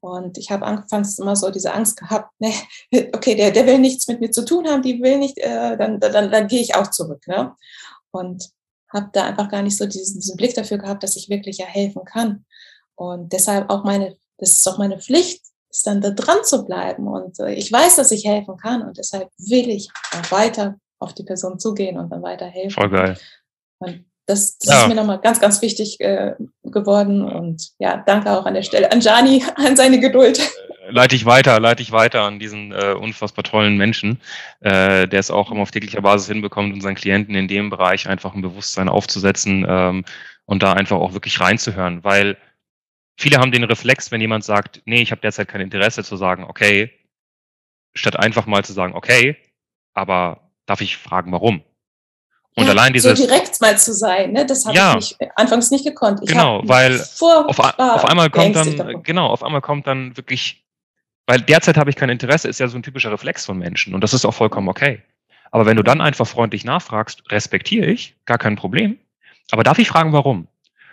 Und 0.00 0.38
ich 0.38 0.50
habe 0.50 0.64
anfangs 0.64 1.18
immer 1.18 1.34
so 1.34 1.50
diese 1.50 1.74
Angst 1.74 1.98
gehabt, 1.98 2.32
ne, 2.40 2.52
okay, 3.14 3.34
der, 3.34 3.50
der 3.50 3.66
will 3.66 3.78
nichts 3.78 4.06
mit 4.08 4.20
mir 4.20 4.30
zu 4.30 4.44
tun 4.44 4.68
haben, 4.68 4.82
die 4.82 5.02
will 5.02 5.18
nicht, 5.18 5.38
äh, 5.38 5.76
dann, 5.76 5.98
dann, 6.00 6.30
dann 6.30 6.48
gehe 6.48 6.60
ich 6.60 6.74
auch 6.74 6.88
zurück. 6.88 7.26
Ne? 7.26 7.54
Und 8.10 8.50
habe 8.92 9.10
da 9.12 9.26
einfach 9.26 9.48
gar 9.50 9.62
nicht 9.62 9.76
so 9.76 9.86
diesen, 9.86 10.20
diesen 10.20 10.36
Blick 10.36 10.54
dafür 10.54 10.78
gehabt, 10.78 11.02
dass 11.02 11.16
ich 11.16 11.28
wirklich 11.28 11.58
ja 11.58 11.66
helfen 11.66 12.04
kann. 12.04 12.44
Und 12.94 13.32
deshalb 13.32 13.70
auch 13.70 13.84
meine, 13.84 14.16
das 14.38 14.52
ist 14.52 14.68
auch 14.68 14.78
meine 14.78 14.98
Pflicht, 14.98 15.42
ist 15.70 15.86
dann 15.86 16.00
da 16.00 16.10
dran 16.10 16.38
zu 16.44 16.64
bleiben. 16.64 17.06
Und 17.06 17.38
äh, 17.40 17.52
ich 17.52 17.70
weiß, 17.70 17.96
dass 17.96 18.10
ich 18.10 18.24
helfen 18.24 18.56
kann 18.56 18.82
und 18.82 18.98
deshalb 18.98 19.30
will 19.38 19.68
ich 19.68 19.90
auch 20.12 20.30
weiter 20.30 20.76
auf 20.98 21.14
die 21.14 21.24
Person 21.24 21.58
zugehen 21.58 21.98
und 21.98 22.10
dann 22.10 22.22
weiter 22.22 22.46
helfen. 22.46 22.70
Voll 22.70 22.90
geil. 22.90 23.18
Und 23.78 24.04
das, 24.28 24.58
das 24.58 24.74
ja. 24.74 24.82
ist 24.82 24.88
mir 24.88 24.94
nochmal 24.94 25.20
ganz, 25.20 25.40
ganz 25.40 25.62
wichtig 25.62 25.98
äh, 26.00 26.34
geworden. 26.62 27.22
Und 27.22 27.70
ja, 27.78 28.02
danke 28.06 28.30
auch 28.30 28.44
an 28.44 28.54
der 28.54 28.62
Stelle 28.62 28.92
an 28.92 29.00
Jani, 29.00 29.42
an 29.56 29.74
seine 29.74 29.98
Geduld. 29.98 30.38
Äh, 30.38 30.90
leite 30.90 31.16
ich 31.16 31.24
weiter, 31.24 31.58
leite 31.58 31.82
ich 31.82 31.92
weiter 31.92 32.22
an 32.22 32.38
diesen 32.38 32.72
äh, 32.72 32.92
unfassbar 32.92 33.42
tollen 33.42 33.78
Menschen, 33.78 34.20
äh, 34.60 35.08
der 35.08 35.18
es 35.18 35.30
auch 35.30 35.50
immer 35.50 35.62
auf 35.62 35.70
täglicher 35.70 36.02
Basis 36.02 36.28
hinbekommt, 36.28 36.74
unseren 36.74 36.94
Klienten 36.94 37.34
in 37.34 37.48
dem 37.48 37.70
Bereich 37.70 38.06
einfach 38.06 38.34
ein 38.34 38.42
Bewusstsein 38.42 38.90
aufzusetzen 38.90 39.64
ähm, 39.66 40.04
und 40.44 40.62
da 40.62 40.74
einfach 40.74 40.98
auch 40.98 41.14
wirklich 41.14 41.40
reinzuhören. 41.40 42.04
Weil 42.04 42.36
viele 43.18 43.38
haben 43.38 43.50
den 43.50 43.64
Reflex, 43.64 44.12
wenn 44.12 44.20
jemand 44.20 44.44
sagt, 44.44 44.82
nee, 44.84 45.00
ich 45.00 45.10
habe 45.10 45.22
derzeit 45.22 45.48
kein 45.48 45.62
Interesse, 45.62 46.04
zu 46.04 46.16
sagen, 46.16 46.44
okay, 46.44 46.92
statt 47.94 48.18
einfach 48.18 48.44
mal 48.44 48.62
zu 48.62 48.74
sagen, 48.74 48.94
okay, 48.94 49.38
aber 49.94 50.50
darf 50.66 50.82
ich 50.82 50.98
fragen, 50.98 51.32
warum? 51.32 51.62
Und 52.58 52.64
ja, 52.64 52.72
allein 52.72 52.92
dieses. 52.92 53.16
So 53.16 53.26
direkt 53.26 53.60
mal 53.60 53.78
zu 53.78 53.94
sein, 53.94 54.32
ne? 54.32 54.44
das 54.44 54.64
habe 54.66 54.76
ja, 54.76 54.98
ich 54.98 55.16
nicht, 55.18 55.30
anfangs 55.36 55.70
nicht 55.70 55.84
gekonnt. 55.84 56.18
Ich 56.22 56.28
genau, 56.28 56.60
weil 56.64 57.00
auf, 57.00 57.58
auf, 57.58 58.04
einmal 58.04 58.30
kommt 58.30 58.56
dann, 58.56 59.02
genau, 59.04 59.28
auf 59.28 59.44
einmal 59.44 59.60
kommt 59.60 59.86
dann 59.86 60.16
wirklich, 60.16 60.64
weil 61.26 61.40
derzeit 61.40 61.76
habe 61.76 61.88
ich 61.88 61.94
kein 61.94 62.08
Interesse, 62.08 62.48
ist 62.48 62.58
ja 62.58 62.66
so 62.66 62.76
ein 62.76 62.82
typischer 62.82 63.12
Reflex 63.12 63.46
von 63.46 63.58
Menschen 63.58 63.94
und 63.94 64.02
das 64.02 64.12
ist 64.12 64.24
auch 64.24 64.34
vollkommen 64.34 64.68
okay. 64.68 65.02
Aber 65.52 65.66
wenn 65.66 65.76
du 65.76 65.84
dann 65.84 66.00
einfach 66.00 66.26
freundlich 66.26 66.64
nachfragst, 66.64 67.30
respektiere 67.30 67.86
ich, 67.86 68.16
gar 68.26 68.38
kein 68.38 68.56
Problem. 68.56 68.98
Aber 69.52 69.62
darf 69.62 69.78
ich 69.78 69.88
fragen, 69.88 70.12
warum? 70.12 70.48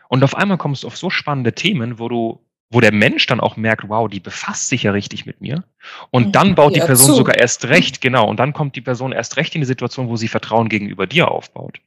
Und 0.07 0.24
auf 0.24 0.36
einmal 0.36 0.59
kommst 0.59 0.84
du 0.84 0.88
auf 0.88 0.97
so 0.97 1.09
spannende 1.09 1.53
Themen, 1.53 1.97
wo 1.97 2.09
du 2.09 2.44
wo 2.70 2.82
der 2.82 2.91
Mensch 2.91 3.26
dann 3.28 3.39
auch 3.39 3.57
merkt, 3.57 3.88
wow, 3.88 4.09
die 4.09 4.20
befasst 4.20 4.70
sich 4.70 4.84
ja 4.84 4.91
richtig 4.91 5.26
mit 5.26 5.39
mir. 5.39 5.63
Und 6.11 6.28
mhm. 6.28 6.32
dann 6.32 6.55
baut 6.55 6.76
die 6.76 6.80
Person 6.80 7.07
zu. 7.07 7.16
sogar 7.16 7.38
erst 7.38 7.66
recht, 7.66 8.01
genau, 8.01 8.28
und 8.28 8.38
dann 8.39 8.53
kommt 8.53 8.76
die 8.76 8.82
Person 8.82 9.11
erst 9.11 9.38
recht 9.38 9.55
in 9.55 9.61
die 9.61 9.68
Situation, 9.68 10.09
wo 10.09 10.16
sie 10.16 10.28
Vertrauen 10.28 10.70
gegenüber 10.70 11.07
dir 11.07 11.30
aufbaut. 11.30 11.80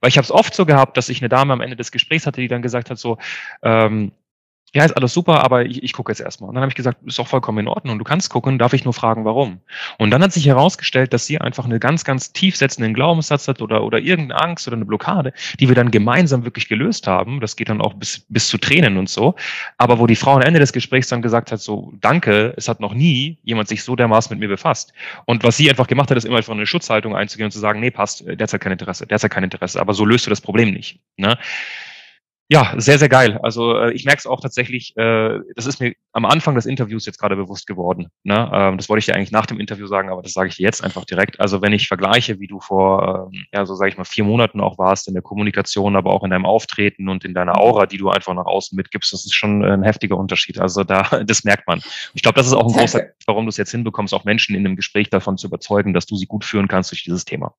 Weil 0.00 0.10
ich 0.10 0.18
habe 0.18 0.24
es 0.24 0.30
oft 0.30 0.54
so 0.54 0.64
gehabt, 0.66 0.96
dass 0.96 1.08
ich 1.08 1.20
eine 1.20 1.28
Dame 1.28 1.52
am 1.52 1.60
Ende 1.60 1.76
des 1.76 1.90
Gesprächs 1.90 2.26
hatte, 2.26 2.40
die 2.40 2.48
dann 2.48 2.62
gesagt 2.62 2.90
hat, 2.90 2.98
so, 2.98 3.18
ähm, 3.62 4.12
ja, 4.74 4.84
ist 4.84 4.96
alles 4.96 5.14
super, 5.14 5.42
aber 5.44 5.64
ich, 5.64 5.82
ich 5.82 5.94
gucke 5.94 6.12
jetzt 6.12 6.20
erstmal. 6.20 6.48
Und 6.48 6.54
dann 6.54 6.62
habe 6.62 6.70
ich 6.70 6.76
gesagt, 6.76 6.98
ist 7.06 7.18
auch 7.18 7.26
vollkommen 7.26 7.58
in 7.58 7.68
Ordnung. 7.68 7.98
Du 7.98 8.04
kannst 8.04 8.28
gucken, 8.28 8.58
darf 8.58 8.74
ich 8.74 8.84
nur 8.84 8.92
fragen, 8.92 9.24
warum. 9.24 9.60
Und 9.98 10.10
dann 10.10 10.22
hat 10.22 10.32
sich 10.32 10.46
herausgestellt, 10.46 11.14
dass 11.14 11.24
sie 11.24 11.40
einfach 11.40 11.64
eine 11.64 11.78
ganz, 11.78 12.04
ganz 12.04 12.32
tief 12.32 12.54
setzenden 12.54 12.92
Glaubenssatz 12.92 13.48
hat 13.48 13.62
oder, 13.62 13.82
oder 13.82 13.98
irgendeine 13.98 14.42
Angst 14.42 14.66
oder 14.68 14.76
eine 14.76 14.84
Blockade, 14.84 15.32
die 15.58 15.68
wir 15.68 15.74
dann 15.74 15.90
gemeinsam 15.90 16.44
wirklich 16.44 16.68
gelöst 16.68 17.06
haben. 17.06 17.40
Das 17.40 17.56
geht 17.56 17.70
dann 17.70 17.80
auch 17.80 17.94
bis, 17.94 18.26
bis 18.28 18.48
zu 18.48 18.58
Tränen 18.58 18.98
und 18.98 19.08
so. 19.08 19.36
Aber 19.78 19.98
wo 19.98 20.06
die 20.06 20.16
Frau 20.16 20.34
am 20.34 20.42
Ende 20.42 20.60
des 20.60 20.72
Gesprächs 20.74 21.08
dann 21.08 21.22
gesagt 21.22 21.50
hat, 21.50 21.60
so, 21.60 21.94
danke, 22.00 22.52
es 22.58 22.68
hat 22.68 22.80
noch 22.80 22.92
nie 22.92 23.38
jemand 23.44 23.68
sich 23.68 23.82
so 23.82 23.96
dermaßen 23.96 24.34
mit 24.34 24.40
mir 24.40 24.48
befasst. 24.48 24.92
Und 25.24 25.44
was 25.44 25.56
sie 25.56 25.70
einfach 25.70 25.86
gemacht 25.86 26.10
hat, 26.10 26.18
ist 26.18 26.24
immer 26.24 26.36
einfach 26.36 26.52
eine 26.52 26.66
Schutzhaltung 26.66 27.16
einzugehen 27.16 27.46
und 27.46 27.52
zu 27.52 27.58
sagen, 27.58 27.80
nee, 27.80 27.90
passt, 27.90 28.22
derzeit 28.26 28.60
kein 28.60 28.72
Interesse, 28.72 29.06
derzeit 29.06 29.30
kein 29.30 29.44
Interesse. 29.44 29.80
Aber 29.80 29.94
so 29.94 30.04
löst 30.04 30.26
du 30.26 30.30
das 30.30 30.42
Problem 30.42 30.72
nicht. 30.72 31.00
Ne? 31.16 31.38
Ja, 32.50 32.72
sehr, 32.78 32.98
sehr 32.98 33.10
geil. 33.10 33.38
Also 33.42 33.76
äh, 33.76 33.92
ich 33.92 34.06
merke 34.06 34.20
es 34.20 34.26
auch 34.26 34.40
tatsächlich, 34.40 34.96
äh, 34.96 35.38
das 35.54 35.66
ist 35.66 35.80
mir 35.80 35.92
am 36.12 36.24
Anfang 36.24 36.54
des 36.54 36.64
Interviews 36.64 37.04
jetzt 37.04 37.18
gerade 37.18 37.36
bewusst 37.36 37.66
geworden. 37.66 38.08
Ne? 38.22 38.50
Ähm, 38.54 38.78
das 38.78 38.88
wollte 38.88 39.00
ich 39.00 39.04
dir 39.04 39.14
eigentlich 39.14 39.32
nach 39.32 39.44
dem 39.44 39.60
Interview 39.60 39.86
sagen, 39.86 40.08
aber 40.08 40.22
das 40.22 40.32
sage 40.32 40.48
ich 40.48 40.56
dir 40.56 40.62
jetzt 40.62 40.82
einfach 40.82 41.04
direkt. 41.04 41.40
Also 41.40 41.60
wenn 41.60 41.74
ich 41.74 41.88
vergleiche, 41.88 42.40
wie 42.40 42.46
du 42.46 42.58
vor, 42.58 43.30
ähm, 43.30 43.44
ja, 43.52 43.66
so 43.66 43.74
sage 43.74 43.90
ich 43.90 43.98
mal, 43.98 44.04
vier 44.04 44.24
Monaten 44.24 44.62
auch 44.62 44.78
warst 44.78 45.08
in 45.08 45.14
der 45.14 45.22
Kommunikation, 45.22 45.94
aber 45.94 46.10
auch 46.10 46.24
in 46.24 46.30
deinem 46.30 46.46
Auftreten 46.46 47.10
und 47.10 47.22
in 47.22 47.34
deiner 47.34 47.60
Aura, 47.60 47.84
die 47.84 47.98
du 47.98 48.08
einfach 48.08 48.32
nach 48.32 48.46
außen 48.46 48.74
mitgibst, 48.74 49.12
das 49.12 49.26
ist 49.26 49.34
schon 49.34 49.62
ein 49.62 49.82
heftiger 49.82 50.16
Unterschied. 50.16 50.58
Also 50.58 50.84
da, 50.84 51.02
das 51.26 51.44
merkt 51.44 51.66
man. 51.66 51.82
Ich 52.14 52.22
glaube, 52.22 52.36
das 52.36 52.46
ist 52.46 52.54
auch 52.54 52.66
ein 52.66 52.72
großer, 52.72 53.08
warum 53.26 53.44
du 53.44 53.50
es 53.50 53.58
jetzt 53.58 53.72
hinbekommst, 53.72 54.14
auch 54.14 54.24
Menschen 54.24 54.54
in 54.54 54.64
einem 54.64 54.76
Gespräch 54.76 55.10
davon 55.10 55.36
zu 55.36 55.48
überzeugen, 55.48 55.92
dass 55.92 56.06
du 56.06 56.16
sie 56.16 56.26
gut 56.26 56.46
führen 56.46 56.66
kannst 56.66 56.92
durch 56.92 57.04
dieses 57.04 57.26
Thema. 57.26 57.52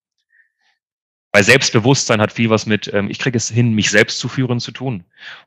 Weil 1.31 1.43
Selbstbewusstsein 1.43 2.21
hat 2.21 2.31
viel 2.31 2.49
was 2.49 2.65
mit, 2.65 2.91
ähm, 2.91 3.09
ich 3.09 3.19
kriege 3.19 3.37
es 3.37 3.49
hin, 3.49 3.73
mich 3.73 3.91
selbst 3.91 4.17
zu 4.17 4.27
führen 4.27 4.59
zu 4.59 4.71
tun. 4.71 5.03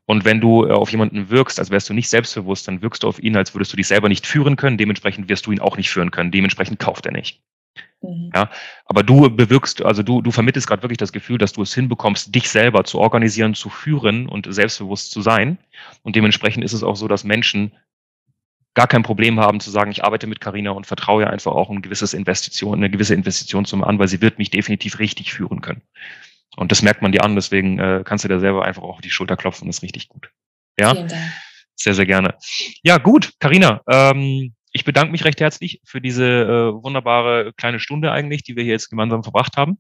Und 0.06 0.24
wenn 0.24 0.40
du 0.40 0.66
äh, 0.66 0.70
auf 0.70 0.90
jemanden 0.90 1.28
wirkst, 1.28 1.58
als 1.58 1.70
wärst 1.70 1.88
du 1.88 1.94
nicht 1.94 2.08
selbstbewusst, 2.08 2.68
dann 2.68 2.82
wirkst 2.82 3.02
du 3.02 3.08
auf 3.08 3.20
ihn, 3.20 3.36
als 3.36 3.54
würdest 3.54 3.72
du 3.72 3.76
dich 3.76 3.88
selber 3.88 4.08
nicht 4.08 4.26
führen 4.26 4.56
können. 4.56 4.78
Dementsprechend 4.78 5.28
wirst 5.28 5.46
du 5.46 5.52
ihn 5.52 5.60
auch 5.60 5.76
nicht 5.76 5.90
führen 5.90 6.12
können. 6.12 6.30
Dementsprechend 6.30 6.78
kauft 6.78 7.06
er 7.06 7.12
nicht. 7.12 7.42
Mhm. 8.00 8.30
Ja, 8.34 8.50
aber 8.84 9.02
du 9.02 9.28
bewirkst, 9.28 9.82
also 9.82 10.02
du, 10.04 10.22
du 10.22 10.30
vermittelst 10.30 10.68
gerade 10.68 10.82
wirklich 10.82 10.98
das 10.98 11.12
Gefühl, 11.12 11.38
dass 11.38 11.52
du 11.52 11.62
es 11.62 11.74
hinbekommst, 11.74 12.32
dich 12.34 12.48
selber 12.48 12.84
zu 12.84 12.98
organisieren, 12.98 13.54
zu 13.54 13.68
führen 13.68 14.28
und 14.28 14.46
selbstbewusst 14.52 15.10
zu 15.10 15.20
sein. 15.20 15.58
Und 16.02 16.14
dementsprechend 16.14 16.64
ist 16.64 16.74
es 16.74 16.82
auch 16.84 16.96
so, 16.96 17.08
dass 17.08 17.24
Menschen 17.24 17.72
gar 18.74 18.86
kein 18.86 19.02
Problem 19.02 19.38
haben 19.38 19.60
zu 19.60 19.70
sagen, 19.70 19.90
ich 19.90 20.04
arbeite 20.04 20.26
mit 20.26 20.40
Carina 20.40 20.70
und 20.70 20.86
vertraue 20.86 21.22
ihr 21.22 21.30
einfach 21.30 21.52
auch 21.52 21.70
ein 21.70 21.82
gewisses 21.82 22.14
Investition, 22.14 22.78
eine 22.78 22.90
gewisse 22.90 23.14
Investition 23.14 23.64
zum 23.64 23.84
an, 23.84 23.98
weil 23.98 24.08
sie 24.08 24.20
wird 24.20 24.38
mich 24.38 24.50
definitiv 24.50 24.98
richtig 24.98 25.32
führen 25.32 25.60
können. 25.60 25.82
Und 26.56 26.70
das 26.70 26.82
merkt 26.82 27.02
man 27.02 27.12
dir 27.12 27.24
an, 27.24 27.34
deswegen 27.34 27.78
äh, 27.78 28.02
kannst 28.04 28.24
du 28.24 28.28
dir 28.28 28.40
selber 28.40 28.64
einfach 28.64 28.82
auch 28.82 28.96
auf 28.96 29.00
die 29.00 29.10
Schulter 29.10 29.36
klopfen, 29.36 29.66
das 29.66 29.78
ist 29.78 29.82
richtig 29.82 30.08
gut. 30.08 30.30
Ja, 30.78 30.94
sehr, 31.74 31.94
sehr 31.94 32.06
gerne. 32.06 32.34
Ja, 32.82 32.98
gut, 32.98 33.32
Carina, 33.40 33.82
ähm, 33.88 34.54
ich 34.72 34.84
bedanke 34.84 35.12
mich 35.12 35.24
recht 35.24 35.40
herzlich 35.40 35.80
für 35.84 36.00
diese 36.00 36.24
äh, 36.24 36.82
wunderbare 36.82 37.52
kleine 37.56 37.78
Stunde 37.78 38.10
eigentlich, 38.12 38.42
die 38.42 38.56
wir 38.56 38.62
hier 38.64 38.72
jetzt 38.72 38.88
gemeinsam 38.88 39.22
verbracht 39.22 39.56
haben. 39.56 39.78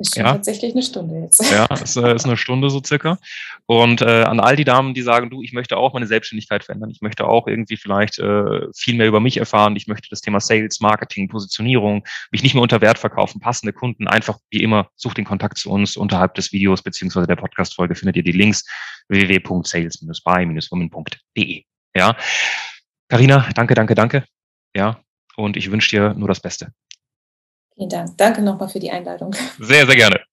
Ist 0.00 0.14
schon 0.14 0.24
ja. 0.24 0.32
tatsächlich 0.32 0.72
eine 0.72 0.82
Stunde 0.82 1.20
jetzt. 1.20 1.52
Ja, 1.52 1.66
ist, 1.66 1.96
äh, 1.96 2.14
ist 2.14 2.24
eine 2.24 2.38
Stunde 2.38 2.70
so 2.70 2.80
circa. 2.82 3.18
Und 3.66 4.00
äh, 4.00 4.22
an 4.22 4.40
all 4.40 4.56
die 4.56 4.64
Damen, 4.64 4.94
die 4.94 5.02
sagen, 5.02 5.28
du, 5.28 5.42
ich 5.42 5.52
möchte 5.52 5.76
auch 5.76 5.92
meine 5.92 6.06
Selbstständigkeit 6.06 6.64
verändern, 6.64 6.88
ich 6.90 7.02
möchte 7.02 7.28
auch 7.28 7.46
irgendwie 7.46 7.76
vielleicht 7.76 8.18
äh, 8.18 8.62
viel 8.74 8.96
mehr 8.96 9.06
über 9.06 9.20
mich 9.20 9.36
erfahren, 9.36 9.76
ich 9.76 9.88
möchte 9.88 10.08
das 10.08 10.22
Thema 10.22 10.40
Sales, 10.40 10.80
Marketing, 10.80 11.28
Positionierung, 11.28 12.02
mich 12.30 12.42
nicht 12.42 12.54
mehr 12.54 12.62
unter 12.62 12.80
Wert 12.80 12.96
verkaufen, 12.98 13.40
passende 13.40 13.74
Kunden, 13.74 14.08
einfach 14.08 14.38
wie 14.50 14.62
immer, 14.62 14.88
such 14.96 15.12
den 15.12 15.26
Kontakt 15.26 15.58
zu 15.58 15.70
uns 15.70 15.98
unterhalb 15.98 16.32
des 16.34 16.50
Videos 16.50 16.80
beziehungsweise 16.82 17.26
der 17.26 17.36
Podcast-Folge 17.36 17.94
findet 17.94 18.16
ihr 18.16 18.22
die 18.22 18.32
Links 18.32 18.64
www.sales-by-women.de. 19.08 21.64
Ja. 21.94 22.16
Carina, 23.08 23.50
danke, 23.54 23.74
danke, 23.74 23.94
danke. 23.94 24.24
Ja. 24.74 24.98
Und 25.36 25.58
ich 25.58 25.70
wünsche 25.70 25.90
dir 25.90 26.14
nur 26.14 26.28
das 26.28 26.40
Beste. 26.40 26.72
Vielen 27.74 27.88
Dank. 27.88 28.16
Danke 28.16 28.42
nochmal 28.42 28.68
für 28.68 28.80
die 28.80 28.90
Einladung. 28.90 29.34
Sehr, 29.58 29.86
sehr 29.86 29.96
gerne. 29.96 30.29